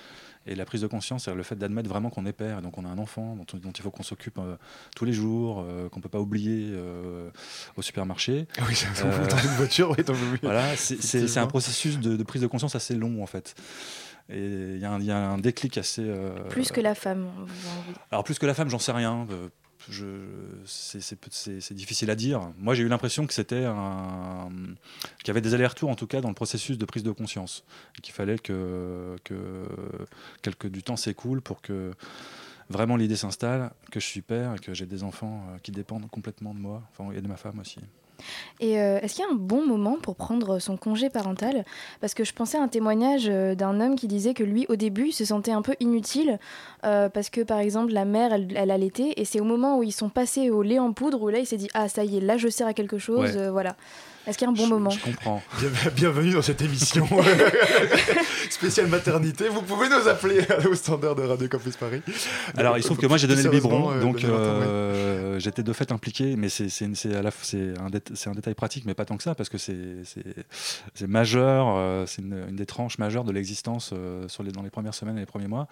Et 0.46 0.54
la 0.56 0.64
prise 0.66 0.80
de 0.82 0.86
conscience, 0.88 1.24
c'est 1.24 1.34
le 1.34 1.42
fait 1.44 1.54
d'admettre 1.54 1.88
vraiment 1.88 2.10
qu'on 2.10 2.26
est 2.26 2.32
père, 2.34 2.58
et 2.58 2.60
donc 2.62 2.76
on 2.76 2.84
a 2.84 2.88
un 2.88 2.98
enfant 2.98 3.34
dont, 3.36 3.46
dont 3.58 3.70
il 3.70 3.80
faut 3.82 3.90
qu'on 3.90 4.02
s'occupe 4.02 4.36
euh, 4.38 4.56
tous 4.94 5.04
les 5.06 5.12
jours, 5.14 5.64
euh, 5.66 5.88
qu'on 5.88 6.00
peut 6.02 6.10
pas 6.10 6.20
oublier 6.20 6.68
euh, 6.72 7.30
au 7.76 7.82
supermarché. 7.82 8.46
Ah 8.58 8.62
Oui, 8.68 8.74
ça- 8.74 8.88
Euh, 9.06 9.26
dans 9.26 9.38
une 9.38 9.48
voiture, 9.56 9.90
oui. 9.96 10.04
Voilà, 10.42 10.76
c'est- 10.76 11.38
un 11.38 11.46
processus 11.46 11.98
de, 11.98 12.16
de 12.16 12.22
prise 12.24 12.42
de 12.42 12.46
conscience 12.46 12.74
assez 12.74 12.94
long 12.94 13.22
en 13.22 13.26
fait. 13.26 13.54
Et 14.28 14.38
il 14.74 14.78
y, 14.80 14.84
a 14.84 14.90
un- 14.90 14.98
il 15.00 15.06
y 15.06 15.10
a 15.12 15.16
un 15.16 15.38
déclic 15.38 15.78
assez. 15.78 16.02
euh, 16.04 16.30
Plus 16.50 16.72
que 16.72 16.80
la 16.82 16.94
femme. 16.94 17.26
alors 18.10 18.24
plus 18.24 18.38
que 18.38 18.44
la 18.46 18.54
femme, 18.54 18.68
j'en 18.68 18.78
sais 18.78 18.92
rien. 18.92 19.26
C'est- 20.66 21.72
difficile 21.74 22.10
à 22.10 22.14
dire. 22.14 22.52
Moi, 22.58 22.74
j'ai 22.74 22.82
eu 22.82 22.88
l'impression 22.88 23.26
que 23.26 23.34
c'était 23.34 23.64
qu'il 25.18 25.28
y 25.28 25.30
avait 25.30 25.40
des 25.40 25.54
allers-retours 25.54 25.90
en 25.90 25.94
tout 25.96 26.06
cas 26.06 26.20
dans 26.20 26.28
le 26.28 26.34
processus 26.34 26.78
de 26.78 26.84
prise 26.84 27.02
de 27.02 27.10
conscience, 27.10 27.64
qu'il 28.02 28.14
fallait 28.14 28.38
que, 28.38 29.16
que 29.24 29.66
quelque 30.42 30.68
du 30.68 30.82
temps 30.82 30.96
s'écoule 30.96 31.40
pour 31.40 31.60
que 31.60 31.92
vraiment 32.70 32.96
l'idée 32.96 33.16
s'installe, 33.16 33.70
que 33.90 34.00
je 34.00 34.06
suis 34.06 34.22
père 34.22 34.54
et 34.54 34.58
que 34.58 34.74
j'ai 34.74 34.86
des 34.86 35.02
enfants 35.02 35.46
euh, 35.50 35.58
qui 35.58 35.70
dépendent 35.70 36.08
complètement 36.10 36.54
de 36.54 36.58
moi, 36.58 36.82
enfin, 36.90 37.12
et 37.12 37.20
de 37.20 37.28
ma 37.28 37.36
femme 37.36 37.58
aussi. 37.58 37.78
Et 38.60 38.80
euh, 38.80 38.98
est-ce 39.00 39.14
qu'il 39.14 39.24
y 39.24 39.28
a 39.28 39.30
un 39.30 39.36
bon 39.36 39.66
moment 39.66 39.96
pour 40.00 40.16
prendre 40.16 40.58
son 40.58 40.76
congé 40.76 41.10
parental? 41.10 41.64
Parce 42.00 42.14
que 42.14 42.24
je 42.24 42.32
pensais 42.32 42.56
à 42.56 42.62
un 42.62 42.68
témoignage 42.68 43.24
euh, 43.28 43.54
d'un 43.54 43.80
homme 43.80 43.96
qui 43.96 44.06
disait 44.06 44.34
que 44.34 44.44
lui, 44.44 44.66
au 44.68 44.76
début, 44.76 45.08
il 45.08 45.12
se 45.12 45.24
sentait 45.24 45.52
un 45.52 45.62
peu 45.62 45.74
inutile 45.80 46.38
euh, 46.84 47.08
parce 47.08 47.30
que, 47.30 47.40
par 47.40 47.58
exemple, 47.58 47.92
la 47.92 48.04
mère, 48.04 48.32
elle, 48.32 48.48
elle 48.56 48.70
allaitait 48.70 49.14
et 49.16 49.24
c'est 49.24 49.40
au 49.40 49.44
moment 49.44 49.78
où 49.78 49.82
ils 49.82 49.92
sont 49.92 50.08
passés 50.08 50.50
au 50.50 50.62
lait 50.62 50.78
en 50.78 50.92
poudre 50.92 51.20
où 51.22 51.28
là, 51.28 51.38
il 51.38 51.46
s'est 51.46 51.56
dit 51.56 51.68
Ah, 51.74 51.88
ça 51.88 52.04
y 52.04 52.16
est, 52.16 52.20
là, 52.20 52.36
je 52.36 52.48
sers 52.48 52.66
à 52.66 52.74
quelque 52.74 52.98
chose. 52.98 53.32
Ouais. 53.32 53.36
euh, 53.36 53.50
voilà. 53.50 53.76
Est-ce 54.26 54.38
qu'il 54.38 54.46
y 54.46 54.48
a 54.48 54.50
un 54.50 54.54
bon 54.54 54.64
Je- 54.64 54.70
moment 54.70 54.90
Je 54.90 55.00
comprends. 55.00 55.42
Bien- 55.60 55.90
Bienvenue 55.94 56.32
dans 56.32 56.40
cette 56.42 56.62
émission 56.62 57.06
spéciale 58.50 58.86
maternité. 58.86 59.48
Vous 59.48 59.60
pouvez 59.62 59.88
nous 59.88 60.08
appeler 60.08 60.40
au 60.70 60.74
standard 60.74 61.14
de 61.14 61.22
Radio 61.22 61.46
Campus 61.48 61.76
Paris. 61.76 62.00
Alors, 62.56 62.76
il 62.78 62.82
se 62.82 62.88
trouve 62.88 62.98
que 62.98 63.06
moi 63.06 63.18
j'ai 63.18 63.26
donné 63.26 63.42
le 63.42 63.50
biberon, 63.50 63.90
euh, 63.92 64.00
donc 64.00 64.16
oui. 64.16 64.24
euh, 64.26 65.38
j'étais 65.38 65.62
de 65.62 65.72
fait 65.72 65.92
impliqué, 65.92 66.36
mais 66.36 66.48
c'est 66.48 66.68
c'est- 66.70 66.94
c'est 66.94 67.14
à 67.14 67.22
la 67.22 67.30
f- 67.30 67.34
c'est 67.42 67.78
un, 67.78 67.90
dé- 67.90 68.00
c'est 68.14 68.30
un 68.30 68.34
détail 68.34 68.54
pratique, 68.54 68.84
mais 68.86 68.94
pas 68.94 69.04
tant 69.04 69.16
que 69.16 69.22
ça, 69.22 69.34
parce 69.34 69.48
que 69.50 69.58
c'est 69.58 70.04
c'est- 70.04 70.22
c'est 70.94 71.06
majeur, 71.06 71.66
euh, 71.76 72.06
c'est 72.06 72.22
une, 72.22 72.46
une 72.48 72.56
des 72.56 72.66
tranches 72.66 72.98
majeures 72.98 73.24
de 73.24 73.32
l'existence 73.32 73.90
euh, 73.92 74.26
sur 74.28 74.42
les- 74.42 74.52
dans 74.52 74.62
les 74.62 74.70
premières 74.70 74.94
semaines 74.94 75.16
et 75.18 75.20
les 75.20 75.26
premiers 75.26 75.48
mois. 75.48 75.68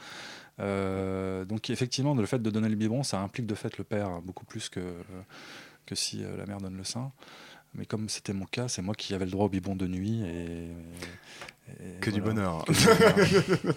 Euh, 0.60 1.44
donc 1.46 1.70
effectivement, 1.70 2.14
le 2.14 2.26
fait 2.26 2.40
de 2.42 2.50
donner 2.50 2.68
le 2.68 2.76
biberon, 2.76 3.02
ça 3.02 3.18
implique 3.20 3.46
de 3.46 3.54
fait 3.54 3.78
le 3.78 3.84
père 3.84 4.08
hein, 4.08 4.20
beaucoup 4.22 4.44
plus 4.44 4.68
que, 4.68 4.80
que 5.86 5.94
si 5.94 6.22
euh, 6.22 6.36
la 6.36 6.44
mère 6.44 6.58
donne 6.58 6.76
le 6.76 6.84
sein. 6.84 7.10
Mais 7.74 7.86
comme 7.86 8.08
c'était 8.08 8.32
mon 8.34 8.44
cas, 8.44 8.68
c'est 8.68 8.82
moi 8.82 8.94
qui 8.94 9.14
avais 9.14 9.24
le 9.24 9.30
droit 9.30 9.46
au 9.46 9.48
biberon 9.48 9.74
de 9.76 9.86
nuit 9.86 10.20
et, 10.24 10.68
et 11.70 12.00
Que 12.02 12.10
du 12.10 12.20
voilà. 12.20 12.34
bonheur. 12.34 12.64
Que 12.66 13.24
du 13.24 13.62
bonheur. 13.62 13.76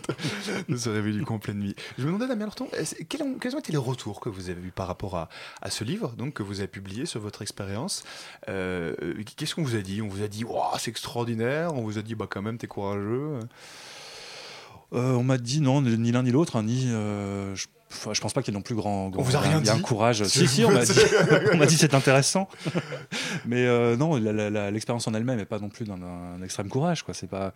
de 0.69 0.75
se 0.75 0.89
réveiller 0.89 1.17
du 1.19 1.23
complet 1.25 1.53
de 1.53 1.59
nuit. 1.59 1.75
Je 1.97 2.01
me 2.03 2.07
demandais, 2.07 2.27
Damien 2.27 2.45
Lorton, 2.45 2.67
quels 3.07 3.23
ont, 3.23 3.35
quels 3.35 3.55
ont 3.55 3.59
été 3.59 3.71
les 3.71 3.77
retours 3.77 4.19
que 4.19 4.27
vous 4.27 4.49
avez 4.49 4.61
eus 4.61 4.71
par 4.75 4.87
rapport 4.87 5.15
à, 5.15 5.29
à 5.61 5.69
ce 5.69 5.83
livre 5.85 6.09
donc, 6.17 6.33
que 6.33 6.43
vous 6.43 6.59
avez 6.59 6.67
publié 6.67 7.05
sur 7.05 7.21
votre 7.21 7.41
expérience? 7.41 8.03
Euh, 8.49 8.95
Qu'est-ce 9.37 9.55
qu'on 9.55 9.63
vous 9.63 9.75
a 9.75 9.81
dit? 9.81 10.01
On 10.01 10.09
vous 10.09 10.23
a 10.23 10.27
dit, 10.27 10.43
Ouah, 10.43 10.73
c'est 10.77 10.91
extraordinaire 10.91 11.73
On 11.73 11.83
vous 11.83 11.97
a 11.97 12.01
dit, 12.01 12.15
bah 12.15 12.27
quand 12.29 12.41
même, 12.41 12.57
t'es 12.57 12.67
courageux 12.67 13.39
Euh, 14.93 15.13
on 15.13 15.23
m'a 15.23 15.37
dit 15.37 15.61
non, 15.61 15.81
ni 15.81 16.11
l'un 16.11 16.23
ni 16.23 16.31
l'autre, 16.31 16.57
hein, 16.57 16.63
ni. 16.63 16.85
euh, 16.89 17.55
je, 17.55 17.67
enfin, 17.95 18.13
je 18.13 18.21
pense 18.21 18.33
pas 18.33 18.41
qu'il 18.43 18.53
y 18.53 18.55
ait 18.55 18.59
non 18.59 18.63
plus 18.63 18.75
grand. 18.75 19.09
grand 19.09 19.21
On 19.21 19.23
vous 19.23 19.35
a 19.35 19.39
rien 19.39 19.59
il 19.59 19.65
y 19.65 19.69
a 19.69 19.73
un 19.73 19.77
dit 19.77 19.81
courage. 19.81 20.23
Si, 20.25 20.47
si, 20.47 20.63
on 20.65 20.71
m'a 20.71 20.83
dit, 20.85 20.91
on 21.53 21.57
m'a 21.57 21.65
dit 21.65 21.77
c'est 21.77 21.93
intéressant. 21.93 22.47
Mais 23.45 23.65
euh, 23.65 23.95
non, 23.97 24.15
la- 24.17 24.33
la- 24.33 24.49
la- 24.49 24.71
l'expérience 24.71 25.07
en 25.07 25.13
elle-même 25.13 25.37
n'est 25.37 25.45
pas 25.45 25.59
non 25.59 25.69
plus 25.69 25.85
d'un 25.85 25.97
d'un 25.97 26.41
extrême 26.43 26.69
courage. 26.69 27.03
Quoi. 27.03 27.13
C'est 27.13 27.27
pas. 27.29 27.53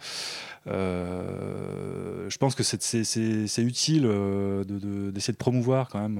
euh, 0.99 2.29
je 2.29 2.37
pense 2.37 2.55
que 2.55 2.63
c'est- 2.63 2.81
c'est 2.81 3.03
c'est- 3.03 3.47
c'est 3.47 3.61
utile 3.63 4.05
euh, 4.05 4.63
de- 4.63 4.79
de- 4.79 5.11
d'essayer 5.11 5.33
de, 5.33 5.37
promouvoir 5.37 5.89
quand 5.89 5.99
même 5.99 6.19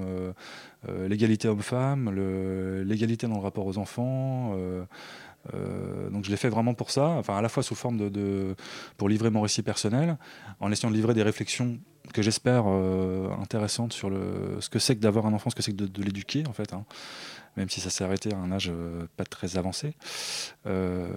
euh, 0.87 1.07
l'égalité 1.07 1.47
homme-femme, 1.47 2.09
le- 2.09 2.83
l'égalité 2.83 3.27
dans 3.27 3.35
le 3.35 3.41
rapport 3.41 3.65
aux 3.65 3.77
enfants. 3.77 4.53
euh, 4.55 4.83
donc 6.11 6.25
je 6.25 6.31
l'ai 6.31 6.37
fait 6.37 6.49
vraiment 6.49 6.73
pour 6.73 6.91
ça, 6.91 7.05
enfin 7.07 7.37
à 7.37 7.41
la 7.41 7.47
fois 7.49 7.63
sous 7.63 7.73
forme 7.75 7.97
de, 7.97 8.09
de- 8.09 8.55
pour 8.97 9.07
livrer 9.07 9.29
mon 9.29 9.41
récit 9.41 9.61
personnel, 9.63 10.17
en 10.59 10.69
essayant 10.71 10.91
de 10.91 10.95
livrer 10.95 11.13
des 11.13 11.23
réflexions 11.23 11.77
que 12.13 12.21
j'espère 12.21 12.63
euh, 12.67 13.29
intéressantes 13.41 13.93
sur 13.93 14.09
le, 14.09 14.57
ce 14.59 14.69
que 14.69 14.79
c'est 14.79 14.95
que 14.95 15.01
d'avoir 15.01 15.25
un 15.25 15.33
enfant, 15.33 15.49
ce 15.49 15.55
que 15.55 15.61
c'est 15.61 15.71
que 15.71 15.83
de, 15.83 16.03
l'éduquer 16.03 16.43
en 16.47 16.53
fait, 16.53 16.73
hein, 16.73 16.85
même 17.57 17.69
si 17.69 17.79
ça 17.79 17.89
s'est 17.89 18.03
arrêté 18.03 18.33
à 18.33 18.37
un 18.37 18.51
âge 18.51 18.71
euh, 18.73 19.05
pas 19.17 19.25
très 19.25 19.57
avancé, 19.57 19.93
Euh, 20.65 21.07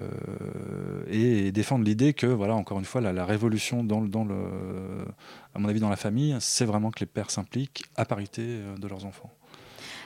et, 1.07 1.51
défendre 1.51 1.85
l'idée 1.85 2.13
que 2.13 2.25
voilà 2.27 2.55
encore 2.55 2.79
une 2.79 2.85
fois 2.85 3.01
la, 3.01 3.25
révolution 3.25 3.83
dans, 3.83 4.01
le- 4.01 5.05
à 5.53 5.59
mon 5.59 5.67
avis 5.67 5.79
dans 5.79 5.89
la 5.89 5.95
famille, 5.95 6.35
c'est 6.39 6.65
vraiment 6.65 6.91
que 6.91 7.01
les 7.01 7.05
pères 7.05 7.29
s'impliquent 7.29 7.85
à 7.95 8.05
parité 8.05 8.59
de 8.79 8.87
leurs 8.87 9.05
enfants. 9.05 9.31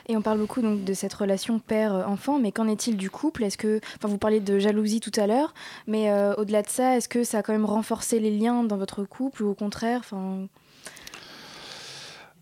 Et 0.10 0.15
on 0.15 0.21
parle 0.21 0.39
beaucoup 0.39 0.62
donc 0.62 0.84
de 0.86 0.93
cette 0.93 1.13
relation 1.13 1.60
père-enfant, 1.60 2.39
mais 2.39 2.52
qu'en 2.52 2.67
est-il 2.67 2.95
du 2.95 3.10
couple? 3.10 3.43
Est-ce 3.43 3.58
que, 3.58 3.82
enfin, 3.97 4.08
vous 4.08 4.17
parliez 4.17 4.39
de 4.39 4.58
jalousie 4.58 5.02
tout 5.02 5.12
à 5.17 5.28
l'heure, 5.28 5.54
mais 5.86 6.12
au-delà 6.38 6.62
de 6.62 6.69
ça, 6.69 6.95
est-ce 6.95 7.10
que 7.10 7.23
ça 7.26 7.39
a 7.39 7.43
quand 7.43 7.52
même 7.52 7.65
renforcé 7.65 8.19
les 8.19 8.32
liens 8.32 8.63
dans 8.63 8.78
votre 8.78 9.04
couple 9.04 9.43
ou 9.43 9.50
au 9.50 9.54
contraire, 9.54 10.00
enfin, 10.00 10.47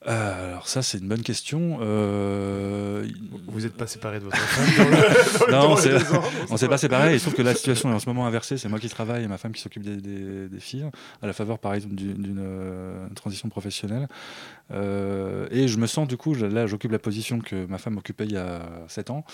Euh, 0.07 0.49
alors 0.49 0.67
ça 0.67 0.81
c'est 0.83 0.99
une 0.99 1.07
bonne 1.07 1.23
question. 1.23 1.79
Euh, 1.81 3.07
Vous 3.47 3.61
n'êtes 3.61 3.73
pas 3.75 3.87
séparé 3.87 4.19
de 4.19 4.25
votre 4.25 4.37
femme 4.37 5.51
Non, 5.51 5.71
on 5.71 5.75
s'est- 6.57 6.67
pas 6.67 6.77
séparés. 6.77 7.13
Il 7.13 7.19
se 7.19 7.25
trouve 7.25 7.35
que 7.35 7.41
la 7.41 7.55
situation 7.55 7.91
est 7.91 7.95
en 7.95 7.99
ce 7.99 8.07
moment 8.07 8.27
inversée. 8.27 8.57
C'est 8.57 8.69
moi 8.69 8.79
qui 8.79 8.89
travaille 8.89 9.23
et 9.23 9.27
ma 9.27 9.37
femme 9.37 9.51
qui 9.51 9.61
s'occupe 9.61 9.83
des, 9.83 9.97
des- 9.97 10.47
des 10.47 10.59
filles, 10.59 10.85
à 11.21 11.27
la 11.27 11.33
faveur, 11.33 11.57
par 11.59 11.73
exemple, 11.73 11.95
d'une 11.95 12.37
euh, 12.39 13.07
transition 13.15 13.49
professionnelle. 13.49 14.07
Euh, 14.71 15.47
et 15.51 15.67
je 15.67 15.77
me 15.77 15.87
sens, 15.87 16.07
du 16.07 16.17
coup, 16.17 16.33
là, 16.35 16.67
j'occupe 16.67 16.91
la 16.91 16.99
position 16.99 17.39
que 17.39 17.65
ma 17.65 17.77
femme 17.77 17.97
occupait 17.97 18.25
il 18.25 18.33
y 18.33 18.37
a 18.37 18.61
7 18.87 19.09
ans. 19.09 19.25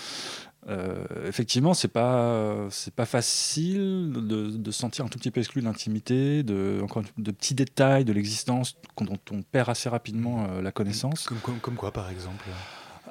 Euh, 0.67 1.03
effectivement, 1.27 1.73
c'est 1.73 1.87
pas 1.87 2.67
c'est 2.69 2.93
pas 2.93 3.05
facile 3.05 4.11
de, 4.13 4.51
de 4.51 4.71
se 4.71 4.79
sentir 4.79 5.05
un 5.05 5.07
tout 5.07 5.17
petit 5.17 5.31
peu 5.31 5.39
exclu 5.39 5.61
de 5.61 5.65
l'intimité, 5.65 6.43
de 6.43 6.79
encore 6.83 7.03
de 7.17 7.31
petits 7.31 7.55
détails 7.55 8.05
de 8.05 8.13
l'existence 8.13 8.75
dont 8.99 9.17
on 9.31 9.41
perd 9.41 9.69
assez 9.69 9.89
rapidement 9.89 10.45
euh, 10.45 10.61
la 10.61 10.71
connaissance. 10.71 11.27
Comme, 11.61 11.75
quoi, 11.75 11.91
par 11.91 12.09
exemple 12.09 12.45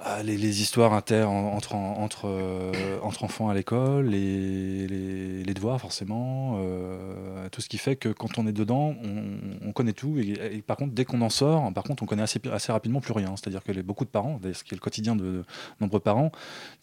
Ah, 0.03 0.23
les, 0.23 0.63
histoires 0.63 0.95
inter 0.95 1.25
en- 1.25 1.53
entre, 1.55 1.75
entre, 1.75 2.23
euh, 2.27 2.99
entre 3.03 3.23
enfants 3.25 3.51
à 3.51 3.55
l'école, 3.55 4.07
les, 4.07 4.87
les, 4.89 5.55
devoirs 5.55 5.79
forcément, 5.79 6.57
euh, 6.59 7.49
tout 7.51 7.61
ce 7.61 7.69
qui 7.69 7.77
fait 7.77 7.97
que 7.97 8.09
quand 8.09 8.39
on 8.39 8.47
est 8.47 8.53
dedans, 8.53 8.95
on, 9.05 9.69
on 9.69 9.73
connaît 9.73 9.93
tout. 9.93 10.17
Et, 10.19 10.63
par 10.63 10.79
contre, 10.79 10.95
dès 10.95 11.05
qu'on 11.05 11.21
en 11.21 11.29
sort, 11.29 11.71
par 11.75 11.85
contre, 11.85 12.03
on 12.03 12.07
connaît 12.07 12.23
assez, 12.23 12.41
assez 12.51 12.73
rapidement 12.73 13.01
plus 13.01 13.13
rien. 13.13 13.35
C'est-à-dire 13.37 13.63
que 13.63 13.73
les, 13.73 13.83
beaucoup 13.83 14.07
de 14.07 14.11
parents, 14.11 14.41
ce 14.43 14.65
qui 14.65 14.73
est 14.73 14.77
le 14.77 14.81
quotidien 14.81 15.17
de, 15.17 15.45
nombreux 15.83 16.01
parents, 16.01 16.33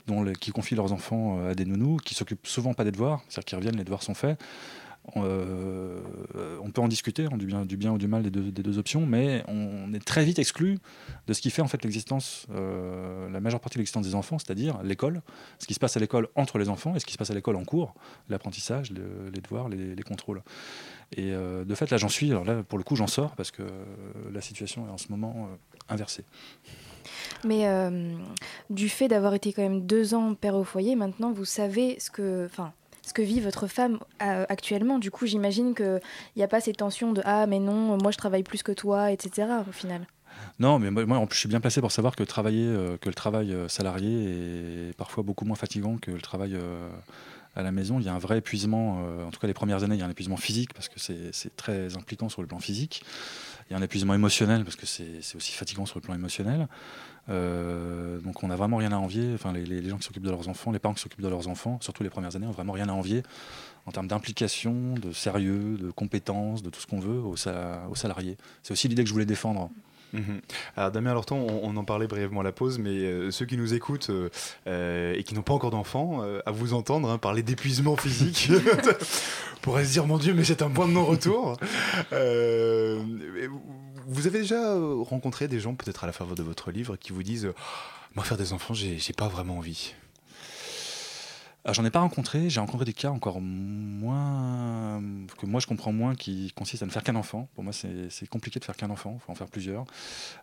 dont 0.06 0.24
qui 0.34 0.52
confient 0.52 0.76
leurs 0.76 0.94
enfants 0.94 1.40
euh, 1.40 1.52
à 1.52 1.56
des 1.56 1.66
nounous, 1.66 1.98
qui 1.98 2.14
s'occupent 2.14 2.46
souvent 2.46 2.76
pas 2.76 2.84
des 2.84 2.92
devoirs, 2.92 3.24
c'est-à-dire 3.30 3.46
qu'ils 3.46 3.58
reviennent, 3.58 3.78
les 3.78 3.84
devoirs 3.84 4.04
sont 4.04 4.14
faits. 4.14 4.40
Euh, 5.16 6.02
on 6.62 6.70
peut 6.70 6.82
en 6.82 6.88
discuter 6.90 7.26
hein, 7.32 7.38
du, 7.38 7.46
bien, 7.78 7.92
ou 7.92 7.98
du 7.98 8.08
mal 8.08 8.24
des 8.24 8.30
deux, 8.30 8.78
options, 8.78 9.06
mais 9.06 9.44
on 9.48 9.94
est 9.94 10.04
très 10.04 10.26
vite 10.26 10.38
exclu 10.38 10.80
de 11.28 11.34
ce 11.34 11.40
qui 11.42 11.50
fait 11.50 11.62
en 11.62 11.68
fait 11.68 11.82
l'existence, 11.84 12.46
euh, 12.54 13.30
la 13.30 13.40
majeure 13.40 13.62
partie 13.62 13.78
de 13.78 13.80
l'existence 13.82 14.06
des 14.06 14.16
enfants, 14.16 14.38
c'est-à-dire 14.38 14.84
l'école, 14.84 15.22
ce 15.60 15.66
qui 15.66 15.74
se 15.74 15.80
passe 15.80 15.96
à 15.96 16.02
l'école 16.02 16.28
entre 16.36 16.58
les 16.58 16.68
enfants 16.68 16.94
et 16.96 17.00
ce 17.00 17.06
qui 17.06 17.14
se 17.14 17.18
passe 17.18 17.32
à 17.32 17.34
l'école 17.34 17.56
en 17.56 17.64
cours, 17.64 17.96
l'apprentissage, 18.30 18.92
le- 18.92 19.30
les 19.34 19.40
devoirs, 19.40 19.70
les, 19.70 19.96
les 19.96 20.04
contrôles. 20.04 20.44
Et 21.16 21.32
euh, 21.32 21.64
de 21.64 21.74
fait, 21.74 21.90
là 21.90 21.96
j'en 21.98 22.10
suis, 22.10 22.30
alors 22.32 22.44
là 22.44 22.62
pour 22.64 22.78
le 22.78 22.84
coup 22.84 22.98
j'en 22.98 23.08
sors 23.08 23.34
parce 23.38 23.52
que 23.52 23.64
la 24.34 24.42
situation 24.42 24.88
est 24.88 24.92
en 24.92 24.98
ce 24.98 25.08
moment 25.10 25.48
inversée. 25.88 26.26
mais 27.46 27.66
du 28.70 28.90
fait 28.90 29.08
d'avoir 29.08 29.34
été 29.34 29.54
quand 29.54 29.62
même 29.62 29.86
deux 29.86 30.14
ans 30.14 30.34
père 30.34 30.56
au 30.56 30.66
foyer, 30.66 30.96
maintenant 30.98 31.32
vous 31.32 31.46
savez 31.46 31.98
ce 32.00 32.12
que, 32.12 32.46
enfin, 32.46 32.74
ce 33.08 33.14
que 33.14 33.22
vit 33.22 33.40
votre 33.40 33.68
femme 33.68 34.00
euh, 34.22 34.46
actuellement. 34.50 35.00
Du 35.00 35.12
coup, 35.12 35.26
j'imagine 35.26 35.74
qu'il 35.74 36.02
n'y 36.36 36.44
a 36.44 36.48
pas 36.48 36.60
ces 36.60 36.74
tensions 36.74 37.14
de 37.14 37.22
ah 37.24 37.48
mais 37.48 37.60
non, 37.60 37.98
moi 37.98 38.12
je 38.12 38.18
travaille 38.18 38.44
plus 38.44 38.64
que 38.64 38.74
toi, 38.74 39.12
etc. 39.12 39.48
Au 39.68 39.72
final. 39.72 40.06
Non, 40.60 40.78
mais 40.78 40.92
moi, 40.92 41.18
en 41.18 41.26
plus, 41.26 41.36
je 41.36 41.40
suis 41.40 41.50
bien 41.50 41.62
placé 41.62 41.80
pour 41.80 41.92
savoir 41.92 42.16
que 42.16 42.24
travailler, 42.24 42.66
euh, 42.68 42.98
que 42.98 43.08
le 43.08 43.16
travail 43.16 43.54
euh, 43.54 43.70
salarié 43.70 44.90
est 44.90 44.98
parfois 44.98 45.24
beaucoup 45.24 45.46
moins 45.46 45.56
fatigant 45.56 45.98
que 45.98 46.12
le 46.12 46.22
travail 46.22 46.58
à 47.58 47.64
la 47.64 47.72
maison. 47.72 48.00
Il 48.00 48.06
y 48.06 48.10
a 48.10 48.14
un 48.14 48.20
vrai 48.20 48.38
épuisement, 48.38 49.00
euh, 49.06 49.26
en 49.26 49.32
tout 49.32 49.40
cas 49.40 49.48
les 49.48 49.54
premières 49.54 49.84
années, 49.84 49.96
il 49.96 50.00
y 50.00 50.04
a 50.04 50.06
un 50.06 50.10
épuisement 50.10 50.38
physique 50.38 50.74
parce 50.74 50.88
que 50.90 51.00
c'est 51.00 51.56
très 51.56 51.96
impliquant 51.98 52.30
sur 52.30 52.42
le 52.42 52.48
plan 52.48 52.60
physique. 52.60 53.04
il 53.70 53.74
y 53.74 53.76
a 53.76 53.80
un 53.80 53.82
épuisement 53.82 54.14
émotionnel 54.14 54.64
parce 54.64 54.76
que 54.76 54.86
c'est 54.86 55.36
aussi 55.36 55.52
fatigant 55.52 55.86
sur 55.86 55.98
le 55.98 56.02
plan 56.02 56.14
émotionnel. 56.14 56.68
Euh, 57.30 58.20
donc 58.20 58.42
on 58.44 58.48
n'a 58.48 58.56
vraiment 58.56 58.78
rien 58.78 58.92
à 58.94 58.98
envier. 58.98 59.32
Enfin, 59.34 59.52
les, 59.52 59.66
les- 59.66 59.90
gens 59.90 59.98
qui 59.98 60.04
s'occupent 60.06 60.24
de 60.24 60.30
leurs 60.30 60.48
enfants, 60.48 60.72
les 60.72 60.80
parents 60.80 60.94
qui 60.94 61.02
s'occupent 61.02 61.22
de 61.22 61.28
leurs 61.28 61.48
enfants, 61.50 61.78
surtout 61.82 62.04
les 62.04 62.10
premières 62.10 62.36
années, 62.36 62.48
ont 62.48 62.52
vraiment 62.52 62.74
rien 62.74 62.88
à 62.88 62.94
envier 62.94 63.24
en 63.86 63.92
termes 63.92 64.08
d'implication, 64.08 64.94
de 64.96 65.12
sérieux, 65.12 65.78
de 65.78 65.92
compétences, 65.92 66.62
de 66.64 66.70
tout 66.70 66.80
ce 66.80 66.88
qu'on 66.88 67.00
veut 67.00 67.20
aux 67.20 67.36
salariés. 67.96 68.38
C'est 68.64 68.72
aussi 68.74 68.88
l'idée 68.88 69.04
que 69.04 69.10
je 69.10 69.14
voulais 69.14 69.26
défendre. 69.26 69.70
Mhm. 70.14 70.42
Alors 70.76 70.92
Damien 70.92 71.14
Lorton, 71.14 71.46
on, 71.64 71.76
en 71.76 71.84
parlait 71.84 72.08
brièvement 72.08 72.42
la 72.42 72.52
pause, 72.52 72.80
mais 72.80 72.90
euh, 72.90 73.32
ceux 73.32 73.46
qui 73.46 73.58
nous 73.58 73.74
écoutent 73.74 74.10
euh, 74.10 74.30
euh, 74.68 75.14
et 75.16 75.24
qui 75.24 75.36
n'ont 75.36 75.42
pas 75.42 75.54
encore 75.54 75.72
d'enfants, 75.72 76.24
à 76.46 76.52
vous 76.52 76.74
entendre 76.74 77.10
hein, 77.10 77.18
parler 77.18 77.44
d'épuisement 77.44 77.96
physique, 77.96 78.52
pourraient 79.62 79.86
se 79.86 79.92
dire 79.92 80.08
mon 80.08 80.18
Dieu, 80.18 80.34
mais 80.34 80.44
c'est 80.44 80.62
un 80.62 80.70
point 80.70 80.88
de 80.88 80.94
non-retour. 80.94 81.58
Vous 84.10 84.26
avez 84.26 84.40
déjà 84.40 84.74
rencontré 85.04 85.48
des 85.48 85.60
gens, 85.60 85.76
peut-être 85.76 86.04
à 86.04 86.08
la 86.08 86.14
faveur 86.14 86.36
de 86.36 86.44
votre 86.44 86.72
livre, 86.72 86.96
qui 86.96 87.12
vous 87.12 87.24
disent 87.24 87.52
moi 88.16 88.24
faire 88.24 88.38
des 88.38 88.54
enfants, 88.54 88.74
j'ai 88.74 89.14
pas 89.16 89.28
vraiment 89.28 89.58
envie. 89.58 89.94
Ah, 91.70 91.74
J'en 91.74 91.84
ai 91.84 91.90
pas 91.92 92.00
rencontré, 92.00 92.50
j'ai 92.50 92.62
rencontré 92.62 92.86
des 92.86 92.94
cas 92.94 93.10
encore 93.10 93.42
moins 93.42 95.02
que 95.38 95.46
moi 95.46 95.60
je 95.60 95.68
comprends 95.68 95.92
moins 95.92 96.16
qui 96.16 96.54
consistent 96.56 96.84
à 96.84 96.86
ne 96.86 96.92
faire 96.92 97.04
qu'un 97.04 97.16
enfant. 97.18 97.50
Pour 97.56 97.64
moi 97.66 97.74
c'est 97.74 98.28
compliqué 98.30 98.58
de 98.60 98.64
faire 98.64 98.78
qu'un 98.78 98.90
enfant, 98.90 99.18
il 99.20 99.22
faut 99.26 99.32
en 99.34 99.36
faire 99.36 99.48
plusieurs. 99.50 99.84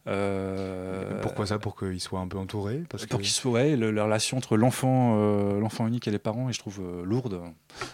Euh, 0.07 1.21
Pourquoi 1.23 1.47
ça? 1.47 1.59
Pour 1.59 1.77
qu'ils 1.77 2.01
soient 2.01 2.21
un 2.21 2.29
peu 2.29 2.37
entourés? 2.37 2.83
Parce 2.91 3.07
Pour 3.07 3.21
qu'ils 3.21 3.31
soient, 3.31 3.53
ouais, 3.53 3.75
le- 3.75 3.91
la 3.91 4.05
relation 4.05 4.37
entre 4.37 4.59
l'enfant, 4.59 5.15
euh, 5.17 5.59
l'enfant 5.61 5.87
unique 5.87 6.07
et 6.07 6.11
les 6.11 6.19
parents, 6.19 6.51
est, 6.51 6.53
je 6.53 6.59
trouve 6.59 6.81
euh, 6.81 7.05
lourde. 7.05 7.41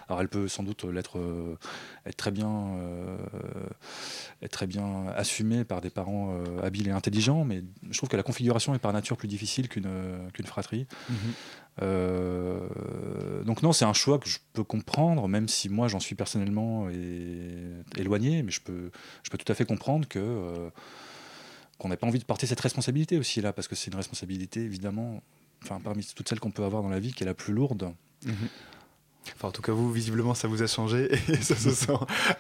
Alors 0.09 0.21
elle 0.21 0.29
peut 0.29 0.49
sans 0.49 0.65
doute 0.65 0.83
l'être, 0.85 1.19
être 2.07 2.17
très 2.17 2.33
bien, 2.33 2.51
être 4.43 4.51
très 4.51 4.67
bien 4.67 5.07
assumée 5.17 5.63
par 5.65 5.81
des 5.81 5.91
parents 5.91 6.35
habiles 6.63 6.89
et 6.89 6.91
intelligents, 6.91 7.45
mais 7.45 7.63
je 7.91 7.97
trouve 7.97 8.09
que 8.09 8.17
la 8.17 8.23
configuration 8.25 8.75
est 8.75 8.79
par 8.81 8.93
nature 8.93 9.17
plus 9.17 9.29
difficile 9.29 9.69
qu'une 9.69 9.89
qu'une 10.35 10.47
fratrie. 10.47 10.87
Mhm. 11.09 11.17
Donc 11.81 13.63
non, 13.63 13.73
c'est 13.73 13.85
un 13.85 13.93
choix 13.93 14.19
que 14.19 14.29
je 14.29 14.39
peux 14.53 14.65
comprendre, 14.65 15.27
même 15.29 15.49
si 15.49 15.69
moi 15.69 15.89
j'en 15.89 16.01
suis 16.01 16.15
personnellement 16.15 16.89
éloigné, 17.97 18.43
mais 18.43 18.51
je 18.51 18.61
peux, 18.61 18.91
je 19.23 19.31
peux 19.31 19.39
tout 19.39 19.51
à 19.51 19.55
fait 19.55 19.65
comprendre 19.65 20.07
euh, 20.17 20.71
qu'on 21.79 21.89
n'ait 21.89 21.97
pas 21.97 22.07
envie 22.07 22.19
de 22.19 22.25
porter 22.25 22.47
cette 22.47 22.61
responsabilité 22.61 23.19
aussi 23.19 23.41
là, 23.41 23.53
parce 23.53 23.69
que 23.69 23.75
c'est 23.75 23.91
une 23.91 23.97
responsabilité 23.97 24.61
évidemment, 24.61 25.23
enfin 25.63 25.81
parmi 25.83 26.05
toutes 26.05 26.29
celles 26.29 26.41
qu'on 26.41 26.51
peut 26.51 26.65
avoir 26.65 26.83
dans 26.83 26.89
la 26.89 27.01
vie, 27.01 27.13
qui 27.13 27.23
est 27.23 27.27
la 27.27 27.35
plus 27.35 27.55
lourde. 27.55 27.93
Mhm. 28.25 28.35
Enfin, 29.37 29.49
en 29.49 29.51
tout 29.53 29.63
cas, 29.63 29.73
vous, 29.73 29.91
visiblement, 29.93 30.35
ça 30.35 30.49
vous 30.49 30.63
a 30.63 30.67
changé 30.67 31.11
et 31.29 31.37
ça 31.37 31.57
se 31.57 31.71
sent 31.71 31.93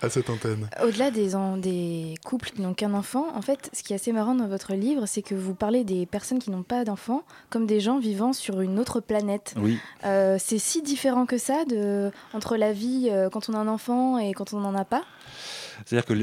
à 0.02 0.08
cette 0.10 0.28
antenne. 0.30 0.68
Au-delà 0.84 1.10
des, 1.10 1.34
en- 1.34 1.56
des 1.56 2.14
couples 2.24 2.50
qui 2.50 2.60
n'ont 2.62 2.74
qu'un 2.74 2.94
enfant, 2.94 3.26
en 3.34 3.42
fait, 3.42 3.70
ce 3.72 3.82
qui 3.82 3.92
est 3.92 3.96
assez 3.96 4.12
marrant 4.12 4.34
dans 4.34 4.46
votre 4.48 4.74
livre, 4.74 5.06
c'est 5.06 5.22
que 5.22 5.34
vous 5.34 5.54
parlez 5.54 5.84
des 5.84 6.06
personnes 6.06 6.38
qui 6.38 6.50
n'ont 6.50 6.62
pas 6.62 6.84
d'enfants 6.84 7.22
comme 7.50 7.66
des 7.66 7.80
gens 7.80 7.98
vivant 7.98 8.32
sur 8.32 8.60
une 8.60 8.78
autre 8.78 9.00
planète. 9.00 9.54
Oui. 9.58 9.78
Euh, 10.04 10.36
c'est 10.38 10.58
si 10.58 10.82
différent 10.82 11.26
que 11.26 11.38
ça 11.38 11.64
de, 11.64 12.10
entre 12.34 12.56
la 12.56 12.72
vie 12.72 13.08
euh, 13.10 13.28
quand 13.30 13.48
on 13.48 13.54
a 13.54 13.58
un 13.58 13.68
enfant 13.68 14.18
et 14.18 14.32
quand 14.32 14.52
on 14.54 14.60
n'en 14.60 14.74
a 14.74 14.84
pas? 14.84 15.02
C'est-à-dire 15.84 16.04
que 16.04 16.14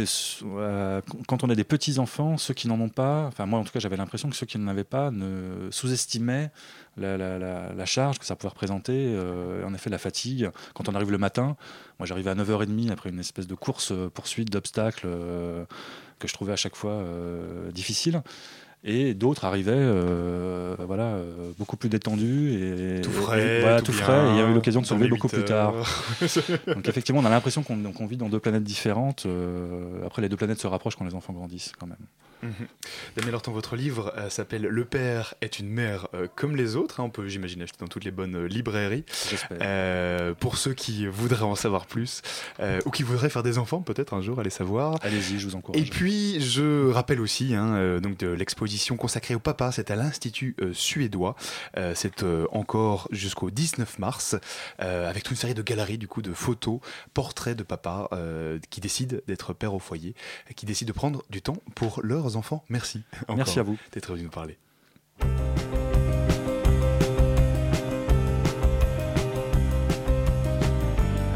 euh, 0.45 1.01
quand 1.27 1.43
on 1.43 1.49
a 1.49 1.55
des 1.55 1.63
petits-enfants, 1.63 2.37
ceux 2.37 2.53
qui 2.53 2.67
n'en 2.67 2.79
ont 2.79 2.89
pas, 2.89 3.25
enfin 3.27 3.45
moi 3.45 3.59
en 3.59 3.63
tout 3.63 3.71
cas 3.71 3.79
j'avais 3.79 3.97
l'impression 3.97 4.29
que 4.29 4.35
ceux 4.35 4.45
qui 4.45 4.57
n'en 4.57 4.67
avaient 4.67 4.83
pas 4.83 5.11
ne 5.11 5.69
sous-estimaient 5.71 6.51
la, 6.97 7.85
charge 7.85 8.19
que 8.19 8.25
ça 8.25 8.35
pouvait 8.35 8.49
représenter, 8.49 9.13
euh, 9.15 9.65
en 9.65 9.73
effet 9.73 9.89
la 9.89 9.97
fatigue. 9.97 10.49
Quand 10.73 10.89
on 10.89 10.95
arrive 10.95 11.11
le 11.11 11.17
matin, 11.17 11.55
moi 11.99 12.05
j'arrivais 12.05 12.31
à 12.31 12.35
9h30 12.35 12.91
après 12.91 13.09
une 13.09 13.19
espèce 13.19 13.47
de 13.47 13.55
course 13.55 13.91
euh, 13.91 14.09
poursuite 14.09 14.49
d'obstacles 14.49 15.05
euh, 15.05 15.65
que 16.19 16.27
je 16.27 16.33
trouvais 16.33 16.53
à 16.53 16.57
chaque 16.57 16.75
fois 16.75 17.03
difficile. 17.71 18.23
Et 18.83 19.13
d'autres 19.13 19.43
arrivaient 19.45 19.73
euh, 19.75 20.75
voilà, 20.85 21.03
euh, 21.03 21.51
beaucoup 21.57 21.77
plus 21.77 21.89
détendus 21.89 22.53
et 22.53 23.01
Tout 23.01 23.11
frais, 23.11 23.57
et 23.57 23.61
voilà, 23.61 23.81
tout 23.81 23.91
frais. 23.91 24.27
Et 24.27 24.31
il 24.31 24.37
y 24.37 24.39
a 24.39 24.49
eu 24.49 24.53
l'occasion 24.53 24.81
de 24.81 24.85
se 24.85 24.93
lever 24.93 25.07
beaucoup 25.07 25.27
plus 25.27 25.43
tard. 25.43 25.73
Donc 26.67 26.87
effectivement, 26.87 27.21
on 27.21 27.25
a 27.25 27.29
l'impression 27.29 27.63
qu'on 27.63 27.91
qu'on 27.91 28.05
vit 28.05 28.17
dans 28.17 28.29
deux 28.29 28.39
planètes 28.39 28.63
différentes. 28.63 29.25
euh, 29.25 30.05
après, 30.05 30.21
les 30.21 30.29
deux 30.29 30.37
planètes 30.37 30.59
se 30.59 30.67
rapprochent 30.67 30.95
quand 30.95 31.05
les 31.05 31.15
enfants 31.15 31.33
grandissent, 31.33 31.73
quand 31.77 31.87
même. 31.87 31.97
Mhm. 32.43 32.67
Damien 33.15 33.31
Lorton, 33.31 33.51
votre 33.51 33.75
livre 33.75 34.13
euh, 34.17 34.29
s'appelle 34.29 34.63
Le 34.63 34.85
père 34.85 35.33
est 35.41 35.59
une 35.59 35.69
mère 35.69 36.07
euh, 36.13 36.27
comme 36.35 36.55
les 36.55 36.75
autres. 36.75 36.99
hein. 36.99 37.03
on 37.05 37.09
peut, 37.09 37.27
j'imagine, 37.27 37.61
acheter 37.61 37.77
dans 37.79 37.87
toutes 37.87 38.05
les 38.05 38.11
bonnes 38.11 38.35
euh, 38.35 38.47
librairies. 38.47 39.05
Pour 40.39 40.57
ceux 40.57 40.73
qui 40.73 41.07
voudraient 41.07 41.43
en 41.43 41.55
savoir 41.55 41.85
plus 41.85 42.21
ou 42.85 42.91
qui 42.91 43.03
voudraient 43.03 43.29
faire 43.29 43.43
des 43.43 43.57
enfants, 43.57 43.81
peut-être 43.81 44.13
un 44.13 44.21
jour, 44.21 44.39
allez 44.39 44.49
savoir. 44.49 44.95
Allez-y, 45.01 45.39
je 45.39 45.47
vous 45.47 45.55
encourage. 45.55 45.81
Et 45.81 45.85
puis, 45.85 46.39
je 46.41 46.89
rappelle 46.89 47.21
aussi 47.21 47.53
hein, 47.55 47.99
donc 47.99 48.17
de 48.17 48.27
l'exposition 48.27 48.97
consacrée 48.97 49.35
au 49.35 49.39
papa, 49.39 49.71
c'est 49.71 49.91
à 49.91 49.95
l'Institut 49.95 50.55
suédois. 50.73 51.35
C'est 51.95 52.23
encore 52.51 53.07
jusqu'au 53.11 53.49
19 53.49 53.99
mars, 53.99 54.35
avec 54.79 55.23
toute 55.23 55.31
une 55.31 55.37
série 55.37 55.53
de 55.53 55.61
galeries, 55.61 55.97
du 55.97 56.07
coup, 56.07 56.21
de 56.21 56.33
photos, 56.33 56.79
portraits 57.13 57.57
de 57.57 57.63
papa 57.63 58.09
qui 58.69 58.81
décident 58.81 59.17
d'être 59.27 59.53
père 59.53 59.73
au 59.73 59.79
foyer, 59.79 60.13
qui 60.55 60.65
décident 60.65 60.89
de 60.89 60.93
prendre 60.93 61.23
du 61.29 61.41
temps 61.41 61.57
pour 61.75 62.01
enfants. 62.35 62.63
Merci. 62.69 63.03
Merci 63.35 63.59
à 63.59 63.63
vous. 63.63 63.77
d'être 63.91 64.11
venu 64.13 64.25
nous 64.25 64.29
parler. 64.29 64.57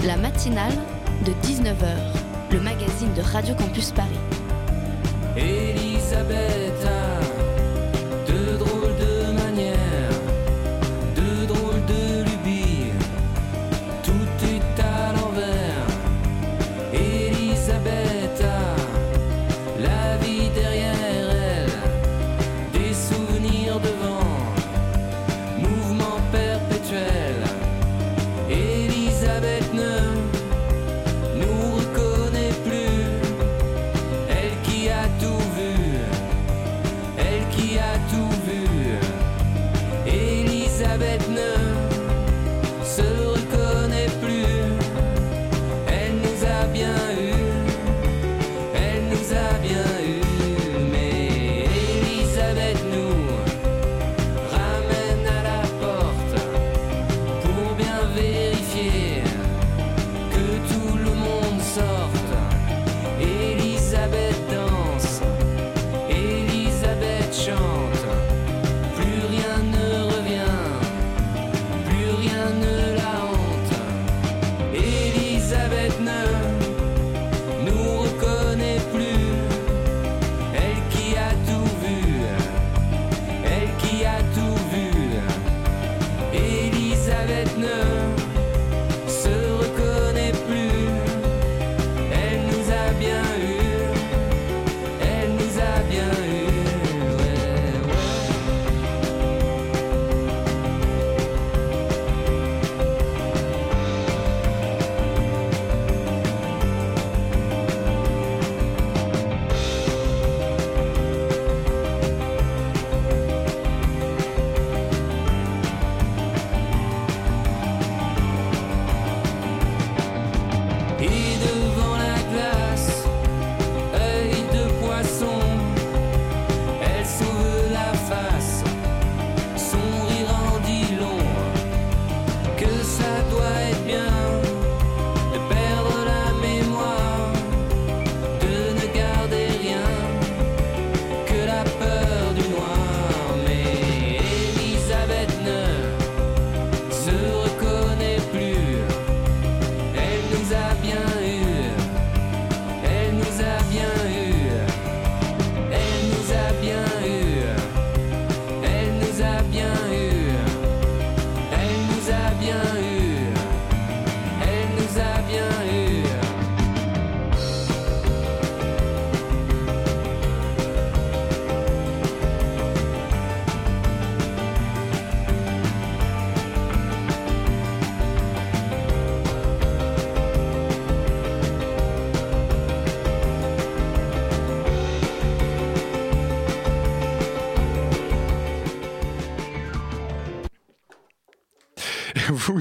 La 0.04 0.18
matinale 0.18 0.74
de 1.26 1.32
19h, 1.48 1.96
le 2.52 2.60
magazine 2.60 3.14
de 3.14 3.22
Radio 3.22 3.54
Campus 3.56 3.92
Paris. 3.92 4.10
Elisabeth 5.38 5.71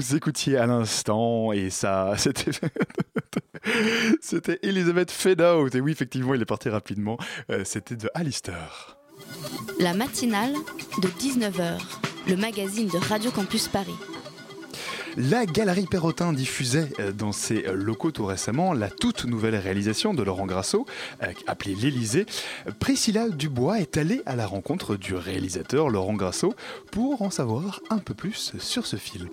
Vous 0.01 0.15
écoutiez 0.15 0.57
à 0.57 0.65
l'instant 0.65 1.51
et 1.51 1.69
ça, 1.69 2.13
c'était. 2.17 2.49
C'était 4.19 4.57
Elisabeth 4.63 5.11
Fade 5.11 5.41
Out. 5.41 5.75
Et 5.75 5.79
oui, 5.79 5.91
effectivement, 5.91 6.33
il 6.33 6.41
est 6.41 6.45
parti 6.45 6.69
rapidement. 6.69 7.19
Euh, 7.51 7.61
C'était 7.63 7.95
de 7.95 8.09
Alistair. 8.15 8.97
La 9.79 9.93
matinale 9.93 10.53
de 11.03 11.07
19h, 11.07 11.79
le 12.27 12.35
magazine 12.35 12.87
de 12.87 12.97
Radio 12.97 13.29
Campus 13.29 13.67
Paris. 13.67 13.93
La 15.17 15.45
Galerie 15.45 15.85
Perrotin 15.85 16.33
diffusait 16.33 16.89
euh, 16.99 17.11
dans 17.11 17.31
ses 17.31 17.67
euh, 17.67 17.73
locaux 17.73 18.09
tout 18.09 18.25
récemment 18.25 18.73
la 18.73 18.89
toute 18.89 19.25
nouvelle 19.25 19.55
réalisation 19.55 20.15
de 20.15 20.23
Laurent 20.23 20.47
Grasso, 20.47 20.87
appelée 21.45 21.75
L'Élysée. 21.75 22.25
Priscilla 22.79 23.29
Dubois 23.29 23.79
est 23.79 23.97
allée 23.97 24.23
à 24.25 24.35
la 24.35 24.47
rencontre 24.47 24.95
du 24.95 25.13
réalisateur 25.13 25.89
Laurent 25.89 26.15
Grasso 26.15 26.55
pour 26.91 27.21
en 27.21 27.29
savoir 27.29 27.81
un 27.91 27.99
peu 27.99 28.15
plus 28.15 28.53
sur 28.57 28.87
ce 28.87 28.95
film. 28.95 29.29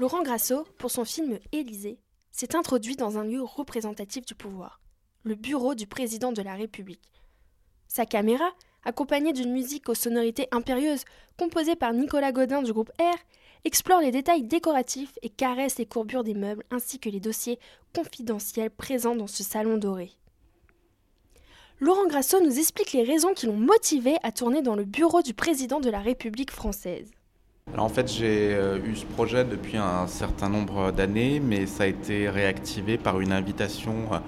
Laurent 0.00 0.22
Grasso, 0.22 0.64
pour 0.78 0.90
son 0.90 1.04
film 1.04 1.38
Élysée, 1.52 1.98
s'est 2.32 2.56
introduit 2.56 2.96
dans 2.96 3.18
un 3.18 3.24
lieu 3.24 3.42
représentatif 3.42 4.24
du 4.24 4.34
pouvoir, 4.34 4.80
le 5.24 5.34
bureau 5.34 5.74
du 5.74 5.86
président 5.86 6.32
de 6.32 6.40
la 6.40 6.54
République. 6.54 7.12
Sa 7.86 8.06
caméra, 8.06 8.50
accompagnée 8.82 9.34
d'une 9.34 9.52
musique 9.52 9.90
aux 9.90 9.94
sonorités 9.94 10.48
impérieuses 10.52 11.04
composée 11.38 11.76
par 11.76 11.92
Nicolas 11.92 12.32
Godin 12.32 12.62
du 12.62 12.72
groupe 12.72 12.90
R, 12.98 13.14
explore 13.66 14.00
les 14.00 14.10
détails 14.10 14.44
décoratifs 14.44 15.18
et 15.20 15.28
caresse 15.28 15.76
les 15.76 15.84
courbures 15.84 16.24
des 16.24 16.32
meubles 16.32 16.64
ainsi 16.70 16.98
que 16.98 17.10
les 17.10 17.20
dossiers 17.20 17.58
confidentiels 17.94 18.70
présents 18.70 19.16
dans 19.16 19.26
ce 19.26 19.42
salon 19.42 19.76
doré. 19.76 20.12
Laurent 21.78 22.06
Grasso 22.06 22.40
nous 22.40 22.58
explique 22.58 22.94
les 22.94 23.04
raisons 23.04 23.34
qui 23.34 23.44
l'ont 23.44 23.52
motivé 23.58 24.16
à 24.22 24.32
tourner 24.32 24.62
dans 24.62 24.76
le 24.76 24.84
bureau 24.84 25.20
du 25.20 25.34
président 25.34 25.78
de 25.78 25.90
la 25.90 26.00
République 26.00 26.52
française. 26.52 27.10
Alors 27.72 27.86
en 27.86 27.88
fait, 27.88 28.12
j'ai 28.12 28.52
euh, 28.52 28.78
eu 28.84 28.96
ce 28.96 29.04
projet 29.04 29.44
depuis 29.44 29.76
un 29.76 30.08
certain 30.08 30.48
nombre 30.48 30.90
d'années, 30.90 31.40
mais 31.40 31.66
ça 31.66 31.84
a 31.84 31.86
été 31.86 32.28
réactivé 32.28 32.98
par 32.98 33.20
une 33.20 33.30
invitation 33.30 33.94
euh, 34.12 34.18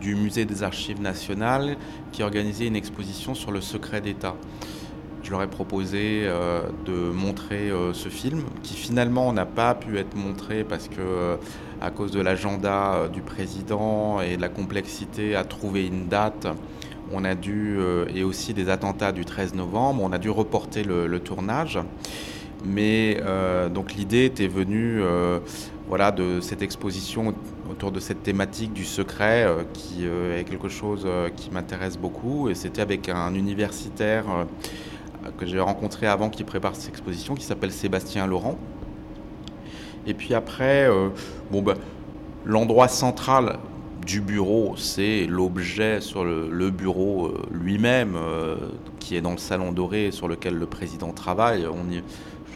du 0.00 0.14
Musée 0.14 0.46
des 0.46 0.62
Archives 0.62 1.00
nationales 1.00 1.76
qui 2.12 2.22
organisait 2.22 2.66
une 2.66 2.76
exposition 2.76 3.34
sur 3.34 3.52
le 3.52 3.60
secret 3.60 4.00
d'État. 4.00 4.34
Je 5.22 5.30
leur 5.30 5.42
ai 5.42 5.46
proposé 5.46 6.22
euh, 6.24 6.62
de 6.86 7.10
montrer 7.10 7.70
ce 7.92 8.08
film, 8.08 8.44
qui 8.62 8.74
finalement 8.74 9.30
n'a 9.32 9.44
pas 9.44 9.74
pu 9.74 9.98
être 9.98 10.16
montré 10.16 10.64
parce 10.64 10.88
que, 10.88 11.36
à 11.82 11.90
cause 11.90 12.12
de 12.12 12.20
l'agenda 12.20 13.08
du 13.12 13.20
président 13.20 14.22
et 14.22 14.38
de 14.38 14.40
la 14.40 14.48
complexité 14.48 15.36
à 15.36 15.44
trouver 15.44 15.86
une 15.86 16.06
date, 16.06 16.46
on 17.12 17.24
a 17.24 17.34
dû, 17.34 17.78
et 18.14 18.24
aussi 18.24 18.54
des 18.54 18.70
attentats 18.70 19.12
du 19.12 19.24
13 19.24 19.54
novembre, 19.54 20.02
on 20.02 20.12
a 20.12 20.18
dû 20.18 20.30
reporter 20.30 20.82
le, 20.82 21.06
le 21.06 21.20
tournage. 21.20 21.78
Mais 22.66 23.18
euh, 23.22 23.68
donc 23.68 23.94
l'idée 23.94 24.24
était 24.24 24.48
venue 24.48 25.00
euh, 25.00 25.38
voilà, 25.88 26.10
de 26.10 26.40
cette 26.40 26.62
exposition 26.62 27.34
autour 27.70 27.92
de 27.92 28.00
cette 28.00 28.22
thématique 28.22 28.72
du 28.72 28.84
secret 28.84 29.44
euh, 29.44 29.62
qui 29.72 30.04
est 30.04 30.44
quelque 30.48 30.68
chose 30.68 31.06
qui 31.36 31.50
m'intéresse 31.50 31.96
beaucoup. 31.96 32.48
Et 32.48 32.54
c'était 32.54 32.82
avec 32.82 33.08
un 33.08 33.34
universitaire 33.34 34.24
que 35.38 35.46
j'ai 35.46 35.60
rencontré 35.60 36.06
avant 36.06 36.30
qui 36.30 36.44
prépare 36.44 36.74
cette 36.74 36.90
exposition 36.90 37.34
qui 37.34 37.44
s'appelle 37.44 37.72
Sébastien 37.72 38.26
Laurent. 38.26 38.58
Et 40.06 40.14
puis 40.14 40.34
après, 40.34 40.88
bon, 41.50 41.62
ben, 41.62 41.74
l'endroit 42.44 42.88
central 42.88 43.58
du 44.06 44.20
bureau, 44.20 44.74
c'est 44.76 45.26
l'objet 45.26 46.00
sur 46.00 46.24
le, 46.24 46.70
bureau 46.70 47.34
lui-même, 47.50 48.16
qui 49.00 49.16
est 49.16 49.20
dans 49.20 49.32
le 49.32 49.38
salon 49.38 49.72
doré 49.72 50.12
sur 50.12 50.28
lequel 50.28 50.54
le 50.54 50.66
président 50.66 51.10
travaille. 51.10 51.66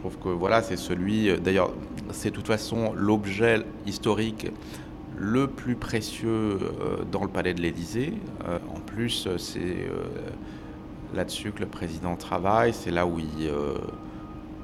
Je 0.01 0.09
trouve 0.09 0.19
que 0.19 0.29
voilà, 0.31 0.63
c'est 0.63 0.79
celui. 0.79 1.29
euh, 1.29 1.37
D'ailleurs, 1.37 1.73
c'est 2.11 2.31
de 2.31 2.35
toute 2.35 2.47
façon 2.47 2.95
l'objet 2.95 3.63
historique 3.85 4.47
le 5.19 5.47
plus 5.47 5.77
précieux 5.77 6.59
euh, 6.59 7.05
dans 7.13 7.23
le 7.23 7.29
palais 7.29 7.53
de 7.53 7.61
l'Élysée. 7.61 8.15
Euh, 8.49 8.59
en 8.75 8.81
plus, 8.81 9.29
c'est 9.37 9.91
là-dessus 11.13 11.53
que 11.53 11.61
le 11.61 11.67
président 11.67 12.17
travaille. 12.17 12.73
C'est 12.73 12.91
là 12.91 13.07
où 13.07 13.19
il 13.19 13.53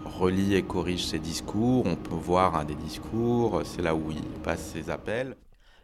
relie 0.07 0.55
et 0.55 0.63
corrige 0.63 1.05
ses 1.05 1.19
discours. 1.19 1.85
On 1.85 1.97
peut 1.97 2.15
voir 2.15 2.57
un 2.57 2.65
des 2.65 2.75
discours. 2.75 3.61
C'est 3.65 3.83
là 3.83 3.95
où 3.95 4.11
il 4.11 4.23
passe 4.43 4.71
ses 4.73 4.89
appels. 4.89 5.37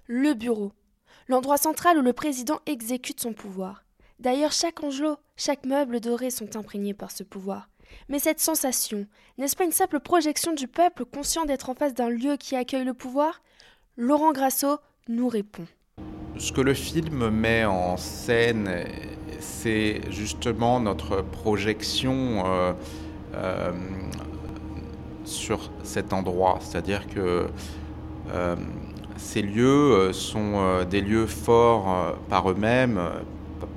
Le 0.06 0.32
bureau, 0.32 0.72
l'endroit 1.28 1.58
central 1.58 1.98
où 1.98 2.02
le 2.02 2.14
président 2.14 2.60
exécute 2.64 3.20
son 3.20 3.34
pouvoir. 3.34 3.84
D'ailleurs, 4.18 4.52
chaque 4.52 4.82
angelot, 4.82 5.16
chaque 5.36 5.66
meuble 5.66 6.00
doré 6.00 6.30
sont 6.30 6.56
imprégnés 6.56 6.94
par 6.94 7.10
ce 7.10 7.22
pouvoir. 7.22 7.68
Mais 8.08 8.18
cette 8.18 8.40
sensation, 8.40 9.06
n'est-ce 9.38 9.56
pas 9.56 9.64
une 9.64 9.72
simple 9.72 10.00
projection 10.00 10.52
du 10.52 10.68
peuple 10.68 11.04
conscient 11.04 11.44
d'être 11.44 11.70
en 11.70 11.74
face 11.74 11.94
d'un 11.94 12.10
lieu 12.10 12.36
qui 12.36 12.56
accueille 12.56 12.84
le 12.84 12.94
pouvoir? 12.94 13.42
Laurent 13.96 14.32
Grasso 14.32 14.78
nous 15.08 15.28
répond. 15.28 15.66
Ce 16.38 16.50
que 16.52 16.60
le 16.60 16.74
film 16.74 17.28
met 17.28 17.64
en 17.64 17.96
scène, 17.96 18.86
c'est 19.38 20.00
justement 20.10 20.80
notre 20.80 21.22
projection 21.22 22.44
euh, 22.46 22.72
euh, 23.34 23.72
sur 25.24 25.70
cet 25.82 26.12
endroit. 26.12 26.58
C'est-à-dire 26.60 27.06
que 27.06 27.48
euh, 28.32 28.56
ces 29.16 29.42
lieux 29.42 30.12
sont 30.12 30.84
des 30.88 31.00
lieux 31.00 31.26
forts 31.26 32.16
par 32.28 32.50
eux-mêmes, 32.50 33.00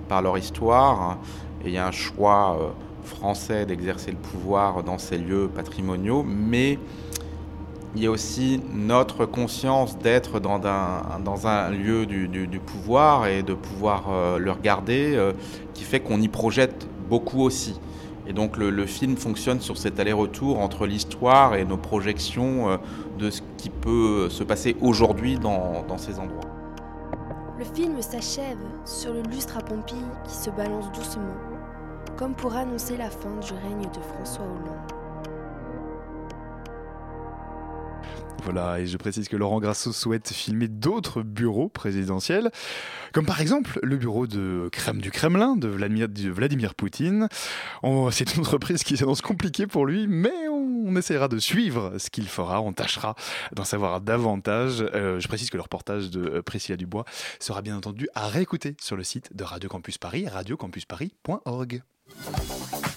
par 0.07 0.21
leur 0.21 0.37
histoire. 0.37 1.01
hein, 1.01 1.17
et 1.63 1.69
il 1.69 1.73
y 1.73 1.77
a 1.77 1.87
un 1.87 1.91
choix 1.91 2.75
français 3.05 3.65
d'exercer 3.65 4.11
le 4.11 4.17
pouvoir 4.17 4.83
dans 4.83 4.97
ces 4.97 5.17
lieux 5.17 5.47
patrimoniaux, 5.47 6.23
mais 6.27 6.79
il 7.95 8.03
y 8.03 8.07
a 8.07 8.11
aussi 8.11 8.61
notre 8.73 9.25
conscience 9.25 9.97
d'être 9.97 10.41
dans 10.41 10.59
un, 10.67 11.19
dans 11.23 11.47
un 11.47 11.69
lieu 11.69 12.05
du, 12.05 12.27
du- 12.27 12.59
pouvoir 12.59 13.27
et 13.27 13.41
de 13.41 13.53
pouvoir 13.53 14.07
euh, 14.11 14.37
le 14.37 14.51
regarder, 14.51 15.13
euh, 15.15 15.31
qui 15.73 15.83
fait 15.85 16.01
qu'on 16.01 16.19
y 16.19 16.27
projette 16.27 16.87
beaucoup 17.09 17.41
aussi. 17.41 17.79
Et 18.27 18.33
donc 18.33 18.57
le, 18.57 18.69
le 18.69 18.85
film 18.85 19.15
fonctionne 19.15 19.61
sur 19.61 19.77
cet 19.77 19.99
aller-retour 19.99 20.59
entre 20.59 20.85
l'histoire 20.87 21.55
et 21.55 21.63
nos 21.63 21.77
projections 21.77 22.69
euh, 22.69 22.77
de 23.17 23.29
ce 23.29 23.41
qui 23.57 23.69
peut 23.69 24.27
se 24.29 24.43
passer 24.43 24.75
aujourd'hui 24.81 25.37
dans, 25.37 25.85
dans 25.87 25.97
ces 25.97 26.19
endroits. 26.19 26.41
Le 27.57 27.63
film 27.63 28.01
s'achève 28.01 28.57
sur 28.83 29.13
le 29.13 29.21
lustre 29.21 29.57
à 29.57 29.61
Pompille 29.61 29.95
qui 30.27 30.33
se 30.35 30.49
balance 30.49 30.91
doucement, 30.91 31.23
comme 32.17 32.35
pour 32.35 32.53
annoncer 32.55 32.97
la 32.97 33.09
fin 33.09 33.35
du 33.37 33.53
règne 33.53 33.89
de 33.93 33.99
François 34.01 34.45
Hollande. 34.45 34.91
Voilà, 38.43 38.79
et 38.79 38.85
je 38.85 38.95
précise 38.97 39.27
que 39.27 39.35
Laurent 39.35 39.59
Grasso 39.59 39.91
souhaite 39.91 40.29
filmer 40.31 40.67
d'autres 40.67 41.23
bureaux 41.23 41.67
présidentiels, 41.67 42.51
comme 43.11 43.25
par 43.25 43.41
exemple 43.41 43.79
le 43.81 43.97
bureau 43.97 44.27
de 44.27 44.69
crème 44.71 45.01
du 45.01 45.09
Kremlin 45.09 45.55
de 45.57 45.67
Vladimir, 45.67 46.75
Poutine. 46.75 47.27
On- 47.81 48.11
C'est 48.11 48.35
une 48.35 48.41
entreprise 48.41 48.83
qui 48.83 48.97
s'annonce 48.97 49.21
compliquée 49.23 49.65
pour 49.65 49.87
lui, 49.87 50.05
mais 50.07 50.47
on, 50.47 50.83
on 50.85 50.95
essaiera 50.95 51.27
de 51.27 51.39
suivre 51.39 51.97
ce 51.97 52.11
qu'il 52.11 52.27
fera, 52.27 52.61
on 52.61 52.71
tâchera 52.71 53.15
d'en 53.53 53.63
savoir 53.63 53.99
davantage. 53.99 54.85
Euh, 54.93 55.19
je 55.19 55.27
précise 55.27 55.49
que 55.49 55.57
le 55.57 55.63
reportage 55.63 56.11
de 56.11 56.23
euh, 56.29 56.41
Priscilla 56.43 56.77
Dubois 56.77 57.05
sera 57.39 57.63
bien 57.63 57.75
entendu 57.75 58.07
à 58.13 58.27
réécouter 58.27 58.77
sur 58.79 58.95
le 58.95 59.03
site 59.03 59.35
de 59.35 59.43
Radio 59.43 59.69
Campus 59.69 59.97
Paris, 59.97 60.27
radiocampusparis.org. 60.27 61.81
Thank 62.07 62.85
you. 62.85 62.94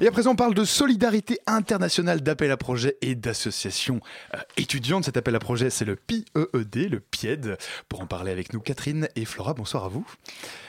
Et 0.00 0.06
à 0.06 0.10
présent, 0.10 0.32
on 0.32 0.36
parle 0.36 0.52
de 0.52 0.64
solidarité 0.64 1.38
internationale 1.46 2.20
d'appel 2.20 2.50
à 2.50 2.58
projets 2.58 2.98
et 3.00 3.14
d'associations 3.14 4.00
euh, 4.34 4.38
étudiantes. 4.58 5.04
Cet 5.04 5.16
appel 5.16 5.34
à 5.34 5.38
projet, 5.38 5.70
c'est 5.70 5.86
le 5.86 5.96
PIEED, 5.96 6.90
le 6.90 7.00
PIED. 7.00 7.56
Pour 7.88 8.02
en 8.02 8.06
parler 8.06 8.30
avec 8.30 8.52
nous, 8.52 8.60
Catherine 8.60 9.08
et 9.16 9.24
Flora, 9.24 9.54
bonsoir 9.54 9.84
à 9.86 9.88
vous. 9.88 10.06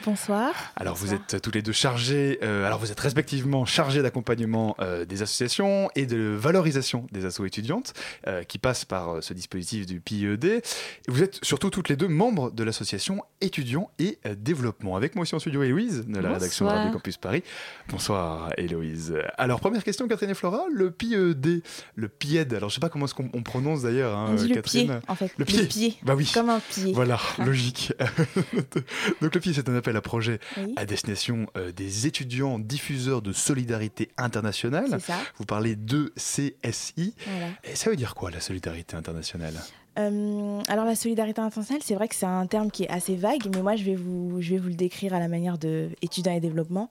Bonsoir. 0.06 0.54
Alors, 0.76 0.94
vous 0.94 1.12
êtes 1.12 1.42
toutes 1.42 1.54
les 1.54 1.60
deux 1.60 1.72
chargées, 1.72 2.38
euh, 2.42 2.64
alors 2.64 2.78
vous 2.78 2.90
êtes 2.90 3.00
respectivement 3.00 3.66
chargées 3.66 4.00
d'accompagnement 4.00 4.74
euh, 4.80 5.04
des 5.04 5.20
associations 5.20 5.90
et 5.94 6.06
de 6.06 6.34
valorisation 6.34 7.06
des 7.12 7.26
assos 7.26 7.44
étudiantes 7.44 7.92
euh, 8.26 8.44
qui 8.44 8.58
passent 8.58 8.86
par 8.86 9.22
ce 9.22 9.34
dispositif 9.34 9.84
du 9.84 10.00
PIED. 10.00 10.44
Et 10.46 10.62
vous 11.08 11.22
êtes 11.22 11.38
surtout 11.42 11.68
toutes 11.68 11.90
les 11.90 11.96
deux 11.96 12.08
membres 12.08 12.50
de 12.50 12.64
l'association 12.64 13.22
étudiants 13.42 13.90
et 13.98 14.18
développement. 14.38 14.96
Avec 14.96 15.14
moi 15.14 15.24
aussi 15.24 15.34
en 15.34 15.38
studio, 15.38 15.62
Héloïse, 15.62 16.06
de 16.06 16.18
la 16.18 16.32
rédaction 16.32 16.64
de. 16.64 16.70
Radio 16.70 16.92
Campus 16.92 17.18
Paris. 17.18 17.42
Bonsoir, 17.88 18.50
Héloïse. 18.56 19.17
Alors, 19.36 19.60
première 19.60 19.84
question, 19.84 20.06
Catherine 20.08 20.30
et 20.30 20.34
Flora, 20.34 20.64
le 20.72 20.90
PIED, 20.90 21.62
le 21.94 22.08
PIED, 22.08 22.54
alors 22.54 22.68
je 22.70 22.74
sais 22.74 22.80
pas 22.80 22.88
comment 22.88 23.04
est-ce 23.06 23.14
qu'on 23.14 23.30
on 23.32 23.42
prononce 23.42 23.82
d'ailleurs, 23.82 24.16
hein, 24.16 24.28
On 24.30 24.34
dit 24.34 24.48
le 24.48 24.54
Catherine. 24.56 24.86
pied, 24.86 24.96
en 25.08 25.14
fait. 25.14 25.32
Le 25.36 25.44
pied. 25.44 25.96
Bah 26.02 26.14
oui. 26.14 26.30
Comme 26.32 26.50
un 26.50 26.60
pied. 26.60 26.92
Voilà, 26.92 27.18
Ah. 27.38 27.44
logique. 27.46 27.92
Donc 29.22 29.34
le 29.34 29.40
PIE, 29.40 29.54
c'est 29.54 29.68
un 29.68 29.76
appel 29.76 29.96
à 29.96 30.00
projet 30.00 30.38
Oui. 30.56 30.74
à 30.76 30.84
destination 30.84 31.46
euh, 31.56 31.72
des 31.72 32.06
étudiants 32.06 32.58
diffuseurs 32.58 33.22
de 33.22 33.32
solidarité 33.32 34.10
internationale. 34.16 34.86
C'est 34.90 35.00
ça. 35.00 35.18
Vous 35.38 35.44
parlez 35.44 35.76
de 35.76 36.12
CSI. 36.16 37.14
Voilà. 37.26 37.46
Et 37.64 37.74
ça 37.76 37.90
veut 37.90 37.96
dire 37.96 38.14
quoi 38.14 38.30
la 38.30 38.40
solidarité 38.40 38.96
internationale? 38.96 39.54
Euh, 39.98 40.60
alors 40.68 40.84
la 40.84 40.94
solidarité 40.94 41.40
internationale, 41.40 41.82
c'est 41.84 41.94
vrai 41.94 42.08
que 42.08 42.14
c'est 42.14 42.26
un 42.26 42.46
terme 42.46 42.70
qui 42.70 42.84
est 42.84 42.88
assez 42.88 43.16
vague, 43.16 43.48
mais 43.52 43.62
moi 43.62 43.74
je 43.74 43.84
vais 43.84 43.94
vous, 43.96 44.38
le 44.38 44.74
décrire 44.74 45.14
à 45.14 45.18
la 45.18 45.28
manière 45.28 45.58
de 45.58 45.90
étudiants 46.02 46.32
et 46.32 46.40
développement. 46.40 46.90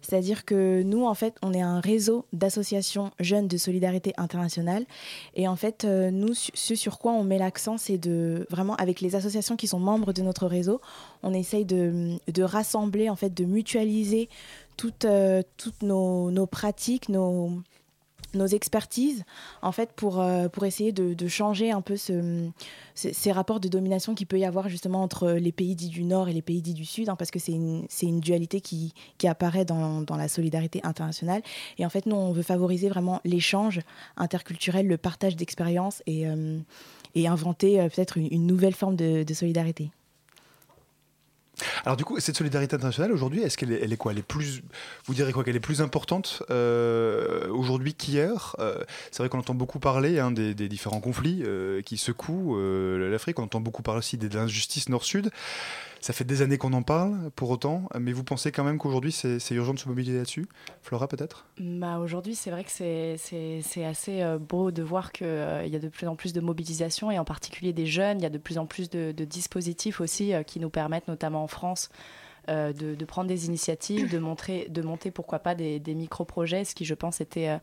C'est-à-dire 0.00 0.44
que 0.44 0.82
nous, 0.82 1.04
en 1.04 1.14
fait, 1.14 1.34
on 1.42 1.52
est 1.52 1.60
un 1.60 1.80
réseau 1.80 2.24
d'associations 2.32 3.10
jeunes 3.20 3.48
de 3.48 3.56
solidarité 3.56 4.12
internationale. 4.16 4.86
Et 5.34 5.48
en 5.48 5.56
fait, 5.56 5.84
euh, 5.84 6.10
nous, 6.10 6.34
ce 6.34 6.74
sur 6.74 6.98
quoi 6.98 7.12
on 7.12 7.24
met 7.24 7.38
l'accent, 7.38 7.76
c'est 7.76 7.98
de 7.98 8.46
vraiment 8.50 8.76
avec 8.76 9.00
les 9.00 9.14
associations 9.16 9.56
qui 9.56 9.66
sont 9.66 9.80
membres 9.80 10.12
de 10.12 10.22
notre 10.22 10.46
réseau, 10.46 10.80
on 11.22 11.34
essaye 11.34 11.64
de, 11.64 12.18
rassembler, 12.42 13.10
en 13.10 13.16
fait, 13.16 13.34
de 13.34 13.44
mutualiser 13.44 14.28
toutes, 14.76 15.04
euh, 15.04 15.42
nos 15.82 16.46
pratiques, 16.46 17.08
nos 17.08 17.62
nos 18.36 18.46
expertises 18.46 19.24
en 19.62 19.72
fait 19.72 19.92
pour, 19.92 20.20
euh, 20.20 20.48
pour 20.48 20.64
essayer 20.64 20.92
de, 20.92 21.28
changer 21.28 21.70
un 21.70 21.80
peu 21.80 21.96
ce, 21.96 22.48
ces, 22.94 23.32
rapports 23.32 23.58
de 23.58 23.68
domination 23.68 24.14
qu'il 24.14 24.26
peut 24.26 24.38
y 24.38 24.44
avoir 24.44 24.68
justement 24.68 25.02
entre 25.02 25.32
les 25.32 25.52
pays 25.52 25.74
dits 25.74 25.88
du 25.88 26.04
Nord 26.04 26.28
et 26.28 26.32
les 26.32 26.42
pays 26.42 26.62
dits 26.62 26.74
du 26.74 26.84
Sud 26.84 27.08
hein, 27.08 27.16
parce 27.16 27.30
que 27.30 27.38
c'est 27.38 27.52
une, 27.52 27.86
une 28.02 28.20
dualité 28.20 28.60
qui, 28.60 28.94
qui 29.18 29.26
apparaît 29.26 29.64
dans, 29.64 30.02
dans 30.02 30.16
la 30.16 30.28
solidarité 30.28 30.80
internationale. 30.84 31.42
Et 31.78 31.86
en 31.86 31.90
fait 31.90 32.06
nous 32.06 32.16
on 32.16 32.32
veut 32.32 32.42
favoriser 32.42 32.88
vraiment 32.88 33.20
l'échange 33.24 33.80
interculturel 34.16 34.86
le 34.86 34.96
partage 34.96 35.36
d'expériences 35.36 36.02
et, 36.06 36.28
euh, 36.28 36.58
et 37.14 37.26
inventer 37.26 37.80
euh, 37.80 37.88
peut-être 37.88 38.18
une, 38.18 38.46
nouvelle 38.46 38.74
forme 38.74 38.96
de 38.96 39.34
solidarité 39.34 39.90
Alors 41.84 41.96
du 41.96 42.04
coup, 42.04 42.20
cette 42.20 42.36
solidarité 42.36 42.76
internationale 42.76 43.12
aujourd'hui, 43.12 43.42
est-ce 43.42 43.56
qu'elle 43.56 43.72
est, 43.72 43.80
elle 43.82 43.92
est 43.92 43.96
quoi? 43.96 44.12
Elle 44.12 44.18
est 44.18 44.22
plus, 44.22 44.62
vous 45.06 45.14
direz 45.14 45.32
quoi 45.32 45.42
Qu'elle 45.44 45.56
est 45.56 45.60
plus 45.60 45.80
importante 45.80 46.42
euh, 46.50 47.48
aujourd'hui 47.48 47.94
qu'hier? 47.94 48.56
Euh, 48.58 48.78
C'est 49.10 49.22
vrai 49.22 49.28
qu'on 49.28 49.38
entend 49.38 49.54
beaucoup 49.54 49.78
parler 49.78 50.18
hein, 50.18 50.30
des, 50.30 50.54
des 50.54 50.68
différents 50.68 51.00
conflits 51.00 51.42
euh, 51.44 51.80
qui 51.82 51.96
secouent 51.96 52.56
euh, 52.56 53.10
l'Afrique. 53.10 53.38
On 53.38 53.44
entend 53.44 53.60
beaucoup 53.60 53.82
parler 53.82 53.98
aussi 53.98 54.18
des 54.18 54.36
injustices 54.36 54.88
Nord-Sud. 54.88 55.30
Ça 56.00 56.12
fait 56.12 56.24
des 56.24 56.42
années 56.42 56.58
qu'on 56.58 56.72
en 56.72 56.82
parle, 56.82 57.30
pour 57.34 57.50
autant. 57.50 57.88
Mais 57.98 58.12
vous 58.12 58.24
pensez 58.24 58.52
quand 58.52 58.64
même 58.64 58.78
qu'aujourd'hui, 58.78 59.12
c'est 59.12 59.50
urgent 59.52 59.74
de 59.74 59.78
se 59.78 59.88
mobiliser 59.88 60.18
là-dessus? 60.18 60.46
Flora, 60.82 61.08
peut-être? 61.08 61.46
Bah, 61.58 61.98
Aujourd'hui, 61.98 62.34
c'est 62.34 62.50
vrai 62.50 62.64
que 62.64 62.70
c'est- 62.70 63.84
assez 63.84 64.22
euh, 64.22 64.38
beau 64.38 64.70
de 64.70 64.82
voir 64.82 65.12
qu'il 65.12 65.26
y 65.26 65.76
a 65.76 65.78
de 65.78 65.88
plus 65.88 66.06
en 66.06 66.16
plus 66.16 66.32
de 66.32 66.40
mobilisation, 66.40 67.10
et 67.10 67.18
en 67.18 67.24
particulier 67.24 67.72
des 67.72 67.86
jeunes. 67.86 68.20
Il 68.20 68.22
y 68.22 68.26
a 68.26 68.30
de 68.30 68.38
plus 68.38 68.58
en 68.58 68.66
plus 68.66 68.90
de, 68.90 69.12
dispositifs 69.12 70.00
aussi 70.00 70.32
euh, 70.32 70.42
qui 70.42 70.60
nous 70.60 70.70
permettent, 70.70 71.08
notamment 71.08 71.42
en 71.42 71.48
France, 71.48 71.90
euh, 72.48 72.72
de, 72.72 73.04
prendre 73.04 73.26
des 73.26 73.46
initiatives, 73.46 74.08
de, 74.08 74.18
montrer, 74.18 74.68
de 74.70 74.80
monter, 74.80 75.10
pourquoi 75.10 75.40
pas, 75.40 75.56
des, 75.56 75.80
micro-projets, 75.88 76.64
ce 76.64 76.76
qui, 76.76 76.84
je 76.84 76.94
pense, 76.94 77.20
était 77.20 77.48
euh, 77.48 77.58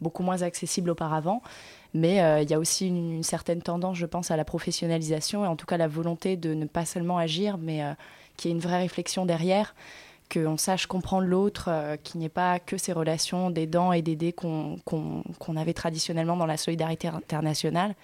beaucoup 0.00 0.22
moins 0.22 0.42
accessible 0.42 0.90
auparavant. 0.90 1.42
Mais 1.94 2.20
euh, 2.20 2.42
il 2.42 2.50
y 2.50 2.54
a 2.54 2.58
aussi 2.58 2.86
une, 2.88 3.22
certaine 3.22 3.62
tendance, 3.62 3.96
je 3.96 4.06
pense, 4.06 4.30
à 4.30 4.36
la 4.36 4.44
professionnalisation, 4.44 5.44
et 5.44 5.48
en 5.48 5.56
tout 5.56 5.66
cas 5.66 5.76
la 5.76 5.88
volonté 5.88 6.36
de 6.36 6.54
ne 6.54 6.66
pas 6.66 6.84
seulement 6.84 7.18
agir, 7.18 7.58
mais 7.58 7.82
euh, 7.82 7.92
qu'il 8.36 8.50
y 8.50 8.52
ait 8.52 8.56
une 8.56 8.62
vraie 8.62 8.78
réflexion 8.78 9.24
derrière 9.24 9.74
qu'on 10.30 10.58
sache 10.58 10.86
comprendre 10.86 11.26
l'autre, 11.26 11.68
euh, 11.68 11.96
qu'il 11.96 12.20
n'y 12.20 12.26
ait 12.26 12.30
pas 12.30 12.58
que 12.58 12.76
ces 12.76 12.92
relations 12.92 13.50
d'aidants 13.50 13.92
et 13.92 14.02
qu'on- 14.32 14.78
qu'on 14.84 15.56
avait 15.56 15.72
traditionnellement 15.72 16.36
dans 16.36 16.46
la 16.46 16.58
solidarité 16.58 17.08
internationale. 17.08 17.94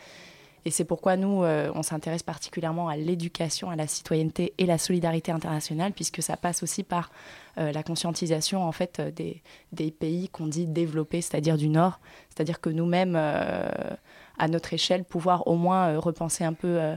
Et 0.66 0.70
c'est 0.70 0.84
pourquoi 0.84 1.16
nous, 1.16 1.42
euh, 1.42 1.70
on 1.74 1.82
s'intéresse 1.82 2.22
particulièrement 2.22 2.88
à 2.88 2.96
l'éducation, 2.96 3.68
à 3.70 3.76
la 3.76 3.86
citoyenneté 3.86 4.54
et 4.56 4.64
la 4.64 4.78
solidarité 4.78 5.30
internationale, 5.30 5.92
puisque 5.92 6.22
ça 6.22 6.36
passe 6.36 6.62
aussi 6.62 6.82
par 6.82 7.10
euh, 7.58 7.70
la 7.70 7.82
conscientisation 7.82 8.64
en 8.64 8.72
fait 8.72 8.98
euh, 8.98 9.10
des, 9.10 9.90
pays 9.90 10.28
qu'on 10.30 10.46
dit 10.46 10.66
développés, 10.66 11.20
c'est-à-dire 11.20 11.58
du 11.58 11.68
Nord. 11.68 12.00
C'est-à-dire 12.30 12.60
que 12.60 12.70
nous-mêmes, 12.70 13.16
à 13.16 14.48
notre 14.48 14.72
échelle, 14.72 15.04
pouvoir 15.04 15.46
au 15.46 15.54
moins 15.54 15.98
repenser 15.98 16.42
un 16.42 16.52
peu 16.52 16.96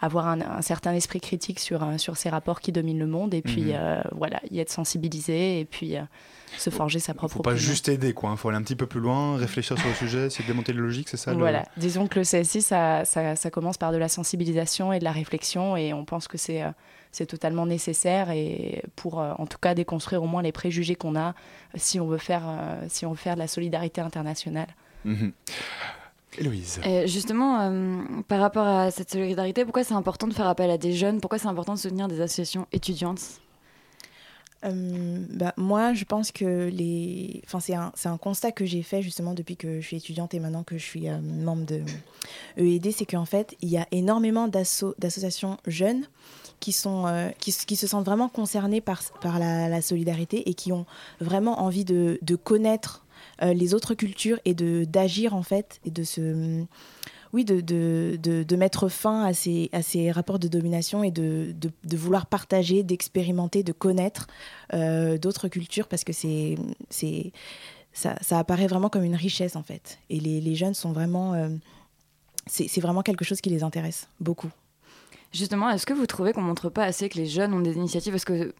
avoir 0.00 0.28
un, 0.28 0.40
un 0.40 0.62
certain 0.62 0.92
esprit 0.94 1.20
critique 1.20 1.58
sur, 1.58 1.82
euh, 1.82 1.98
sur 1.98 2.16
ces 2.16 2.28
rapports 2.28 2.60
qui 2.60 2.72
dominent 2.72 2.98
le 2.98 3.06
monde 3.06 3.34
et 3.34 3.42
puis 3.42 3.64
Mhm. 3.66 3.72
euh, 3.74 4.00
voilà, 4.12 4.40
y 4.50 4.60
être 4.60 4.70
sensibilisé 4.70 5.60
et 5.60 5.64
puis 5.64 5.96
euh, 5.96 6.02
se 6.56 6.70
forger 6.70 6.98
sa 6.98 7.14
propre 7.14 7.34
faut 7.34 7.42
pas 7.42 7.50
opinion. 7.50 7.66
juste 7.66 7.88
aider, 7.88 8.12
quoi. 8.14 8.30
Il 8.32 8.36
faut 8.36 8.48
aller 8.48 8.58
un 8.58 8.62
petit 8.62 8.76
peu 8.76 8.86
plus 8.86 9.00
loin, 9.00 9.36
réfléchir 9.36 9.78
sur 9.78 9.88
le 9.88 9.94
sujet, 10.08 10.26
essayer 10.26 10.44
de 10.44 10.48
démonter 10.48 10.72
les 10.72 10.78
logiques, 10.80 11.08
c'est 11.08 11.16
ça 11.16 11.32
le- 11.32 11.38
Voilà, 11.38 11.64
disons 11.76 12.06
que 12.06 12.18
le 12.18 12.24
CSI, 12.24 12.62
ça, 12.62 13.04
ça, 13.04 13.36
ça 13.36 13.50
commence 13.50 13.76
par 13.78 13.92
de 13.92 13.96
la 13.98 14.08
sensibilisation 14.08 14.92
et 14.92 14.98
de 14.98 15.04
la 15.04 15.12
réflexion 15.12 15.76
et 15.76 15.92
on 15.92 16.04
pense 16.04 16.28
que 16.28 16.38
c'est 16.38 16.62
c'est 17.10 17.24
totalement 17.26 17.64
nécessaire 17.64 18.30
et 18.30 18.82
pour 18.94 19.18
euh, 19.20 19.32
en 19.38 19.46
tout 19.46 19.56
cas 19.58 19.74
déconstruire 19.74 20.22
au 20.22 20.26
moins 20.26 20.42
les 20.42 20.52
préjugés 20.52 20.94
qu'on 20.94 21.16
a 21.16 21.34
si 21.74 21.98
on 22.00 22.06
veut 22.06 22.18
faire, 22.18 22.42
si 22.88 23.06
on 23.06 23.10
veut 23.12 23.16
faire 23.16 23.34
de 23.34 23.38
la 23.40 23.48
solidarité 23.48 24.00
internationale. 24.02 24.68
Mhm. 25.06 25.32
Héloïse. 26.38 26.80
Et 26.84 27.06
justement, 27.08 27.60
euh, 27.60 28.00
par 28.28 28.40
rapport 28.40 28.66
à 28.66 28.90
cette 28.90 29.10
solidarité, 29.10 29.64
pourquoi 29.64 29.84
c'est 29.84 29.94
important 29.94 30.26
de 30.28 30.34
faire 30.34 30.46
appel 30.46 30.70
à 30.70 30.78
des 30.78 30.92
jeunes? 30.92 31.20
Pourquoi 31.20 31.38
c'est 31.38 31.48
important 31.48 31.74
de 31.74 31.78
soutenir 31.78 32.08
des 32.08 32.20
associations 32.20 32.66
étudiantes? 32.72 33.20
Euh, 34.64 35.24
bah, 35.30 35.54
moi, 35.56 35.94
je 35.94 36.04
pense 36.04 36.32
que 36.32 36.68
les. 36.68 37.42
Enfin, 37.46 37.60
c'est 37.60 37.74
un, 37.74 37.92
c'est 37.94 38.08
un 38.08 38.16
constat 38.16 38.50
que 38.50 38.66
j'ai 38.66 38.82
fait 38.82 39.02
justement 39.02 39.32
depuis 39.32 39.56
que 39.56 39.80
je 39.80 39.86
suis 39.86 39.96
étudiante 39.98 40.34
et 40.34 40.40
maintenant 40.40 40.64
que 40.64 40.76
je 40.76 40.82
suis 40.84 41.08
euh, 41.08 41.18
membre 41.20 41.64
de 41.64 41.82
EED, 42.56 42.90
c'est 42.92 43.06
qu'en 43.06 43.24
fait, 43.24 43.56
il 43.62 43.68
y 43.68 43.78
a 43.78 43.86
énormément 43.92 44.48
d'asso- 44.48 44.94
d'associations 44.98 45.58
jeunes 45.68 46.06
qui, 46.58 46.72
sont, 46.72 47.06
euh, 47.06 47.28
qui, 47.38 47.50
s- 47.50 47.64
qui 47.66 47.76
se 47.76 47.86
sentent 47.86 48.04
vraiment 48.06 48.28
concernées 48.28 48.80
par, 48.80 49.00
par 49.20 49.38
la, 49.38 49.68
la 49.68 49.80
solidarité 49.80 50.48
et 50.50 50.54
qui 50.54 50.72
ont 50.72 50.86
vraiment 51.20 51.60
envie 51.62 51.84
de, 51.84 52.18
de 52.22 52.34
connaître 52.34 53.04
euh, 53.42 53.52
les 53.52 53.74
autres 53.74 53.94
cultures 53.94 54.38
et 54.44 54.54
de 54.54 54.84
d'agir 54.84 55.34
en 55.34 55.42
fait 55.42 55.80
et 55.84 55.90
de 55.90 56.02
se 56.02 56.64
oui, 57.32 57.44
de, 57.44 57.60
de, 57.60 58.18
de, 58.22 58.42
de 58.42 58.56
mettre 58.56 58.88
fin 58.88 59.24
à 59.24 59.34
ces, 59.34 59.68
à 59.72 59.82
ces 59.82 60.10
rapports 60.10 60.38
de 60.38 60.48
domination 60.48 61.04
et 61.04 61.10
de, 61.10 61.54
de, 61.54 61.96
vouloir 61.96 62.26
partager, 62.26 62.82
d'expérimenter, 62.82 63.62
de 63.62 63.72
connaître 63.72 64.28
euh, 64.72 65.18
d'autres 65.18 65.48
cultures 65.48 65.88
parce 65.88 66.04
que 66.04 66.12
c'est, 66.14 66.56
c'est, 66.88 67.32
ça, 67.92 68.16
ça 68.22 68.38
apparaît 68.38 68.66
vraiment 68.66 68.88
comme 68.88 69.04
une 69.04 69.14
richesse 69.14 69.56
en 69.56 69.62
fait. 69.62 69.98
Et 70.08 70.20
les, 70.20 70.40
les 70.40 70.54
jeunes 70.54 70.74
sont 70.74 70.92
vraiment. 70.92 71.34
euh, 71.34 71.48
c'est, 72.46 72.66
c'est 72.66 72.80
vraiment 72.80 73.02
quelque 73.02 73.26
chose 73.26 73.42
qui 73.42 73.50
les 73.50 73.62
intéresse 73.62 74.08
beaucoup. 74.20 74.50
Justement, 75.32 75.68
est-ce 75.68 75.84
que 75.84 75.92
vous 75.92 76.06
trouvez 76.06 76.32
qu'on 76.32 76.40
montre 76.40 76.70
pas 76.70 76.84
assez 76.84 77.10
que 77.10 77.18
les 77.18 77.26
jeunes 77.26 77.52
ont 77.52 77.60
des 77.60 77.74
initiatives? 77.74 78.12
Parce 78.12 78.24
que 78.24 78.54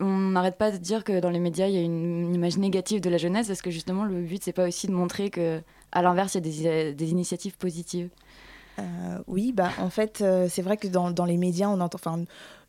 on 0.00 0.30
n'arrête 0.30 0.56
pas 0.56 0.70
de 0.70 0.76
dire 0.76 1.04
que 1.04 1.20
dans 1.20 1.30
les 1.30 1.38
médias, 1.38 1.66
il 1.66 1.74
y 1.74 1.78
a 1.78 1.82
une, 1.82 2.34
image 2.34 2.58
négative 2.58 3.00
de 3.00 3.10
la 3.10 3.18
jeunesse. 3.18 3.50
Est-ce 3.50 3.62
que 3.62 3.70
justement, 3.70 4.04
le 4.04 4.20
but, 4.22 4.42
c'est 4.42 4.52
pas 4.52 4.66
aussi 4.66 4.86
de 4.86 4.92
montrer 4.92 5.30
que, 5.30 5.60
à 5.92 6.02
l'inverse, 6.02 6.34
il 6.34 6.46
y 6.46 6.68
a 6.68 6.72
des, 6.72 6.94
des 6.94 7.10
initiatives 7.10 7.56
positives 7.56 8.08
Euh, 8.78 9.18
oui, 9.26 9.52
bah, 9.52 9.70
en 9.78 9.90
fait, 9.90 10.20
euh, 10.22 10.48
c'est 10.48 10.62
vrai 10.62 10.76
que 10.76 10.88
dans, 10.88 11.10
dans 11.10 11.24
les 11.24 11.36
médias, 11.36 11.68
on 11.68 11.80
entend. 11.80 11.96
Enfin, 11.96 12.24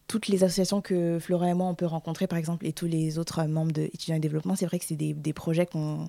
toutes 0.07 0.27
les 0.27 0.43
associations 0.43 0.81
que 0.81 1.19
Flora 1.19 1.47
et 1.47 1.53
moi 1.53 1.67
on 1.67 1.75
peut 1.75 1.85
rencontrer, 1.85 2.27
par 2.27 2.37
exemple, 2.37 2.65
et 2.65 2.73
tous 2.73 2.85
les 2.85 3.17
autres 3.17 3.43
membres 3.45 3.71
de 3.71 3.83
étudiants 3.83 4.17
et 4.17 4.19
développement, 4.19 4.57
c'est 4.57 4.65
vrai 4.65 4.77
que 4.77 4.83
c'est 4.83 4.97
des, 4.97 5.13
des 5.13 5.31
projets 5.31 5.65
qu'on 5.65 6.07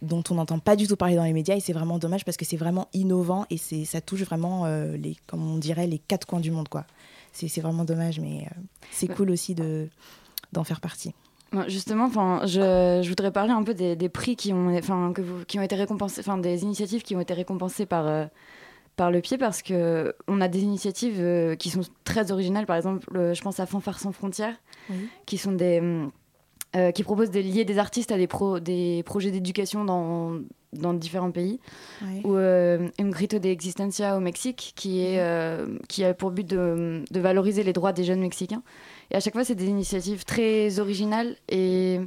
dont 0.00 0.24
on 0.30 0.34
n'entend 0.34 0.58
pas 0.58 0.76
du 0.76 0.86
tout 0.86 0.96
parler 0.96 1.14
dans 1.14 1.24
les 1.24 1.34
médias 1.34 1.54
et 1.54 1.60
c'est 1.60 1.74
vraiment 1.74 1.98
dommage 1.98 2.24
parce 2.24 2.38
que 2.38 2.44
c'est 2.44 2.56
vraiment 2.56 2.88
innovant 2.94 3.44
et 3.50 3.58
c'est 3.58 3.84
ça 3.84 4.00
touche 4.00 4.22
vraiment 4.22 4.64
euh, 4.64 4.96
les 4.96 5.16
comme 5.26 5.46
on 5.46 5.58
dirait 5.58 5.86
les 5.86 5.98
quatre 5.98 6.26
coins 6.26 6.40
du 6.40 6.50
monde 6.50 6.68
quoi 6.68 6.84
c'est 7.32 7.48
c'est 7.48 7.60
vraiment 7.60 7.84
dommage 7.84 8.18
mais 8.18 8.46
c'est 8.90 9.06
cool 9.06 9.30
aussi 9.30 9.54
de 9.54 9.88
d'en 10.54 10.64
faire 10.64 10.80
partie 10.80 11.14
Justement, 11.68 12.06
enfin, 12.06 12.40
je, 12.46 13.00
je 13.02 13.08
voudrais 13.08 13.30
parler 13.30 13.52
un 13.52 13.62
peu 13.62 13.74
des, 13.74 13.94
des 13.94 14.08
prix 14.08 14.34
qui 14.34 14.52
ont, 14.52 14.76
enfin, 14.76 15.12
que 15.14 15.22
vous, 15.22 15.44
qui 15.44 15.58
ont 15.58 15.62
été 15.62 15.76
récompensés, 15.76 16.20
enfin, 16.20 16.36
des 16.38 16.64
initiatives 16.64 17.02
qui 17.02 17.14
ont 17.14 17.20
été 17.20 17.32
récompensées 17.32 17.86
par, 17.86 18.08
euh, 18.08 18.24
par 18.96 19.12
le 19.12 19.20
pied, 19.20 19.38
parce 19.38 19.62
que 19.62 20.14
on 20.26 20.40
a 20.40 20.48
des 20.48 20.62
initiatives 20.62 21.20
euh, 21.20 21.54
qui 21.54 21.70
sont 21.70 21.82
très 22.02 22.32
originales. 22.32 22.66
Par 22.66 22.76
exemple, 22.76 23.06
euh, 23.16 23.34
je 23.34 23.42
pense 23.42 23.60
à 23.60 23.66
Fanfare 23.66 24.00
sans 24.00 24.10
frontières, 24.10 24.56
qui 25.26 25.38
sont 25.38 25.52
des, 25.52 25.80
euh, 26.76 26.90
qui 26.90 27.04
proposent 27.04 27.30
de 27.30 27.40
lier 27.40 27.64
des 27.64 27.78
artistes 27.78 28.10
à 28.10 28.16
des, 28.16 28.26
pro, 28.26 28.58
des 28.58 29.04
projets 29.04 29.30
d'éducation 29.30 29.84
dans, 29.84 30.40
dans 30.72 30.92
différents 30.92 31.30
pays. 31.30 31.60
Ou 32.24 32.34
euh, 32.34 32.88
Un 32.98 33.08
Grito 33.10 33.38
de 33.38 33.48
Existencia 33.48 34.16
au 34.16 34.20
Mexique, 34.20 34.72
qui, 34.74 35.02
est, 35.02 35.20
euh, 35.20 35.78
qui 35.88 36.02
a 36.04 36.14
pour 36.14 36.32
but 36.32 36.46
de, 36.46 37.04
de 37.08 37.20
valoriser 37.20 37.62
les 37.62 37.72
droits 37.72 37.92
des 37.92 38.02
jeunes 38.02 38.20
Mexicains. 38.20 38.62
Et 39.10 39.16
à 39.16 39.20
chaque 39.20 39.34
fois, 39.34 39.44
c'est 39.44 39.54
des 39.54 39.66
initiatives 39.66 40.24
très 40.24 40.78
originales. 40.78 41.36
Et 41.48 42.00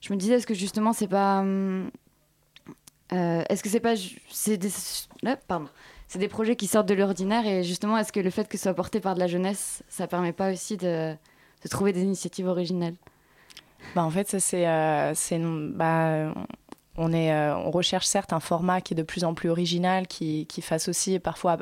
je 0.00 0.12
me 0.12 0.18
disais, 0.18 0.34
est-ce 0.34 0.46
que 0.46 0.54
justement, 0.54 0.92
c'est 0.92 1.08
pas. 1.08 1.40
hum, 1.40 1.90
euh, 3.12 3.42
est-ce 3.48 3.62
que 3.62 3.68
c'est 3.68 3.80
pas. 3.80 3.94
C'est 4.30 4.56
des, 4.56 4.70
là, 5.22 5.36
pardon. 5.36 5.68
C'est 6.08 6.18
des 6.18 6.28
projets 6.28 6.56
qui 6.56 6.66
sortent 6.66 6.88
de 6.88 6.94
l'ordinaire. 6.94 7.46
Et 7.46 7.62
justement, 7.62 7.96
est-ce 7.96 8.12
que 8.12 8.20
le 8.20 8.30
fait 8.30 8.48
que 8.48 8.56
ce 8.56 8.64
soit 8.64 8.74
porté 8.74 9.00
par 9.00 9.14
de 9.14 9.20
la 9.20 9.26
jeunesse, 9.26 9.82
ça 9.88 10.06
permet 10.06 10.32
pas 10.32 10.52
aussi 10.52 10.76
de, 10.76 11.14
trouver 11.70 11.92
des 11.92 12.02
initiatives 12.02 12.46
originales? 12.46 12.94
Bah, 13.94 14.04
en 14.04 14.10
fait, 14.10 14.28
ça, 14.28 14.38
c'est, 14.40 14.66
euh, 14.66 15.70
bah, 15.74 16.34
on, 16.96 17.12
est, 17.12 17.32
euh, 17.32 17.56
on 17.56 17.70
recherche 17.70 18.06
certes 18.06 18.32
un 18.32 18.40
format 18.40 18.80
qui 18.80 18.94
est 18.94 18.96
de 18.96 19.02
plus 19.02 19.24
en 19.24 19.34
plus 19.34 19.48
original, 19.48 20.06
qui, 20.06 20.46
qui 20.46 20.60
fasse 20.60 20.88
aussi 20.88 21.18
parfois 21.18 21.58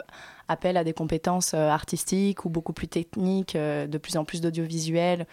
appel 0.50 0.76
à 0.76 0.84
des 0.84 0.92
compétences 0.92 1.54
euh, 1.54 1.68
artistiques 1.68 2.44
ou 2.44 2.50
beaucoup 2.50 2.72
plus 2.72 2.88
techniques, 2.88 3.56
euh, 3.56 3.86
de 3.86 3.98
plus 3.98 4.16
en 4.16 4.24
plus 4.24 4.40
d'audiovisuel. 4.40 5.26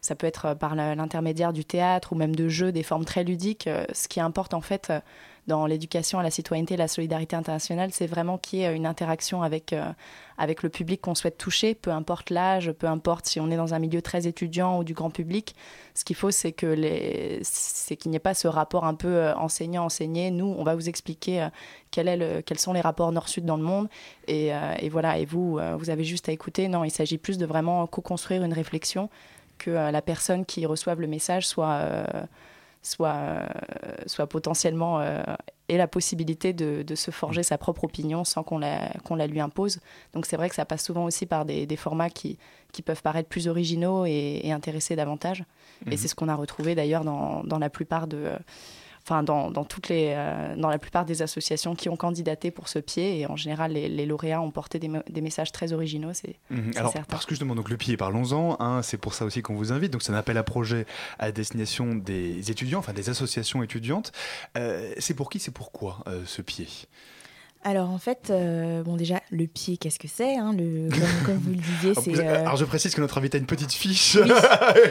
ça 0.00 0.14
peut 0.14 0.26
être 0.26 0.52
par 0.54 0.74
la- 0.74 0.94
l'intermédiaire 0.94 1.54
du 1.54 1.64
théâtre 1.64 2.12
ou 2.12 2.16
même 2.16 2.36
de 2.36 2.46
jeux, 2.48 2.72
des 2.72 2.82
formes 2.82 3.06
très 3.06 3.24
ludiques. 3.24 3.66
Euh, 3.68 3.86
ce 3.94 4.06
qui 4.06 4.20
importe 4.20 4.52
en 4.52 4.60
fait 4.60 4.90
euh, 4.90 5.00
dans 5.46 5.66
l'éducation 5.66 6.18
à 6.18 6.22
la 6.22 6.30
citoyenneté 6.30 6.74
et 6.74 6.76
la 6.76 6.88
solidarité 6.88 7.36
internationale, 7.36 7.90
c'est 7.92 8.06
vraiment 8.06 8.38
qu'il 8.38 8.60
y 8.60 8.62
ait 8.62 8.74
une 8.74 8.86
interaction 8.86 9.42
avec, 9.42 9.72
euh, 9.72 9.92
avec 10.38 10.62
le 10.62 10.70
public 10.70 11.02
qu'on 11.02 11.14
souhaite 11.14 11.36
toucher, 11.36 11.74
peu 11.74 11.90
importe 11.90 12.30
l'âge, 12.30 12.72
peu 12.72 12.86
importe 12.86 13.26
si 13.26 13.40
on 13.40 13.50
est 13.50 13.56
dans 13.56 13.74
un 13.74 13.78
milieu 13.78 14.00
très 14.00 14.26
étudiant 14.26 14.78
ou 14.78 14.84
du 14.84 14.94
grand 14.94 15.10
public. 15.10 15.54
Ce 15.94 16.04
qu'il 16.04 16.16
faut, 16.16 16.30
c'est 16.30 16.52
que 16.52 16.74
c'est 17.42 17.96
qu'il 17.96 18.10
n'y 18.10 18.16
ait 18.16 18.20
pas 18.20 18.34
ce 18.34 18.48
rapport 18.48 18.84
un 18.84 18.94
peu 18.94 19.08
euh, 19.08 19.34
enseignant-enseigné. 19.36 20.30
Nous, 20.30 20.54
on 20.58 20.64
va 20.64 20.74
vous 20.74 20.88
expliquer 20.88 21.42
euh, 21.42 22.40
quels 22.44 22.58
sont 22.58 22.72
les 22.72 22.80
rapports 22.80 23.12
nord-sud 23.12 23.44
dans 23.44 23.56
le 23.56 23.62
monde. 23.62 23.88
Et, 24.26 24.48
et 24.80 24.88
voilà, 24.88 25.18
et 25.18 25.26
vous, 25.26 25.60
vous 25.78 25.90
avez 25.90 26.02
juste 26.02 26.28
à 26.28 26.32
écouter. 26.32 26.66
Non, 26.66 26.82
il 26.82 26.90
s'agit 26.90 27.18
plus 27.18 27.38
de 27.38 27.46
vraiment 27.46 27.86
co-construire 27.86 28.42
une 28.42 28.52
réflexion 28.52 29.10
que 29.58 29.70
la 29.70 30.02
personne 30.02 30.44
qui 30.44 30.66
reçoive 30.66 31.00
le 31.00 31.06
message 31.06 31.46
soit, 31.46 31.86
soit, 32.84 33.14
euh, 33.14 33.46
soit 34.06 34.26
potentiellement 34.26 35.00
euh, 35.00 35.22
ait 35.68 35.78
la 35.78 35.88
possibilité 35.88 36.52
de, 36.52 36.82
de 36.82 36.94
se 36.94 37.10
forger 37.10 37.42
sa 37.42 37.58
propre 37.58 37.84
opinion 37.84 38.24
sans 38.24 38.42
qu'on 38.42 38.58
la, 38.58 38.90
qu'on 39.04 39.16
la 39.16 39.26
lui 39.26 39.40
impose. 39.40 39.80
Donc 40.12 40.26
c'est 40.26 40.36
vrai 40.36 40.48
que 40.48 40.54
ça 40.54 40.64
passe 40.64 40.84
souvent 40.84 41.04
aussi 41.04 41.26
par 41.26 41.44
des, 41.44 41.66
des 41.66 41.76
formats 41.76 42.10
qui, 42.10 42.38
qui 42.72 42.82
peuvent 42.82 43.02
paraître 43.02 43.28
plus 43.28 43.48
originaux 43.48 44.04
et, 44.06 44.40
et 44.44 44.52
intéresser 44.52 44.94
davantage. 44.94 45.44
Mhm. 45.86 45.92
Et 45.92 45.96
c'est 45.96 46.08
ce 46.08 46.14
qu'on 46.14 46.28
a 46.28 46.34
retrouvé 46.36 46.74
d'ailleurs 46.74 47.04
dans, 47.04 47.42
dans 47.44 47.58
la 47.58 47.70
plupart 47.70 48.06
de... 48.06 48.30
Enfin, 49.06 49.22
dans, 49.22 49.50
dans 49.50 49.64
toutes 49.64 49.90
les, 49.90 50.14
euh, 50.16 50.56
dans 50.56 50.70
la 50.70 50.78
plupart 50.78 51.04
des 51.04 51.20
associations 51.20 51.74
qui 51.74 51.90
ont 51.90 51.96
candidaté 51.96 52.50
pour 52.50 52.68
ce 52.68 52.78
pied, 52.78 53.20
et 53.20 53.26
en 53.26 53.36
général, 53.36 53.72
les, 53.72 53.86
les 53.86 54.06
lauréats 54.06 54.40
ont 54.40 54.50
porté 54.50 54.78
des, 54.78 55.20
messages 55.20 55.52
très 55.52 55.74
originaux, 55.74 56.12
c'est 56.14 56.36
Mhm. 56.48 56.72
Alors, 56.76 56.92
certain. 56.92 57.06
parce 57.10 57.26
que 57.26 57.30
justement, 57.30 57.54
donc 57.54 57.68
le 57.68 57.76
pied, 57.76 57.98
parlons-en. 57.98 58.56
hein, 58.60 58.80
c'est 58.82 58.96
pour 58.96 59.12
ça 59.12 59.26
aussi 59.26 59.42
qu'on 59.42 59.56
vous 59.56 59.72
invite. 59.72 59.92
Donc, 59.92 60.02
c'est 60.02 60.12
un 60.12 60.16
appel 60.16 60.38
à 60.38 60.42
projet 60.42 60.86
à 61.18 61.32
destination 61.32 61.94
des 61.94 62.50
étudiants, 62.50 62.78
enfin 62.78 62.94
des 62.94 63.10
associations 63.10 63.62
étudiantes. 63.62 64.12
Euh, 64.56 64.94
c'est 64.98 65.14
pour 65.14 65.28
qui, 65.28 65.38
c'est 65.38 65.50
pourquoi 65.52 66.02
euh, 66.06 66.22
ce 66.24 66.40
pied? 66.40 66.66
Alors 67.66 67.88
en 67.90 67.98
fait, 67.98 68.28
euh, 68.30 68.82
bon 68.82 68.96
déjà, 68.96 69.20
le 69.30 69.46
pied, 69.46 69.78
qu'est-ce 69.78 69.98
que 69.98 70.06
c'est 70.06 70.36
hein, 70.36 70.52
le, 70.56 70.90
comme, 70.90 71.00
comme 71.24 71.38
vous 71.38 71.50
le 71.50 71.56
disiez, 71.56 71.90
Alors, 71.96 72.02
c'est... 72.04 72.18
euh, 72.26 72.40
Alors, 72.42 72.56
je 72.56 72.64
précise 72.66 72.94
que 72.94 73.00
notre 73.00 73.16
invité 73.18 73.38
a 73.38 73.40
une 73.40 73.46
petite 73.46 73.72
fiche. 73.72 74.18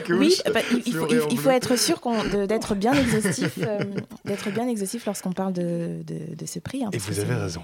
Oui, 0.10 0.36
bah, 0.54 0.62
il, 0.86 0.94
faut, 0.94 1.08
il- 1.08 1.22
il 1.32 1.38
faut 1.38 1.52
être 1.52 1.78
sûr 1.78 2.02
d'être 2.48 2.74
bien 2.76 2.94
exhaustif, 3.00 3.60
euh, 3.62 3.80
d'être 4.26 4.50
bien 4.50 4.68
exhaustif 4.68 5.06
lorsqu'on 5.06 5.34
parle 5.34 5.54
de, 5.54 6.02
de- 6.04 6.36
de 6.36 6.46
ce 6.48 6.58
prix. 6.60 6.84
hein, 6.84 6.90
Et 6.94 6.98
vous 6.98 7.20
avez 7.20 7.36
raison. 7.36 7.62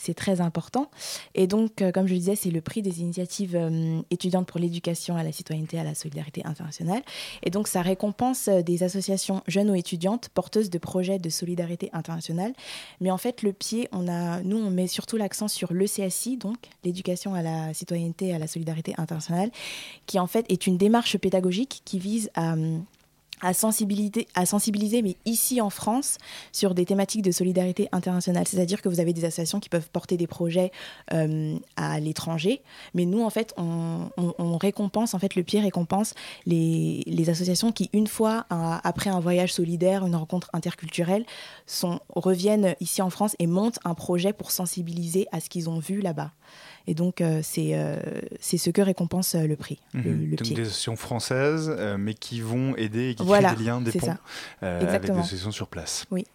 C'est 0.00 0.14
très 0.14 0.40
important. 0.40 0.90
Et 1.34 1.46
donc, 1.46 1.82
euh, 1.82 1.92
comme 1.92 2.06
je 2.06 2.14
le 2.14 2.18
disais, 2.18 2.34
c'est 2.34 2.50
le 2.50 2.62
prix 2.62 2.80
des 2.80 3.02
initiatives 3.02 3.54
euh, 3.54 4.00
étudiantes 4.10 4.46
pour 4.46 4.58
l'éducation 4.58 5.14
à 5.14 5.22
la 5.22 5.30
citoyenneté, 5.30 5.78
à 5.78 5.84
la 5.84 5.94
solidarité 5.94 6.40
internationale. 6.46 7.02
Et 7.42 7.50
donc, 7.50 7.68
ça 7.68 7.82
récompense 7.82 8.48
euh, 8.48 8.62
des 8.62 8.82
associations 8.82 9.42
jeunes 9.46 9.70
ou 9.70 9.74
étudiantes 9.74 10.30
porteuses 10.30 10.70
de 10.70 10.78
projets 10.78 11.18
de 11.18 11.28
solidarité 11.28 11.90
internationale. 11.92 12.54
Mais 13.02 13.10
en 13.10 13.18
fait, 13.18 13.42
le 13.42 13.52
pied, 13.52 13.88
on 13.92 14.08
a, 14.08 14.40
nous, 14.40 14.56
on 14.56 14.70
met 14.70 14.86
surtout 14.86 15.18
l'accent 15.18 15.48
sur 15.48 15.74
l'ECSI, 15.74 16.38
donc 16.38 16.56
l'éducation 16.82 17.34
à 17.34 17.42
la 17.42 17.74
citoyenneté 17.74 18.28
et 18.28 18.34
à 18.34 18.38
la 18.38 18.46
solidarité 18.46 18.94
internationale, 18.96 19.50
qui 20.06 20.18
en 20.18 20.26
fait 20.26 20.46
est 20.48 20.66
une 20.66 20.78
démarche 20.78 21.18
pédagogique 21.18 21.82
qui 21.84 21.98
vise 21.98 22.30
à... 22.34 22.54
à 23.42 23.54
sensibiliser, 23.54 25.02
mais 25.02 25.16
ici 25.24 25.60
en 25.60 25.70
France, 25.70 26.18
sur 26.52 26.74
des 26.74 26.84
thématiques 26.84 27.22
de 27.22 27.30
solidarité 27.30 27.88
internationale. 27.92 28.46
C'est-à-dire 28.46 28.82
que 28.82 28.88
vous 28.88 29.00
avez 29.00 29.12
des 29.12 29.24
associations 29.24 29.60
qui 29.60 29.68
peuvent 29.68 29.88
porter 29.90 30.16
des 30.16 30.26
projets 30.26 30.72
euh, 31.12 31.56
à 31.76 32.00
l'étranger, 32.00 32.62
mais 32.94 33.04
nous, 33.04 33.22
en 33.22 33.30
fait, 33.30 33.54
on, 33.56 34.10
récompense, 34.60 35.14
en 35.14 35.18
fait, 35.18 35.36
le 35.36 35.42
pied 35.42 35.60
récompense 35.60 36.14
les, 36.46 37.02
les 37.06 37.30
associations 37.30 37.72
qui, 37.72 37.88
une 37.92 38.06
fois, 38.06 38.46
après 38.50 39.10
un 39.10 39.20
voyage 39.20 39.52
solidaire, 39.52 40.04
une 40.06 40.16
rencontre 40.16 40.50
interculturelle, 40.52 41.24
reviennent 42.14 42.74
ici 42.80 43.02
en 43.02 43.10
France 43.10 43.36
et 43.38 43.46
montent 43.46 43.78
un 43.84 43.94
projet 43.94 44.32
pour 44.32 44.50
sensibiliser 44.50 45.26
à 45.32 45.40
ce 45.40 45.48
qu'ils 45.48 45.68
ont 45.68 45.78
vu 45.78 46.00
là-bas. 46.00 46.32
Et 46.86 46.94
donc, 46.94 47.20
euh, 47.20 47.40
c'est 47.42 47.70
euh, 47.74 47.96
c'est 48.40 48.58
ce 48.58 48.70
que 48.70 48.80
récompense 48.82 49.34
euh, 49.34 49.46
le 49.46 49.56
prix, 49.56 49.78
le, 49.94 50.00
Mhm. 50.00 50.30
le 50.30 50.36
Donc 50.36 50.46
pied. 50.46 50.56
des 50.56 50.62
associations 50.62 50.96
françaises, 50.96 51.72
euh, 51.78 51.96
mais 51.98 52.14
qui 52.14 52.40
vont 52.40 52.74
aider 52.76 53.10
et 53.10 53.14
qui 53.14 53.22
Voilà, 53.24 53.48
créent 53.50 53.58
des 53.58 53.64
liens, 53.64 53.80
des 53.80 53.92
ponts 53.92 54.14
euh, 54.62 54.80
avec 54.94 55.02
des 55.02 55.18
associations 55.18 55.50
sur 55.52 55.68
place. 55.68 56.06
Oui. 56.10 56.26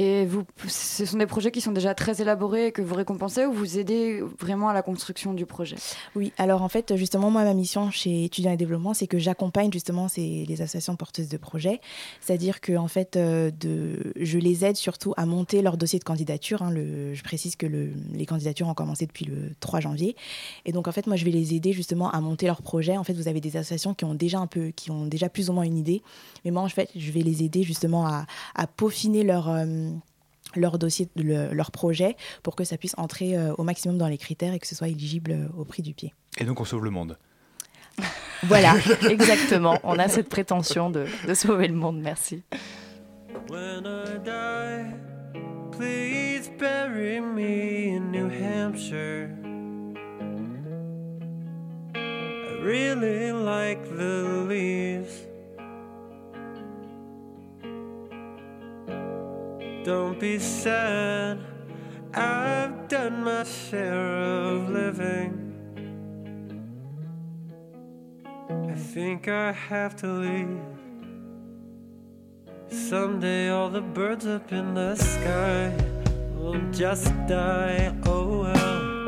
Et 0.00 0.26
vous, 0.26 0.44
ce 0.68 1.04
sont 1.04 1.18
des 1.18 1.26
projets 1.26 1.50
qui 1.50 1.60
sont 1.60 1.72
déjà 1.72 1.92
très 1.92 2.22
élaborés 2.22 2.68
et 2.68 2.72
que 2.72 2.80
vous 2.80 2.94
récompensez 2.94 3.46
ou 3.46 3.52
vous 3.52 3.78
aidez 3.80 4.22
vraiment 4.38 4.68
à 4.68 4.72
la 4.72 4.82
construction 4.82 5.34
du 5.34 5.44
projet? 5.44 5.74
Oui, 6.14 6.32
alors 6.38 6.62
en 6.62 6.68
fait, 6.68 6.94
justement, 6.94 7.32
moi, 7.32 7.42
ma 7.42 7.52
mission 7.52 7.90
chez 7.90 8.22
Étudiants 8.24 8.52
et 8.52 8.56
Développement, 8.56 8.94
c'est 8.94 9.08
que 9.08 9.18
j'accompagne 9.18 9.72
justement 9.72 10.06
ces, 10.06 10.44
les 10.46 10.62
associations 10.62 10.94
porteuses 10.94 11.28
de 11.28 11.36
projets. 11.36 11.80
C'est-à-dire 12.20 12.60
que, 12.60 12.76
en 12.76 12.86
fait, 12.86 13.16
euh, 13.16 13.50
de, 13.50 14.12
je 14.20 14.38
les 14.38 14.64
aide 14.64 14.76
surtout 14.76 15.14
à 15.16 15.26
monter 15.26 15.62
leur 15.62 15.76
dossier 15.76 15.98
de 15.98 16.04
candidature. 16.04 16.62
hein. 16.62 16.72
Je 16.72 17.22
précise 17.24 17.56
que 17.56 17.66
le- 17.66 17.90
les 18.12 18.24
candidatures 18.24 18.68
ont 18.68 18.74
commencé 18.74 19.04
depuis 19.04 19.24
le 19.24 19.50
3 19.58 19.80
janvier. 19.80 20.14
Et 20.64 20.70
donc, 20.70 20.86
en 20.86 20.92
fait, 20.92 21.08
moi, 21.08 21.16
je 21.16 21.24
vais 21.24 21.32
les 21.32 21.54
aider 21.54 21.72
justement 21.72 22.08
à 22.12 22.20
monter 22.20 22.46
leur 22.46 22.62
projet. 22.62 22.96
En 22.96 23.02
fait, 23.02 23.14
vous 23.14 23.26
avez 23.26 23.40
des 23.40 23.56
associations 23.56 23.94
qui 23.94 24.04
ont 24.04 24.14
déjà 24.14 24.38
un 24.38 24.46
peu, 24.46 24.68
qui 24.70 24.92
ont 24.92 25.06
déjà 25.06 25.28
plus 25.28 25.50
ou 25.50 25.54
moins 25.54 25.64
une 25.64 25.76
idée. 25.76 26.02
Mais 26.44 26.52
moi, 26.52 26.62
en 26.62 26.68
fait, 26.68 26.88
je 26.94 27.10
vais 27.10 27.22
les 27.22 27.42
aider 27.42 27.64
justement 27.64 28.06
à, 28.06 28.26
à 28.54 28.68
peaufiner 28.68 29.24
leur. 29.24 29.48
euh, 29.48 29.86
leur 30.56 30.78
dossier, 30.78 31.08
le- 31.16 31.52
leur 31.52 31.70
projet, 31.70 32.16
pour 32.42 32.56
que 32.56 32.64
ça 32.64 32.76
puisse 32.76 32.94
entrer 32.98 33.36
euh, 33.36 33.52
au 33.58 33.62
maximum 33.62 33.98
dans 33.98 34.08
les 34.08 34.18
critères 34.18 34.52
et 34.54 34.58
que 34.58 34.66
ce 34.66 34.74
soit 34.74 34.88
éligible 34.88 35.32
euh, 35.32 35.48
au 35.56 35.64
prix 35.64 35.82
du 35.82 35.94
pied. 35.94 36.14
Et 36.38 36.44
donc 36.44 36.60
on 36.60 36.64
sauve 36.64 36.84
le 36.84 36.90
monde. 36.90 37.18
Voilà, 38.44 38.74
exactement. 39.10 39.78
On 39.82 39.98
a 39.98 40.08
cette 40.08 40.28
prétention 40.28 40.90
de, 40.90 41.06
de 41.26 41.34
sauver 41.34 41.66
le 41.68 41.74
monde. 41.74 42.00
Merci. 42.00 42.42
When 43.50 43.84
I 43.86 44.18
die, 44.24 44.94
please 45.76 46.50
bury 46.58 47.20
me 47.20 47.96
in 47.96 48.10
New 48.12 48.28
Hampshire. 48.28 49.30
I 51.94 52.60
really 52.62 53.32
like 53.32 53.82
the 53.96 54.46
leaves. 54.48 55.26
Don't 59.88 60.20
be 60.20 60.38
sad, 60.38 61.38
I've 62.12 62.88
done 62.88 63.24
my 63.24 63.42
share 63.42 64.16
of 64.18 64.68
living. 64.68 65.32
I 68.68 68.74
think 68.74 69.28
I 69.28 69.50
have 69.50 69.96
to 70.02 70.06
leave. 70.06 70.60
Someday 72.68 73.48
all 73.48 73.70
the 73.70 73.80
birds 73.80 74.26
up 74.26 74.52
in 74.52 74.74
the 74.74 74.94
sky 74.94 75.72
will 76.36 76.60
just 76.70 77.06
die. 77.26 77.90
Oh 78.04 78.40
well. 78.42 79.06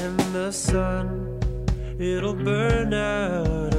And 0.00 0.16
the 0.32 0.52
sun, 0.52 1.40
it'll 1.98 2.34
burn 2.34 2.94
out. 2.94 3.71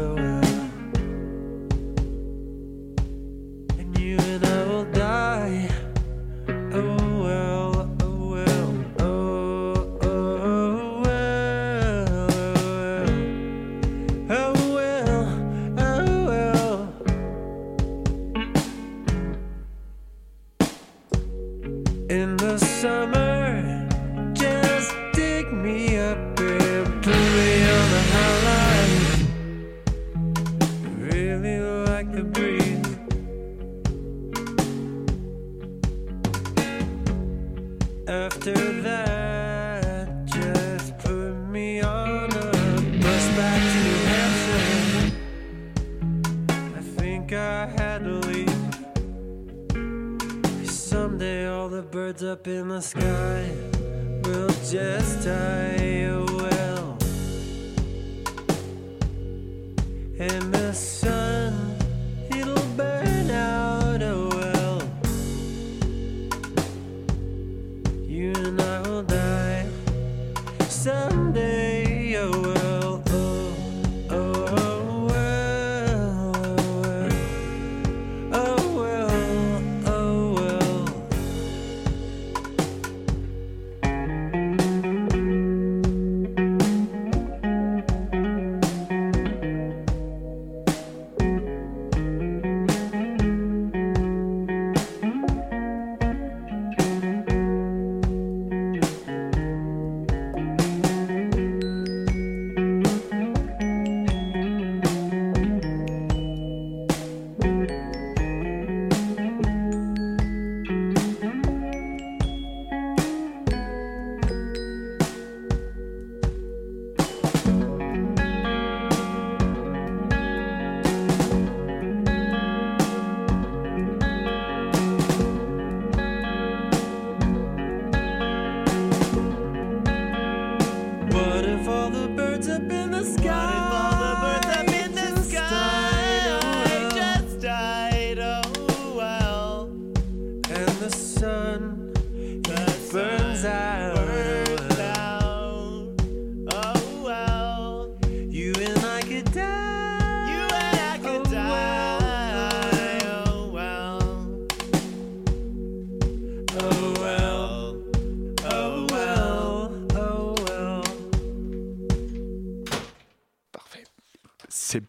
In 22.84 23.13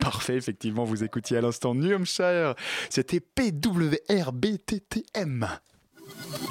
parfait, 0.05 0.37
effectivement, 0.37 0.85
vous 0.85 1.03
écoutiez 1.03 1.39
à 1.39 1.41
l'instant 1.41 1.75
New 1.75 1.97
Hampshire. 1.97 2.55
C'était 2.91 3.21
PWRBTTM. 3.21 3.99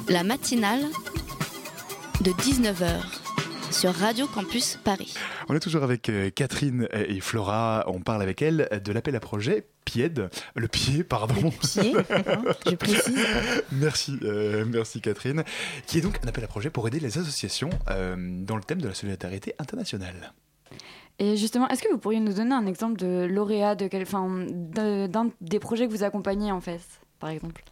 La 0.08 0.24
matinale 0.24 0.82
de 2.20 2.32
19h 2.32 3.00
sur 3.70 3.94
Radio 3.94 4.26
Campus 4.26 4.76
Paris. 4.82 5.14
On 5.48 5.54
est 5.54 5.60
toujours 5.60 5.84
avec 5.84 6.08
euh, 6.08 6.30
Catherine 6.30 6.88
et 6.92 7.20
Flora. 7.20 7.84
On 7.86 8.00
parle 8.00 8.22
avec 8.22 8.42
elle 8.42 8.68
de 8.84 8.92
l'appel 8.92 9.14
à 9.14 9.20
projet 9.20 9.68
PIED. 9.84 10.30
Le 10.56 10.66
pied, 10.68 11.04
pardon. 11.04 11.36
Le 11.36 11.50
pied, 11.50 11.94
je 12.66 12.74
précise. 12.74 13.24
Merci, 13.70 14.18
euh, 14.22 14.64
merci 14.66 15.00
Catherine. 15.00 15.44
Qui 15.86 15.98
est 15.98 16.02
donc 16.02 16.18
un 16.24 16.28
appel 16.28 16.42
à 16.42 16.48
projet 16.48 16.70
pour 16.70 16.88
aider 16.88 16.98
les 16.98 17.18
associations 17.18 17.70
euh, 17.90 18.16
dans 18.18 18.56
le 18.56 18.62
thème 18.62 18.80
de 18.80 18.88
la 18.88 18.94
solidarité 18.94 19.54
internationale. 19.60 20.32
Et 21.18 21.36
justement, 21.36 21.68
est-ce 21.68 21.82
que 21.82 21.90
vous 21.92 21.98
pourriez 21.98 22.20
nous 22.20 22.32
donner 22.34 22.54
un 22.54 22.66
exemple 22.66 22.96
de 22.98 23.24
lauréat 23.30 23.74
de 23.76 23.86
quel, 23.86 24.02
enfin, 24.02 24.28
de- 24.50 25.06
d'un 25.06 25.30
des 25.40 25.58
projets 25.60 25.86
que 25.86 25.92
vous 25.92 26.02
accompagnez 26.02 26.50
en 26.50 26.60
fait, 26.60 26.80
par 27.20 27.30
exemple? 27.30 27.62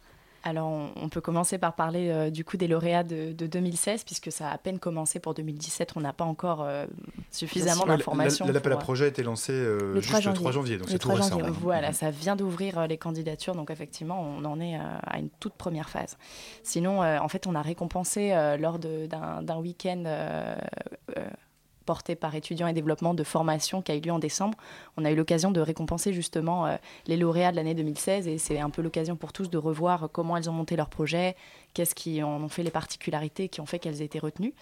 Alors, 0.45 0.67
on, 0.97 1.07
peut 1.07 1.21
commencer 1.21 1.57
par 1.57 1.73
parler 1.73 2.09
euh, 2.09 2.29
du 2.29 2.43
coup 2.43 2.57
des 2.57 2.67
lauréats 2.67 3.03
de, 3.05 3.31
de 3.31 3.47
2016, 3.47 4.03
puisque 4.03 4.29
ça 4.29 4.49
a 4.49 4.53
à 4.53 4.57
peine 4.57 4.77
commencé 4.77 5.19
pour 5.21 5.33
2017. 5.33 5.93
On 5.95 6.01
n'a 6.01 6.11
pas 6.11 6.25
encore 6.25 6.63
euh, 6.63 6.85
suffisamment 7.31 7.83
Ouais, 7.83 7.95
d'informations. 7.95 8.45
L'appel 8.45 8.73
à 8.73 8.75
pour, 8.75 8.81
euh, 8.81 8.83
projet 8.83 9.05
a 9.05 9.07
été 9.07 9.23
lancé 9.23 9.53
euh, 9.53 9.93
Le 9.93 10.01
juste 10.01 10.09
3 10.09 10.19
le 10.19 10.23
3 10.37 10.51
janvier. 10.51 10.51
janvier, 10.51 10.77
donc 10.79 10.87
Le 10.87 10.91
c'est 10.91 10.99
tout 10.99 11.07
3 11.07 11.15
récent. 11.15 11.29
janvier, 11.39 11.47
hein. 11.47 11.55
Voilà, 11.61 11.93
ça 11.93 12.11
vient 12.11 12.35
d'ouvrir 12.35 12.77
euh, 12.77 12.87
les 12.87 12.97
candidatures, 12.97 13.55
donc 13.55 13.71
effectivement, 13.71 14.21
on 14.21 14.43
en 14.43 14.59
est 14.59 14.75
euh, 14.75 14.81
à 15.07 15.19
une 15.19 15.29
toute 15.39 15.53
première 15.53 15.89
phase. 15.89 16.17
Sinon, 16.61 17.01
euh, 17.03 17.19
en 17.19 17.29
fait, 17.29 17.47
on 17.47 17.55
a 17.55 17.61
récompensé 17.61 18.33
euh, 18.33 18.57
lors 18.57 18.79
de- 18.79 19.05
d'un 19.05 19.41
d'un 19.43 19.57
week-end 19.59 20.03
euh, 21.83 21.91
euh, 21.91 21.93
porté 21.93 22.15
par 22.15 22.33
étudiants 22.35 22.67
et 22.67 22.73
développement 22.73 23.13
de 23.13 23.23
formation 23.23 23.81
qui 23.81 23.91
a 23.91 23.95
eu 23.95 23.99
lieu 23.99 24.11
en 24.11 24.19
décembre. 24.19 24.57
On 24.97 25.05
a 25.05 25.11
eu 25.11 25.15
l'occasion 25.15 25.51
de 25.51 25.61
récompenser 25.61 26.13
justement 26.13 26.65
euh, 26.65 26.75
les 27.07 27.17
lauréats 27.17 27.51
de 27.51 27.57
l'année 27.57 27.75
2016 27.75 28.27
et 28.27 28.37
c'est 28.37 28.59
un 28.59 28.69
peu 28.69 28.81
l'occasion 28.81 29.15
pour 29.15 29.33
tous 29.33 29.49
de 29.49 29.57
revoir 29.57 30.09
comment 30.11 30.37
elles 30.37 30.49
ont 30.49 30.53
monté 30.53 30.75
leur 30.75 30.89
projet, 30.89 31.35
qu'est-ce 31.73 31.95
qui 31.95 32.23
en 32.23 32.43
ont 32.43 32.49
fait 32.49 32.63
les 32.63 32.71
particularités 32.71 33.49
qui 33.49 33.61
ont 33.61 33.65
fait 33.65 33.79
qu'elles 33.79 34.01
aient 34.01 34.05
été 34.05 34.19
retenues. 34.19 34.53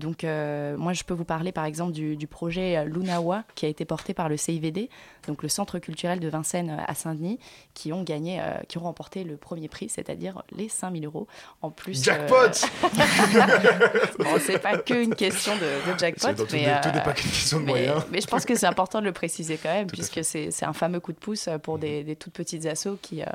Donc, 0.00 0.24
euh, 0.24 0.76
moi, 0.76 0.92
je 0.92 1.04
peux 1.04 1.14
vous 1.14 1.24
parler 1.24 1.52
par 1.52 1.64
exemple 1.64 1.92
du, 1.92 2.16
du 2.16 2.26
projet 2.26 2.76
euh, 2.76 2.84
Lunawa 2.84 3.44
qui 3.54 3.66
a 3.66 3.68
été 3.68 3.84
porté 3.84 4.14
par 4.14 4.28
le 4.28 4.36
CIVD, 4.36 4.90
donc 5.28 5.42
le 5.42 5.48
Centre 5.48 5.78
culturel 5.78 6.18
de 6.18 6.28
Vincennes 6.28 6.70
euh, 6.70 6.82
à 6.86 6.94
Saint-Denis, 6.94 7.38
qui 7.74 7.92
ont 7.92 8.02
gagné, 8.02 8.40
euh, 8.40 8.54
qui 8.68 8.78
ont 8.78 8.82
remporté 8.82 9.22
le 9.24 9.36
premier 9.36 9.68
prix, 9.68 9.88
c'est-à-dire 9.88 10.42
les 10.56 10.68
5000 10.68 11.04
euros. 11.06 11.28
En 11.62 11.70
plus, 11.70 12.02
Jackpot 12.02 12.50
bon, 14.18 14.38
c'est 14.40 14.58
pas 14.58 14.78
qu'une 14.78 15.14
question 15.14 15.52
de, 15.56 15.92
de 15.92 15.98
jackpot, 15.98 16.28
mais, 16.28 16.34
n'est- 16.34 16.80
tout 16.80 16.88
n'est 16.88 16.98
euh, 16.98 17.00
pas 17.00 17.12
qu'une 17.12 17.30
question 17.30 17.60
de 17.60 17.64
mais- 17.64 17.72
moyens. 17.72 18.02
Mais 18.10 18.20
je 18.20 18.26
pense 18.26 18.44
que 18.44 18.54
c'est 18.54 18.66
important 18.66 19.00
de 19.00 19.04
le 19.06 19.12
préciser 19.12 19.58
quand 19.62 19.72
même, 19.72 19.86
puisque 19.92 20.24
c'est 20.24 20.50
un 20.64 20.72
fameux 20.72 21.00
coup 21.00 21.12
de 21.12 21.18
pouce 21.18 21.48
pour 21.62 21.78
des, 21.78 22.04
des 22.04 22.16
toutes 22.16 22.32
petites 22.32 22.66
assos 22.66 22.98
qui, 23.00 23.22
euh, 23.22 23.26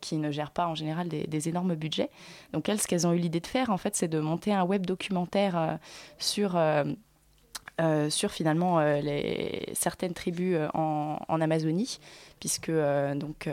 qui 0.00 0.16
ne 0.16 0.30
gèrent 0.30 0.50
pas 0.50 0.66
en 0.66 0.74
général 0.74 1.08
des, 1.08 1.48
énormes 1.48 1.74
budgets. 1.74 2.10
Donc 2.52 2.68
elles, 2.68 2.80
ce 2.80 2.86
qu'elles 2.86 3.06
ont 3.06 3.12
eu 3.12 3.18
l'idée 3.18 3.40
de 3.40 3.46
faire, 3.46 3.70
en 3.70 3.76
fait, 3.76 3.94
c'est 3.94 4.08
de 4.08 4.20
monter 4.20 4.52
un 4.52 4.64
web 4.64 4.86
documentaire 4.86 5.58
euh, 5.58 5.74
sur... 6.18 6.56
euh, 6.56 6.84
euh, 7.80 8.10
sur 8.10 8.32
finalement 8.32 8.80
certaines 9.72 10.12
tribus 10.12 10.58
en, 10.74 11.20
en 11.28 11.40
Amazonie, 11.40 12.00
puisque 12.40 12.72
donc 13.14 13.48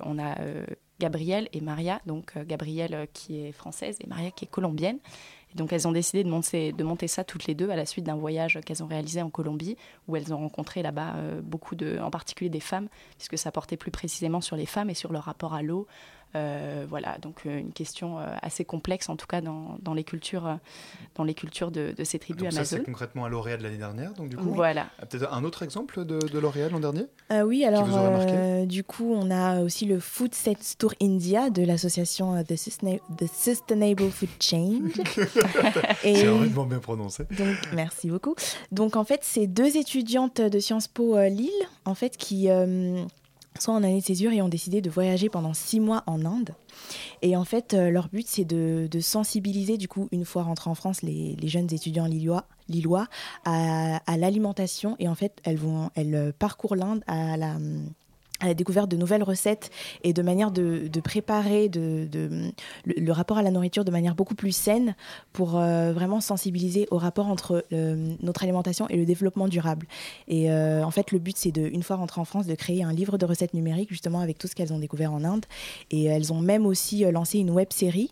on 0.00 0.18
a 0.18 0.34
Gabrielle 0.98 1.48
et 1.54 1.62
Maria, 1.62 2.02
donc 2.04 2.36
Gabrielle 2.46 3.08
qui 3.14 3.40
est 3.40 3.52
française 3.52 3.96
et 4.04 4.06
Maria 4.06 4.30
qui 4.30 4.44
est 4.44 4.48
colombienne. 4.48 4.98
Et 5.52 5.56
donc 5.56 5.72
elles 5.72 5.88
ont 5.88 5.92
décidé 5.92 6.24
de 6.24 6.28
monter, 6.28 6.72
de 6.72 6.84
monter 6.84 7.08
ça 7.08 7.24
toutes 7.24 7.46
les 7.46 7.54
deux 7.54 7.70
à 7.70 7.76
la 7.76 7.86
suite 7.86 8.04
d'un 8.04 8.14
voyage 8.14 8.60
qu'elles 8.64 8.82
ont 8.82 8.86
réalisé 8.86 9.20
en 9.22 9.30
Colombie, 9.30 9.76
où 10.08 10.16
elles 10.16 10.32
ont 10.32 10.38
rencontré 10.38 10.82
là-bas 10.82 11.14
euh, 11.16 11.40
beaucoup 11.42 11.74
de, 11.74 11.98
en 11.98 12.10
particulier 12.10 12.50
des 12.50 12.60
femmes, 12.60 12.88
puisque 13.16 13.38
ça 13.38 13.50
portait 13.50 13.76
plus 13.76 13.90
précisément 13.90 14.40
sur 14.40 14.56
les 14.56 14.66
femmes 14.66 14.90
et 14.90 14.94
sur 14.94 15.12
leur 15.12 15.24
rapport 15.24 15.54
à 15.54 15.62
l'eau. 15.62 15.86
Euh, 16.36 16.84
voilà, 16.88 17.18
donc 17.18 17.40
euh, 17.46 17.58
une 17.58 17.72
question 17.72 18.18
euh, 18.20 18.26
assez 18.40 18.64
complexe 18.64 19.08
en 19.08 19.16
tout 19.16 19.26
cas 19.26 19.40
dans, 19.40 19.78
dans 19.82 19.94
les 19.94 20.04
cultures, 20.04 20.58
dans 21.16 21.24
les 21.24 21.34
cultures 21.34 21.70
de, 21.72 21.92
de 21.96 22.04
ces 22.04 22.18
tribus 22.20 22.42
Donc 22.44 22.52
ça, 22.52 22.64
c'est 22.64 22.84
concrètement 22.84 23.24
un 23.24 23.28
lauréat 23.28 23.56
de 23.56 23.64
l'année 23.64 23.78
dernière. 23.78 24.12
Donc 24.12 24.28
du 24.28 24.36
coup, 24.36 24.50
Voilà. 24.52 24.86
Ah, 25.00 25.06
Peut-être 25.06 25.32
un 25.32 25.42
autre 25.42 25.62
exemple 25.64 26.04
de, 26.04 26.18
de 26.20 26.38
lauréat 26.38 26.68
de 26.68 26.72
l'an 26.72 26.80
dernier 26.80 27.06
Euh, 27.32 27.42
oui, 27.42 27.64
alors 27.64 27.84
vous 27.84 27.96
aurait 27.96 28.10
marqué? 28.10 28.32
euh, 28.34 28.66
du 28.66 28.84
coup, 28.84 29.12
on 29.12 29.30
a 29.30 29.60
aussi 29.62 29.86
le 29.86 29.98
Food 29.98 30.34
Sets 30.34 30.76
Tour 30.78 30.94
India 31.02 31.50
de 31.50 31.62
l'association 31.64 32.42
The, 32.44 32.52
Sustain- 32.56 33.00
The 33.18 33.26
Sustainable 33.32 34.10
Food 34.10 34.28
Change. 34.40 34.92
C'est 36.02 36.28
horriblement 36.28 36.66
bien 36.66 36.78
prononcé. 36.78 37.24
Donc, 37.36 37.56
merci 37.74 38.08
beaucoup. 38.08 38.34
Donc, 38.72 38.96
en 38.96 39.04
fait, 39.04 39.20
c'est 39.22 39.46
deux 39.46 39.76
étudiantes 39.76 40.40
de 40.40 40.58
Sciences 40.60 40.88
Po 40.88 41.16
euh, 41.16 41.28
Lille, 41.28 41.50
en 41.84 41.94
fait, 41.94 42.16
qui 42.16 42.48
euh, 42.50 43.02
sont 43.62 43.72
en 43.72 43.82
année 43.82 44.00
de 44.00 44.04
césure 44.04 44.32
et 44.32 44.42
ont 44.42 44.48
décidé 44.48 44.80
de 44.80 44.90
voyager 44.90 45.28
pendant 45.28 45.54
six 45.54 45.80
mois 45.80 46.02
en 46.06 46.24
Inde. 46.24 46.54
Et 47.22 47.36
en 47.36 47.44
fait, 47.44 47.74
euh, 47.74 47.90
leur 47.90 48.08
but, 48.08 48.26
c'est 48.26 48.44
de, 48.44 48.88
sensibiliser, 49.00 49.76
du 49.76 49.88
coup, 49.88 50.08
une 50.12 50.24
fois 50.24 50.42
rentrés 50.42 50.70
en 50.70 50.74
France, 50.74 51.02
les, 51.02 51.36
jeunes 51.44 51.72
étudiants 51.72 52.06
lillois, 52.06 52.44
lillois 52.68 53.06
à, 53.44 54.00
à 54.10 54.16
l'alimentation. 54.16 54.96
Et 54.98 55.08
en 55.08 55.14
fait, 55.14 55.40
elles, 55.44 55.58
vont, 55.58 55.90
elles 55.94 56.14
euh, 56.14 56.32
parcourent 56.38 56.76
l'Inde 56.76 57.02
à 57.06 57.36
la 57.36 57.56
à 58.40 58.46
la 58.46 58.54
découverte 58.54 58.90
de 58.90 58.96
nouvelles 58.96 59.22
recettes 59.22 59.70
et 60.02 60.12
de 60.12 60.22
manière 60.22 60.50
de, 60.50 60.88
préparer 61.00 61.70
le, 61.72 63.12
rapport 63.12 63.38
à 63.38 63.42
la 63.42 63.50
nourriture 63.50 63.84
de 63.84 63.90
manière 63.90 64.14
beaucoup 64.14 64.34
plus 64.34 64.52
saine 64.52 64.94
pour 65.32 65.56
euh, 65.56 65.92
vraiment 65.92 66.20
sensibiliser 66.20 66.86
au 66.90 66.98
rapport 66.98 67.28
entre 67.28 67.64
euh, 67.72 68.14
notre 68.22 68.42
alimentation 68.42 68.88
et 68.88 68.96
le 68.96 69.04
développement 69.04 69.48
durable. 69.48 69.86
Et 70.28 70.50
euh, 70.50 70.82
en 70.84 70.90
fait, 70.90 71.12
le 71.12 71.18
but, 71.18 71.36
c'est 71.36 71.52
de, 71.52 71.62
une 71.62 71.82
fois 71.82 71.96
rentrées 71.96 72.20
en 72.20 72.24
France, 72.24 72.46
de 72.46 72.54
créer 72.54 72.82
un 72.82 72.92
livre 72.92 73.18
de 73.18 73.26
recettes 73.26 73.54
numériques 73.54 73.90
justement 73.90 74.20
avec 74.20 74.38
tout 74.38 74.46
ce 74.46 74.54
qu'elles 74.54 74.72
ont 74.72 74.78
découvert 74.78 75.12
en 75.12 75.24
Inde. 75.24 75.46
Et 75.90 76.04
elles 76.04 76.32
ont 76.32 76.40
même 76.40 76.66
aussi 76.66 77.04
lancé 77.10 77.38
une 77.38 77.50
web 77.50 77.68
série. 77.72 78.10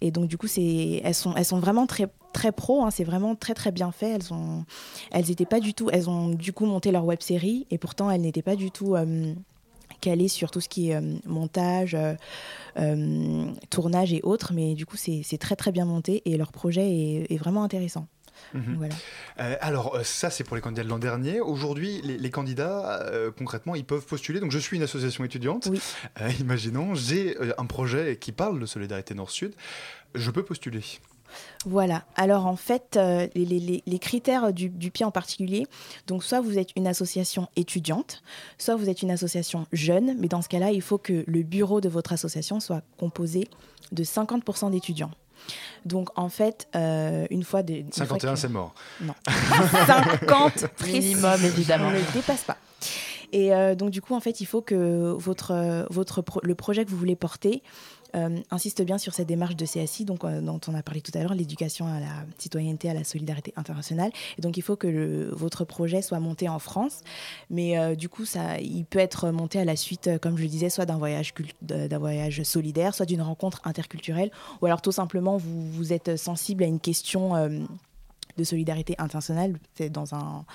Et 0.00 0.10
donc 0.10 0.26
du 0.26 0.36
coup, 0.36 0.48
elles 0.56 1.14
sont, 1.14 1.34
elles 1.36 1.44
sont 1.44 1.60
vraiment 1.60 1.86
très 1.86 2.08
très 2.32 2.50
pro. 2.50 2.82
hein, 2.84 2.90
c'est 2.90 3.04
vraiment 3.04 3.36
très 3.36 3.54
très 3.54 3.70
bien 3.70 3.92
fait. 3.92 4.10
Elles 4.10 4.32
ont, 4.32 4.64
elles 5.12 5.30
étaient 5.30 5.46
pas 5.46 5.60
du 5.60 5.74
tout. 5.74 5.90
Elles 5.92 6.10
ont 6.10 6.28
du 6.28 6.52
coup 6.52 6.66
monté 6.66 6.90
leur 6.90 7.04
web 7.04 7.20
série 7.20 7.66
et 7.70 7.78
pourtant 7.78 8.10
elles 8.10 8.22
n'étaient 8.22 8.42
pas 8.42 8.56
du 8.56 8.70
tout. 8.70 8.96
Calées 10.02 10.28
sur 10.28 10.50
tout 10.50 10.60
ce 10.60 10.68
qui 10.68 10.90
est 10.90 10.96
euh, 10.96 11.16
montage, 11.24 11.94
euh, 11.94 12.12
euh, 12.76 13.46
tournage 13.70 14.12
et 14.12 14.20
autres, 14.22 14.52
mais 14.52 14.74
du 14.74 14.84
coup 14.84 14.96
c'est 14.98 15.38
très 15.38 15.56
très 15.56 15.72
bien 15.72 15.86
monté 15.86 16.20
et 16.26 16.36
leur 16.36 16.52
projet 16.52 16.86
est, 16.90 17.32
est 17.32 17.38
vraiment 17.38 17.64
intéressant. 17.64 18.06
Mhm. 18.54 18.74
Voilà. 18.76 18.94
Euh, 19.40 19.56
alors, 19.60 19.98
ça, 20.02 20.28
c'est 20.28 20.42
pour 20.42 20.56
les 20.56 20.62
candidats 20.62 20.82
de 20.82 20.88
l'an 20.88 20.98
dernier. 20.98 21.40
Aujourd'hui, 21.40 22.00
les, 22.02 22.18
les 22.18 22.30
candidats, 22.30 23.00
euh, 23.02 23.30
concrètement, 23.30 23.74
ils 23.74 23.84
peuvent 23.84 24.04
postuler. 24.04 24.40
Donc, 24.40 24.50
je 24.50 24.58
suis 24.58 24.76
une 24.76 24.82
association 24.82 25.22
étudiante. 25.22 25.68
Euh, 26.20 26.30
imaginons, 26.40 26.94
j'ai 26.94 27.36
un 27.56 27.66
projet 27.66 28.16
qui 28.16 28.32
parle 28.32 28.58
de 28.58 28.66
solidarité 28.66 29.14
Nord-Sud. 29.14 29.54
Je 30.14 30.30
peux 30.30 30.42
postuler. 30.42 30.82
Voilà. 31.66 32.04
Alors 32.16 32.46
en 32.46 32.56
fait, 32.56 32.96
euh, 32.96 33.26
les, 33.34 33.44
les- 33.44 33.60
les- 33.60 33.82
les 33.86 33.98
critères 33.98 34.52
du, 34.52 34.68
du 34.68 34.90
pied 34.90 35.04
en 35.06 35.10
particulier, 35.10 35.66
donc 36.06 36.24
soit 36.24 36.40
vous 36.40 36.58
êtes 36.58 36.70
une 36.76 36.86
association 36.86 37.48
étudiante, 37.56 38.22
soit 38.58 38.76
vous 38.76 38.88
êtes 38.88 39.02
une 39.02 39.10
association 39.10 39.66
jeune, 39.72 40.16
mais 40.18 40.28
dans 40.28 40.42
ce 40.42 40.48
cas-là, 40.48 40.70
il 40.72 40.82
faut 40.82 40.98
que 40.98 41.24
le 41.26 41.42
bureau 41.42 41.80
de 41.80 41.88
votre 41.88 42.12
association 42.12 42.60
soit 42.60 42.82
composé 42.98 43.48
de 43.92 44.04
50% 44.04 44.70
d'étudiants. 44.70 45.10
Donc 45.84 46.08
en 46.16 46.28
fait, 46.28 46.68
euh, 46.76 47.26
une 47.30 47.42
fois 47.42 47.62
de... 47.62 47.74
une 47.74 47.92
fois 47.92 48.06
51, 48.06 48.32
que- 48.34 48.38
c'est 48.38 48.48
mort. 48.48 48.74
Non. 49.00 49.14
50 49.86 50.66
précis. 50.76 50.98
Minimum, 51.14 51.44
évidemment. 51.44 51.88
On 51.88 51.90
ne 51.90 51.96
le 51.98 52.12
dépasse 52.14 52.42
pas. 52.44 52.56
Et 53.32 53.54
euh, 53.54 53.74
donc, 53.74 53.90
du 53.90 54.02
coup, 54.02 54.14
en 54.14 54.20
fait, 54.20 54.40
il 54.40 54.44
faut 54.46 54.60
que 54.60 55.12
votre, 55.18 55.86
votre 55.90 56.20
pro- 56.22 56.40
le 56.42 56.54
projet 56.54 56.84
que 56.84 56.90
vous 56.90 56.98
voulez 56.98 57.16
porter 57.16 57.62
euh, 58.14 58.40
insiste 58.50 58.82
bien 58.82 58.98
sur 58.98 59.14
cette 59.14 59.28
démarche 59.28 59.56
de 59.56 59.64
CSI, 59.64 60.04
donc, 60.04 60.24
euh, 60.24 60.40
dont 60.40 60.60
on 60.68 60.74
a 60.74 60.82
parlé 60.82 61.00
tout 61.00 61.12
à 61.14 61.22
l'heure, 61.22 61.34
l'éducation 61.34 61.86
à 61.86 62.00
la 62.00 62.24
citoyenneté, 62.38 62.90
à 62.90 62.94
la 62.94 63.04
solidarité 63.04 63.52
internationale. 63.56 64.10
Et 64.38 64.42
donc, 64.42 64.56
il 64.56 64.62
faut 64.62 64.76
que 64.76 65.30
votre 65.32 65.64
projet 65.64 66.02
soit 66.02 66.20
monté 66.20 66.48
en 66.48 66.58
France. 66.58 67.00
Mais 67.50 67.78
euh, 67.78 67.94
du 67.94 68.08
coup, 68.08 68.24
ça, 68.24 68.58
il 68.60 68.84
peut 68.84 68.98
être 68.98 69.30
monté 69.30 69.58
à 69.58 69.64
la 69.64 69.76
suite, 69.76 70.10
comme 70.20 70.36
je 70.36 70.42
le 70.42 70.48
disais, 70.48 70.68
soit 70.68 70.86
d'un 70.86 70.98
voyage, 70.98 71.32
voyage 71.98 72.42
solidaire, 72.42 72.94
soit 72.94 73.06
d'une 73.06 73.22
rencontre 73.22 73.60
interculturelle, 73.64 74.30
ou 74.60 74.66
alors 74.66 74.82
tout 74.82 74.92
simplement, 74.92 75.36
vous, 75.36 75.70
vous 75.70 75.92
êtes 75.92 76.16
sensible 76.16 76.64
à 76.64 76.66
une 76.66 76.80
question. 76.80 77.32
de 78.38 78.44
solidarité 78.44 78.94
internationale, 78.96 79.58
c'est 79.74 79.90
dans 79.90 80.14
un 80.14 80.46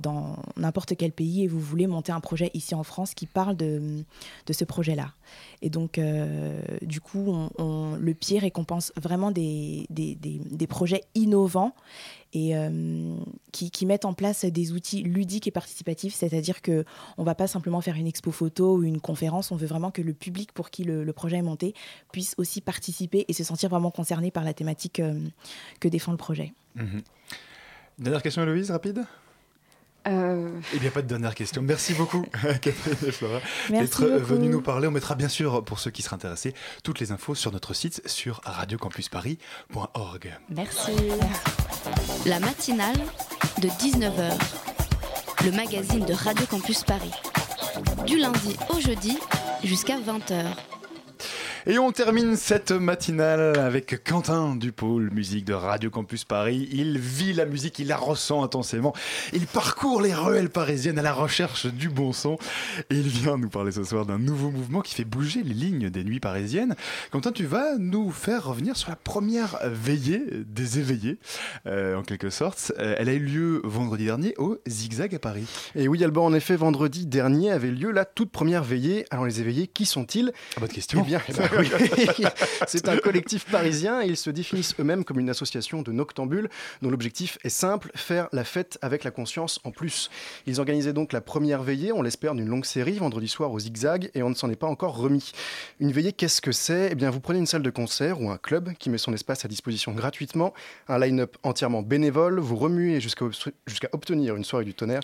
dans 0.00 0.36
n'importe 0.56 0.96
quel 0.96 1.12
pays 1.12 1.44
et 1.44 1.46
vous 1.46 1.60
voulez 1.60 1.86
monter 1.86 2.10
un 2.10 2.18
projet 2.18 2.50
ici 2.54 2.74
en 2.74 2.82
France 2.82 3.14
qui 3.14 3.26
parle 3.26 3.56
de, 3.56 4.02
de 4.46 4.52
ce 4.52 4.64
projet-là. 4.64 5.12
Et 5.62 5.70
donc, 5.70 5.98
euh, 5.98 6.60
du 6.82 7.00
coup, 7.00 7.24
on, 7.28 7.50
on- 7.58 7.96
le 7.96 8.14
pied 8.14 8.38
récompense 8.38 8.92
vraiment 8.96 9.30
des, 9.30 9.86
des, 9.90 10.14
des- 10.14 10.40
des 10.50 10.66
projets 10.66 11.02
innovants 11.14 11.74
et 12.32 12.56
euh, 12.56 13.16
qui, 13.52 13.86
mettent 13.86 14.04
en 14.04 14.12
place 14.14 14.44
des 14.44 14.72
outils 14.72 15.02
ludiques 15.02 15.46
et 15.48 15.50
participatifs, 15.50 16.14
c'est-à-dire 16.14 16.62
que 16.62 16.84
on 17.18 17.24
va 17.24 17.34
pas 17.34 17.46
simplement 17.48 17.80
faire 17.80 17.96
une 17.96 18.06
expo 18.06 18.30
photo 18.30 18.76
ou 18.76 18.84
une 18.84 19.00
conférence, 19.00 19.50
on 19.50 19.56
veut 19.56 19.66
vraiment 19.66 19.90
que 19.90 20.00
le 20.00 20.12
public 20.14 20.52
pour 20.52 20.70
qui 20.70 20.84
le, 20.84 21.12
projet 21.12 21.38
est 21.38 21.42
monté 21.42 21.74
puisse 22.12 22.34
aussi 22.38 22.60
participer 22.60 23.24
et 23.26 23.32
se 23.32 23.42
sentir 23.42 23.68
vraiment 23.68 23.90
concerné 23.90 24.30
par 24.30 24.44
la 24.44 24.54
thématique 24.54 25.00
euh, 25.00 25.18
que 25.80 25.88
défend 25.88 26.12
le 26.12 26.18
projet. 26.18 26.52
Mhm. 26.76 27.02
Dernière 27.98 28.22
question, 28.22 28.42
Héloïse, 28.42 28.70
rapide? 28.70 29.04
Euh, 30.08 30.48
n'y 30.80 30.86
a 30.86 30.90
pas 30.90 31.02
de 31.02 31.06
dernière 31.08 31.34
question. 31.34 31.62
Merci 31.62 31.94
beaucoup, 31.94 32.22
Catherine 32.62 32.96
et 33.06 33.12
Flora, 33.12 33.40
d'être 33.68 34.02
beaucoup. 34.06 34.24
venue 34.24 34.48
nous 34.48 34.62
parler. 34.62 34.88
On 34.88 34.90
mettra 34.90 35.14
bien 35.14 35.28
sûr, 35.28 35.64
pour 35.64 35.78
ceux 35.78 35.90
qui 35.90 36.02
seraient 36.02 36.16
intéressés, 36.16 36.54
toutes 36.82 37.00
les 37.00 37.12
infos 37.12 37.34
sur 37.34 37.52
notre 37.52 37.74
site 37.74 38.02
sur 38.06 38.40
radiocampusparis.org. 38.44 40.38
Merci. 40.50 40.92
La 42.26 42.40
matinale 42.40 42.96
de 43.60 43.68
19h, 43.68 44.32
le 45.44 45.52
magazine 45.52 46.04
de 46.04 46.12
Radio 46.12 46.46
Campus 46.46 46.82
Paris. 46.84 47.12
Du 48.06 48.18
lundi 48.18 48.56
au 48.70 48.80
jeudi 48.80 49.18
jusqu'à 49.64 49.98
20h. 49.98 50.44
Et 51.66 51.78
on 51.78 51.92
termine 51.92 52.36
cette 52.36 52.72
matinale 52.72 53.58
avec 53.58 54.02
Quentin 54.02 54.56
du 54.56 54.72
pôle 54.72 55.10
musique 55.10 55.44
de 55.44 55.52
Radio 55.52 55.90
Campus 55.90 56.24
Paris. 56.24 56.66
Il 56.72 56.98
vit 56.98 57.34
la 57.34 57.44
musique, 57.44 57.78
il 57.78 57.88
la 57.88 57.98
ressent 57.98 58.42
intensément. 58.42 58.94
Il 59.34 59.46
parcourt 59.46 60.00
les 60.00 60.14
ruelles 60.14 60.48
parisiennes 60.48 60.98
à 60.98 61.02
la 61.02 61.12
recherche 61.12 61.66
du 61.66 61.90
bon 61.90 62.14
son. 62.14 62.38
Et 62.88 62.94
il 62.94 63.08
vient 63.08 63.36
nous 63.36 63.50
parler 63.50 63.72
ce 63.72 63.84
soir 63.84 64.06
d'un 64.06 64.18
nouveau 64.18 64.50
mouvement 64.50 64.80
qui 64.80 64.94
fait 64.94 65.04
bouger 65.04 65.42
les 65.42 65.52
lignes 65.52 65.90
des 65.90 66.02
nuits 66.02 66.18
parisiennes. 66.18 66.76
Quentin, 67.10 67.30
tu 67.30 67.44
vas 67.44 67.76
nous 67.76 68.10
faire 68.10 68.44
revenir 68.44 68.78
sur 68.78 68.88
la 68.88 68.96
première 68.96 69.58
veillée 69.64 70.24
des 70.46 70.78
éveillés, 70.78 71.18
euh, 71.66 71.94
en 71.94 72.02
quelque 72.02 72.30
sorte. 72.30 72.72
Euh, 72.78 72.94
elle 72.96 73.10
a 73.10 73.12
eu 73.12 73.18
lieu 73.18 73.60
vendredi 73.64 74.06
dernier 74.06 74.32
au 74.38 74.56
Zigzag 74.66 75.14
à 75.14 75.18
Paris. 75.18 75.46
Et 75.74 75.88
oui, 75.88 76.02
Alban, 76.02 76.24
en 76.24 76.32
effet, 76.32 76.56
vendredi 76.56 77.04
dernier 77.04 77.50
avait 77.50 77.70
lieu 77.70 77.90
la 77.90 78.06
toute 78.06 78.30
première 78.30 78.64
veillée. 78.64 79.04
Alors, 79.10 79.26
les 79.26 79.40
éveillés, 79.40 79.66
qui 79.66 79.84
sont-ils? 79.84 80.32
Ah, 80.56 80.60
bonne 80.60 80.70
question. 80.70 81.02
Eh 81.04 81.06
bien, 81.06 81.20
eh 81.28 81.32
ben 81.36 81.49
oui. 81.58 81.68
c'est 82.66 82.88
un 82.88 82.96
collectif 82.96 83.44
parisien 83.46 84.02
et 84.02 84.06
ils 84.06 84.16
se 84.16 84.30
définissent 84.30 84.74
eux-mêmes 84.78 85.04
comme 85.04 85.18
une 85.18 85.30
association 85.30 85.82
de 85.82 85.92
noctambules 85.92 86.48
dont 86.82 86.90
l'objectif 86.90 87.38
est 87.44 87.50
simple, 87.50 87.90
faire 87.94 88.28
la 88.32 88.44
fête 88.44 88.78
avec 88.82 89.04
la 89.04 89.10
conscience 89.10 89.60
en 89.64 89.70
plus. 89.70 90.10
Ils 90.46 90.60
organisaient 90.60 90.92
donc 90.92 91.12
la 91.12 91.20
première 91.20 91.62
veillée, 91.62 91.92
on 91.92 92.02
l'espère, 92.02 92.34
d'une 92.34 92.48
longue 92.48 92.64
série, 92.64 92.98
vendredi 92.98 93.28
soir 93.28 93.52
au 93.52 93.58
Zigzag, 93.58 94.10
et 94.14 94.22
on 94.22 94.30
ne 94.30 94.34
s'en 94.34 94.50
est 94.50 94.56
pas 94.56 94.66
encore 94.66 94.96
remis. 94.96 95.32
Une 95.80 95.92
veillée, 95.92 96.12
qu'est-ce 96.12 96.40
que 96.40 96.52
c'est? 96.52 96.90
Eh 96.92 96.94
bien, 96.94 97.10
vous 97.10 97.20
prenez 97.20 97.38
une 97.38 97.46
salle 97.46 97.62
de 97.62 97.70
concert 97.70 98.20
ou 98.20 98.30
un 98.30 98.38
club 98.38 98.72
qui 98.78 98.90
met 98.90 98.98
son 98.98 99.12
espace 99.12 99.44
à 99.44 99.48
disposition 99.48 99.92
gratuitement, 99.92 100.54
un 100.88 100.98
line-up 100.98 101.36
entièrement 101.42 101.82
bénévole, 101.82 102.38
vous 102.40 102.56
remuez 102.56 103.00
jusqu'à 103.00 103.24
obtenir 103.92 104.36
une 104.36 104.44
soirée 104.44 104.64
du 104.64 104.74
tonnerre, 104.74 105.00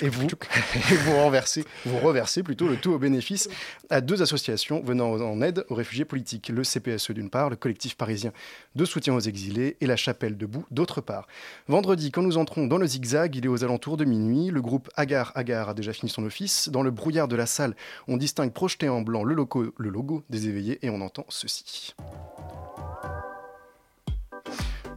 et 0.00 0.08
vous, 0.08 0.26
et 0.92 0.96
vous 0.96 1.16
renversez, 1.16 1.64
vous 1.84 1.98
reversez 1.98 2.42
plutôt 2.42 2.68
le 2.68 2.76
tout 2.76 2.92
au 2.92 2.98
bénéfice 2.98 3.48
à 3.90 4.00
deux 4.00 4.22
associations 4.22 4.82
venant 4.82 5.12
en 5.12 5.42
aide 5.42 5.49
aux 5.68 5.74
réfugiés 5.74 6.04
politiques, 6.04 6.48
le 6.48 6.62
CPSE 6.62 7.10
d'une 7.12 7.30
part, 7.30 7.50
le 7.50 7.56
collectif 7.56 7.96
parisien 7.96 8.32
de 8.74 8.84
soutien 8.84 9.14
aux 9.14 9.20
exilés 9.20 9.76
et 9.80 9.86
la 9.86 9.96
chapelle 9.96 10.36
debout 10.36 10.64
d'autre 10.70 11.00
part. 11.00 11.26
Vendredi, 11.68 12.10
quand 12.10 12.22
nous 12.22 12.38
entrons 12.38 12.66
dans 12.66 12.78
le 12.78 12.86
zigzag, 12.86 13.36
il 13.36 13.44
est 13.44 13.48
aux 13.48 13.64
alentours 13.64 13.96
de 13.96 14.04
minuit, 14.04 14.50
le 14.50 14.62
groupe 14.62 14.88
Agar 14.96 15.32
Agar 15.34 15.70
a 15.70 15.74
déjà 15.74 15.92
fini 15.92 16.10
son 16.10 16.24
office, 16.24 16.68
dans 16.68 16.82
le 16.82 16.90
brouillard 16.90 17.28
de 17.28 17.36
la 17.36 17.46
salle, 17.46 17.74
on 18.08 18.16
distingue 18.16 18.52
projeté 18.52 18.88
en 18.88 19.02
blanc 19.02 19.24
le 19.24 19.34
logo, 19.34 19.74
le 19.76 19.90
logo 19.90 20.22
des 20.30 20.48
éveillés 20.48 20.78
et 20.82 20.90
on 20.90 21.00
entend 21.00 21.26
ceci. 21.28 21.94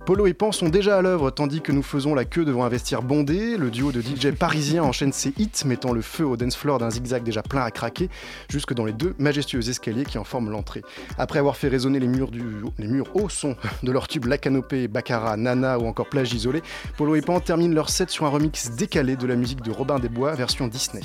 Polo 0.06 0.28
et 0.28 0.34
Pan 0.34 0.51
sont 0.51 0.68
déjà 0.68 0.97
à 0.97 1.01
l'œuvre 1.01 1.32
tandis 1.32 1.62
que 1.62 1.72
nous 1.72 1.82
faisons 1.82 2.14
la 2.14 2.26
queue 2.26 2.43
devant 2.43 2.66
un 2.66 2.70
vestiaire 2.70 3.01
bondé. 3.01 3.56
Le 3.56 3.72
duo 3.72 3.93
de 3.93 4.01
DJ 4.01 4.32
parisiens 4.32 4.84
enchaîne 4.84 5.14
ses 5.14 5.34
hits, 5.38 5.66
mettant 5.66 5.93
le 5.93 6.01
feu 6.01 6.26
au 6.26 6.36
dance 6.36 6.58
floor 6.58 6.78
d'un 6.78 6.89
zigzag 6.89 7.24
déjà 7.24 7.41
plein 7.41 7.64
à 7.64 7.72
craquer, 7.72 8.10
jusque 8.49 8.74
dans 8.74 8.84
les 8.84 8.91
deux 8.91 9.16
majestueux 9.18 9.70
escaliers 9.70 10.04
qui 10.04 10.18
en 10.18 10.26
forment 10.26 10.49
l'entrée. 10.49 10.82
Après 11.18 11.39
avoir 11.39 11.56
fait 11.56 11.70
résonner 11.70 12.01
les 12.01 12.10
murs, 12.10 12.32
du, 12.32 12.43
les 12.78 12.88
murs 12.88 13.16
au 13.16 13.30
son 13.30 13.56
de 13.82 13.91
leur 13.93 14.10
tube 14.10 14.26
La 14.26 14.38
Canopée, 14.38 14.89
Baccarat, 14.89 15.38
Nana 15.38 15.80
ou 15.80 15.86
encore 15.86 16.10
Plage 16.10 16.34
Isolée, 16.34 16.64
Polo 16.97 17.16
et 17.16 17.22
Pan 17.22 17.39
terminent 17.39 17.74
leur 17.74 17.89
set 17.89 18.10
sur 18.10 18.26
un 18.26 18.30
remix 18.30 18.72
décalé 18.72 19.16
de 19.16 19.26
la 19.26 19.38
musique 19.38 19.62
de 19.62 19.72
Robin 19.72 19.99
des 19.99 20.10
Bois, 20.10 20.36
version 20.36 20.68
Disney. 20.68 21.04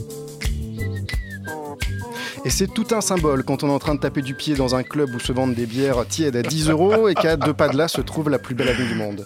Et 2.46 2.50
c'est 2.50 2.68
tout 2.68 2.88
un 2.92 3.00
symbole 3.00 3.44
quand 3.44 3.64
on 3.64 3.70
est 3.70 3.74
en 3.74 3.80
train 3.80 3.96
de 3.96 4.02
taper 4.02 4.22
du 4.22 4.36
pied 4.36 4.54
dans 4.56 4.76
un 4.76 4.84
club 4.84 5.16
où 5.16 5.20
se 5.20 5.32
vendent 5.32 5.56
des 5.56 5.66
bières 5.66 6.06
tièdes 6.06 6.36
à 6.36 6.42
10 6.42 6.70
euros 6.70 7.08
et 7.08 7.14
qu'à 7.16 7.38
deux 7.38 7.54
pas 7.54 7.70
de 7.70 7.78
là 7.78 7.88
se 7.88 8.02
trouve 8.02 8.30
la 8.30 8.38
plus 8.38 8.54
belle 8.54 8.68
avenue 8.68 8.88
du 8.90 8.96
monde. 8.96 9.26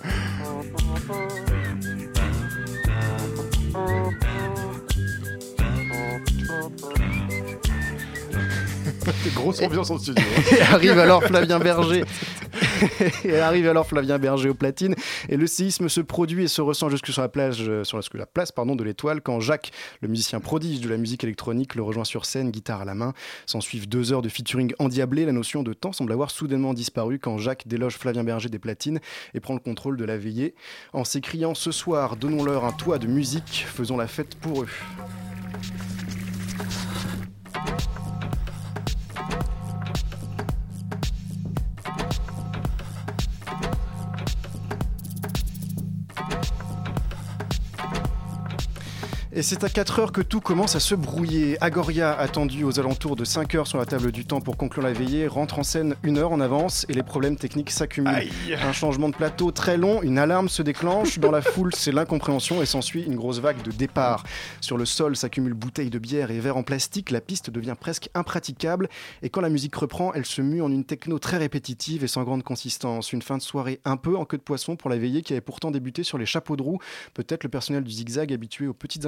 Grosse 9.36 9.62
ambiance 9.62 9.90
en 9.90 9.98
studio. 9.98 10.24
Et 10.58 10.62
arrive 10.62 11.00
alors 11.00 11.24
Flavien 11.24 11.60
Berger. 11.60 12.04
et 13.24 13.40
arrive 13.40 13.68
alors 13.68 13.88
Flavien 13.88 14.18
Berger 14.20 14.50
aux 14.50 14.54
platines. 14.54 14.96
Et 15.30 15.38
le 15.38 15.48
séisme 15.48 15.90
se 15.90 16.02
produit 16.02 16.44
et 16.44 16.48
se 16.48 16.62
ressent 16.62 16.90
jusque 16.90 17.08
sur 17.08 17.22
la 17.22 17.30
plage, 17.30 17.64
euh, 17.68 17.84
sur 17.84 17.98
la, 17.98 18.04
la 18.14 18.26
place 18.26 18.54
de 18.58 18.84
l'Étoile, 18.84 19.22
quand 19.22 19.40
Jacques, 19.40 19.72
le 20.02 20.08
musicien 20.08 20.40
prodige 20.40 20.82
de 20.82 20.90
la 20.90 20.98
musique 20.98 21.24
électronique, 21.24 21.76
le 21.76 21.84
rejoint 21.84 22.04
sur 22.04 22.26
scène, 22.26 22.52
guitare 22.52 22.82
à 22.82 22.86
la 22.86 22.96
main. 22.96 23.14
S'en 23.46 23.62
suivent 23.62 23.88
deux 23.88 24.12
heures 24.12 24.22
de 24.22 24.30
featuring 24.30 24.74
endiablé. 24.80 25.26
La 25.26 25.32
notion 25.32 25.64
de 25.64 25.74
temps 25.74 25.94
semble 25.94 26.12
avoir 26.12 26.32
soudainement 26.32 26.74
disparu 26.74 27.20
quand 27.20 27.38
Jacques 27.38 27.68
déloge 27.68 27.98
Flavien 27.98 28.24
Berger 28.24 28.50
des 28.50 28.60
platines 28.60 29.00
et 29.34 29.40
prend 29.40 29.54
le 29.54 29.60
contrôle 29.60 29.98
de 29.98 30.06
la 30.06 30.18
veillée 30.18 30.56
en 30.94 31.04
s'écriant 31.04 31.54
ce 31.54 31.72
soir, 31.72 32.16
donnons-leur 32.16 32.66
un 32.66 32.72
toit 32.72 33.00
de 33.00 33.08
musique, 33.08 33.66
faisons 33.68 33.98
la 33.98 34.08
fête 34.08 34.36
pour 34.36 34.64
eux. 34.64 34.68
Et 49.38 49.44
c'est 49.44 49.64
à 49.64 49.70
4 49.70 50.00
heures 50.00 50.12
que 50.12 50.24
tout 50.24 50.42
commence 50.42 50.76
à 50.76 50.80
se 50.80 50.96
brouiller. 50.96 51.62
Agoria, 51.62 52.12
attendu 52.18 52.64
aux 52.64 52.80
alentours 52.80 53.16
de 53.16 53.24
5 53.24 53.54
heures 53.54 53.68
sur 53.68 53.78
la 53.78 53.86
table 53.86 54.12
du 54.12 54.26
temps 54.26 54.42
pour 54.42 54.58
conclure 54.58 54.84
la 54.84 54.94
veillée, 54.94 55.28
rentre 55.28 55.60
en 55.60 55.64
scène 55.64 55.96
une 56.02 56.18
heure 56.18 56.32
en 56.32 56.40
avance 56.40 56.88
et 56.90 56.94
les 56.94 57.04
problèmes 57.04 57.36
techniques 57.36 57.70
s'accumulent. 57.70 58.32
Un 58.60 58.74
changement 58.74 59.10
de 59.10 59.16
plateau 59.16 59.52
très 59.52 59.78
long, 59.78 60.02
une 60.02 60.18
alarme 60.18 60.50
se 60.50 60.64
déclenche. 60.64 61.20
Dans 61.20 61.30
la 61.30 61.44
foule, 61.44 61.72
c'est 61.76 61.92
l'incompréhension 61.92 62.64
et 62.64 62.66
s'ensuit 62.66 63.04
une 63.04 63.16
grosse 63.16 63.38
vague 63.38 63.62
de 63.62 63.70
départ. 63.70 64.24
Sur 64.60 64.76
le 64.76 64.86
sol 64.86 65.16
s'accumulent 65.16 65.54
bouteilles 65.54 65.92
de 65.92 66.00
bière 66.00 66.32
et 66.32 66.40
verres 66.40 66.58
en 66.58 66.64
plastique. 66.64 67.12
La 67.12 67.22
piste 67.22 67.52
devient 67.52 67.76
presque 67.80 68.10
impraticable. 68.16 68.90
Et 69.22 69.30
quand 69.30 69.42
la 69.42 69.50
musique 69.50 69.76
reprend, 69.76 70.16
elle 70.16 70.26
se 70.26 70.42
mue 70.42 70.64
en 70.64 70.72
une 70.72 70.84
techno 70.84 71.20
très 71.20 71.38
répétitive 71.38 72.04
et 72.04 72.08
sans 72.08 72.24
grande 72.24 72.42
consistance. 72.42 73.14
Une 73.14 73.22
fin 73.22 73.38
de 73.38 73.44
soirée 73.44 73.82
un 73.86 73.98
peu 73.98 74.18
en 74.18 74.26
queue 74.26 74.38
de 74.38 74.42
poisson 74.42 74.76
pour 74.76 74.90
la 74.90 74.98
veillée 74.98 75.22
qui 75.22 75.34
avait 75.34 75.42
pourtant 75.42 75.70
débuté 75.70 76.02
sur 76.02 76.18
les 76.18 76.26
chapeaux 76.26 76.56
de 76.56 76.64
roue. 76.64 76.80
Peut-être 77.14 77.44
le 77.44 77.50
personnel 77.50 77.84
du 77.84 77.92
zigzag 77.92 78.34
habitué 78.34 78.66
aux 78.66 78.74
petites 78.74 79.06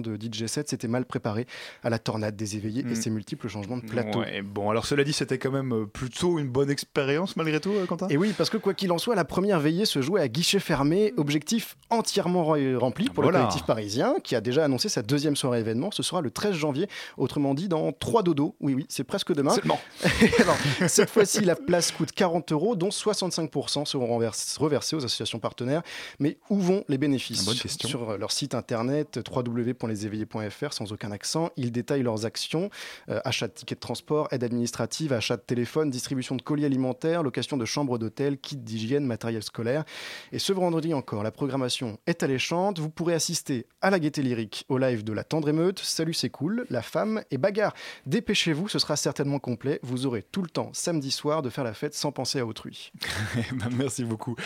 de 0.00 0.16
DJ 0.16 0.46
set 0.46 0.68
s'était 0.68 0.88
mal 0.88 1.04
préparé 1.04 1.46
à 1.82 1.90
la 1.90 1.98
tornade 1.98 2.36
des 2.36 2.56
éveillés 2.56 2.80
et 2.82 2.84
Mm. 2.92 2.94
ses 2.94 3.10
multiples 3.10 3.48
changements 3.48 3.76
de 3.76 3.82
plateau. 3.86 4.20
Ouais, 4.20 4.42
bon, 4.42 4.70
alors 4.70 4.86
cela 4.86 5.04
dit, 5.04 5.12
c'était 5.12 5.38
quand 5.38 5.50
même 5.50 5.72
euh, 5.72 5.86
plutôt 5.86 6.38
une 6.38 6.48
bonne 6.48 6.70
expérience 6.70 7.36
malgré 7.36 7.60
tout, 7.60 7.72
euh, 7.72 7.86
Quentin? 7.86 8.08
Et 8.08 8.16
oui, 8.16 8.34
parce 8.36 8.50
que 8.50 8.56
quoi 8.56 8.74
qu'il 8.74 8.90
en 8.92 8.98
soit, 8.98 9.14
la 9.14 9.24
première 9.24 9.60
veillée 9.60 9.84
se 9.84 10.00
jouait 10.02 10.20
à 10.20 10.28
guichet 10.28 10.58
fermé, 10.58 11.12
objectif 11.16 11.76
entièrement 11.90 12.44
re- 12.56 12.76
rempli 12.76 13.06
pour 13.08 13.22
Voilà. 13.24 13.38
le 13.38 13.44
collectif 13.44 13.66
parisien, 13.66 14.14
qui 14.22 14.34
a 14.36 14.40
déjà 14.40 14.64
annoncé 14.64 14.88
sa 14.88 15.02
deuxième 15.02 15.36
soirée 15.36 15.60
événement. 15.60 15.90
Ce 15.92 16.02
sera 16.02 16.20
le 16.20 16.30
13 16.30 16.54
janvier, 16.54 16.88
autrement 17.16 17.54
dit 17.54 17.68
dans 17.68 17.92
trois 17.92 18.22
dodos. 18.22 18.54
Oui, 18.60 18.74
oui, 18.74 18.86
c'est 18.88 19.04
presque 19.04 19.32
demain. 19.32 19.54
Seulement. 19.54 19.80
Alors, 20.40 20.56
cette 20.88 21.10
fois-ci, 21.10 21.40
la 21.40 21.56
place 21.56 21.90
coûte 21.92 22.12
40 22.12 22.52
euros, 22.52 22.76
dont 22.76 22.88
65% 22.90 23.84
seront 23.86 24.06
reversés 24.16 24.96
aux 24.96 25.04
associations 25.04 25.38
partenaires. 25.38 25.82
Mais 26.18 26.38
où 26.50 26.58
vont 26.58 26.84
les 26.88 26.98
bénéfices 26.98 27.44
Bonne 27.44 27.56
question. 27.56 27.88
Sur 27.88 28.18
leur 28.18 28.32
site 28.32 28.54
internet 28.54 29.20
www.leséveillés.fr, 29.50 30.72
sans 30.72 30.92
aucun 30.92 31.10
accent, 31.10 31.50
ils 31.56 31.72
détaillent 31.72 32.02
leurs 32.02 32.26
actions 32.26 32.70
euh, 33.08 33.20
achat 33.24 33.48
de 33.48 33.52
tickets 33.52 33.78
de 33.78 33.80
transport, 33.80 34.28
aide 34.30 34.44
administrative, 34.44 35.12
achat 35.12 35.36
de 35.36 35.42
téléphone, 35.42 35.90
distribution 35.90 36.36
de 36.36 36.42
colis 36.42 36.64
alimentaires, 36.64 37.22
location 37.22 37.56
de 37.56 37.64
chambres 37.64 37.98
d'hôtel, 37.98 38.38
kits 38.38 38.56
d'hygiène, 38.56 39.04
matériel 39.04 39.42
scolaire. 39.42 39.84
Et 40.32 40.38
ce 40.38 40.52
vendredi 40.52 40.94
encore, 40.94 41.22
la 41.22 41.30
programmation 41.30 41.98
est 42.06 42.22
alléchante. 42.22 42.78
Vous 42.78 42.90
pourrez 42.90 43.14
assister 43.14 43.66
à 43.80 43.90
la 43.90 43.98
gaieté 43.98 44.22
lyrique, 44.22 44.64
au 44.68 44.78
live 44.78 45.04
de 45.04 45.12
la 45.12 45.24
tendre 45.24 45.48
émeute, 45.48 45.78
Salut 45.78 46.14
c'est 46.14 46.30
cool, 46.30 46.66
La 46.70 46.82
femme 46.82 47.22
et 47.30 47.38
Bagarre. 47.38 47.74
Dépêchez-vous, 48.06 48.68
ce 48.68 48.78
sera 48.78 48.96
certainement 48.96 49.38
complet. 49.38 49.80
Vous 49.82 50.06
aurez 50.06 50.22
tout 50.22 50.42
le 50.42 50.48
temps, 50.48 50.70
samedi 50.72 51.10
soir, 51.10 51.42
de 51.42 51.50
faire 51.50 51.64
la 51.64 51.74
fête 51.74 51.94
sans 51.94 52.12
penser 52.12 52.38
à 52.38 52.46
autrui. 52.46 52.92
Bah, 53.52 53.66
merci 53.72 54.04
beaucoup, 54.04 54.36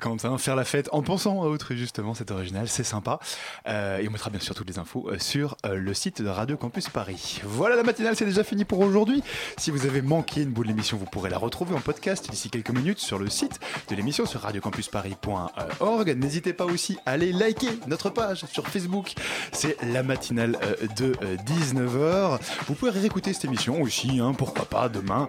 Quentin. 0.00 0.36
Faire 0.38 0.56
la 0.56 0.64
fête 0.64 0.88
en 0.92 1.02
pensant 1.02 1.42
à 1.42 1.46
autrui, 1.46 1.76
justement, 1.76 2.14
c'est 2.14 2.30
original, 2.30 2.68
c'est 2.68 2.84
sympa. 2.84 3.18
Euh, 3.66 3.98
et 3.98 4.08
on 4.08 4.10
mettra 4.10 4.30
bien 4.30 4.40
sûr 4.40 4.47
toutes 4.54 4.68
les 4.68 4.78
infos 4.78 5.08
euh, 5.08 5.18
sur 5.18 5.56
euh, 5.66 5.74
le 5.74 5.94
site 5.94 6.22
de 6.22 6.28
Radio 6.28 6.56
Campus 6.56 6.88
Paris. 6.88 7.40
Voilà, 7.44 7.76
la 7.76 7.82
matinale, 7.82 8.16
c'est 8.16 8.24
déjà 8.24 8.44
fini 8.44 8.64
pour 8.64 8.80
aujourd'hui. 8.80 9.22
Si 9.56 9.70
vous 9.70 9.86
avez 9.86 10.02
manqué 10.02 10.42
une 10.42 10.50
bout 10.50 10.62
de 10.62 10.68
l'émission, 10.68 10.96
vous 10.96 11.06
pourrez 11.06 11.30
la 11.30 11.38
retrouver 11.38 11.74
en 11.74 11.80
podcast 11.80 12.30
d'ici 12.30 12.50
quelques 12.50 12.70
minutes 12.70 12.98
sur 12.98 13.18
le 13.18 13.28
site 13.28 13.60
de 13.88 13.94
l'émission 13.94 14.26
sur 14.26 14.40
radiocampusparis.org. 14.42 16.16
N'hésitez 16.16 16.52
pas 16.52 16.64
aussi 16.64 16.98
à 17.06 17.12
aller 17.12 17.32
liker 17.32 17.78
notre 17.86 18.10
page 18.10 18.44
sur 18.46 18.66
Facebook. 18.68 19.14
C'est 19.52 19.76
la 19.82 20.02
matinale 20.02 20.56
euh, 20.62 20.86
de 20.96 21.12
19h. 21.46 22.38
Vous 22.66 22.74
pouvez 22.74 22.90
réécouter 22.90 23.32
cette 23.32 23.44
émission 23.44 23.80
aussi, 23.82 24.20
hein, 24.20 24.32
pourquoi 24.36 24.64
pas, 24.64 24.88
demain 24.88 25.28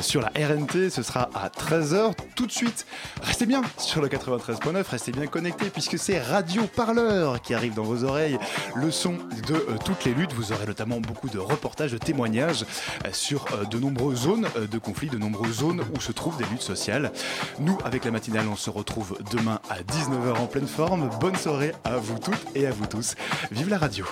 sur 0.00 0.20
la 0.20 0.28
RNT. 0.28 0.90
Ce 0.90 1.02
sera 1.02 1.28
à 1.34 1.48
13h. 1.48 2.12
Tout 2.36 2.46
de 2.46 2.52
suite, 2.52 2.86
restez 3.22 3.46
bien 3.46 3.62
sur 3.78 4.00
le 4.00 4.08
93.9, 4.08 4.84
restez 4.88 5.12
bien 5.12 5.26
connectés 5.26 5.70
puisque 5.70 5.98
c'est 5.98 6.20
Radio 6.20 6.62
Parleur 6.66 7.40
qui 7.42 7.54
arrive 7.54 7.74
dans 7.74 7.82
vos 7.82 8.04
oreilles. 8.04 8.38
Le 8.74 8.90
son 8.90 9.14
de 9.46 9.54
euh, 9.54 9.76
toutes 9.84 10.04
les 10.04 10.14
luttes. 10.14 10.32
Vous 10.32 10.52
aurez 10.52 10.66
notamment 10.66 11.00
beaucoup 11.00 11.28
de 11.28 11.38
reportages, 11.38 11.92
de 11.92 11.98
témoignages 11.98 12.64
euh, 13.04 13.10
sur 13.12 13.46
euh, 13.52 13.64
de 13.64 13.78
nombreuses 13.78 14.22
zones 14.22 14.48
de 14.70 14.78
conflit, 14.78 15.08
de 15.08 15.18
nombreuses 15.18 15.58
zones 15.58 15.82
où 15.94 16.00
se 16.00 16.12
trouvent 16.12 16.36
des 16.36 16.44
luttes 16.46 16.62
sociales. 16.62 17.12
Nous, 17.60 17.78
avec 17.84 18.04
la 18.04 18.10
matinale, 18.10 18.46
on 18.48 18.56
se 18.56 18.70
retrouve 18.70 19.18
demain 19.30 19.60
à 19.70 19.82
19h 19.82 20.38
en 20.38 20.46
pleine 20.46 20.66
forme. 20.66 21.10
Bonne 21.20 21.36
soirée 21.36 21.72
à 21.84 21.96
vous 21.96 22.18
toutes 22.18 22.46
et 22.54 22.66
à 22.66 22.70
vous 22.70 22.86
tous. 22.86 23.14
Vive 23.50 23.68
la 23.68 23.78
radio! 23.78 24.06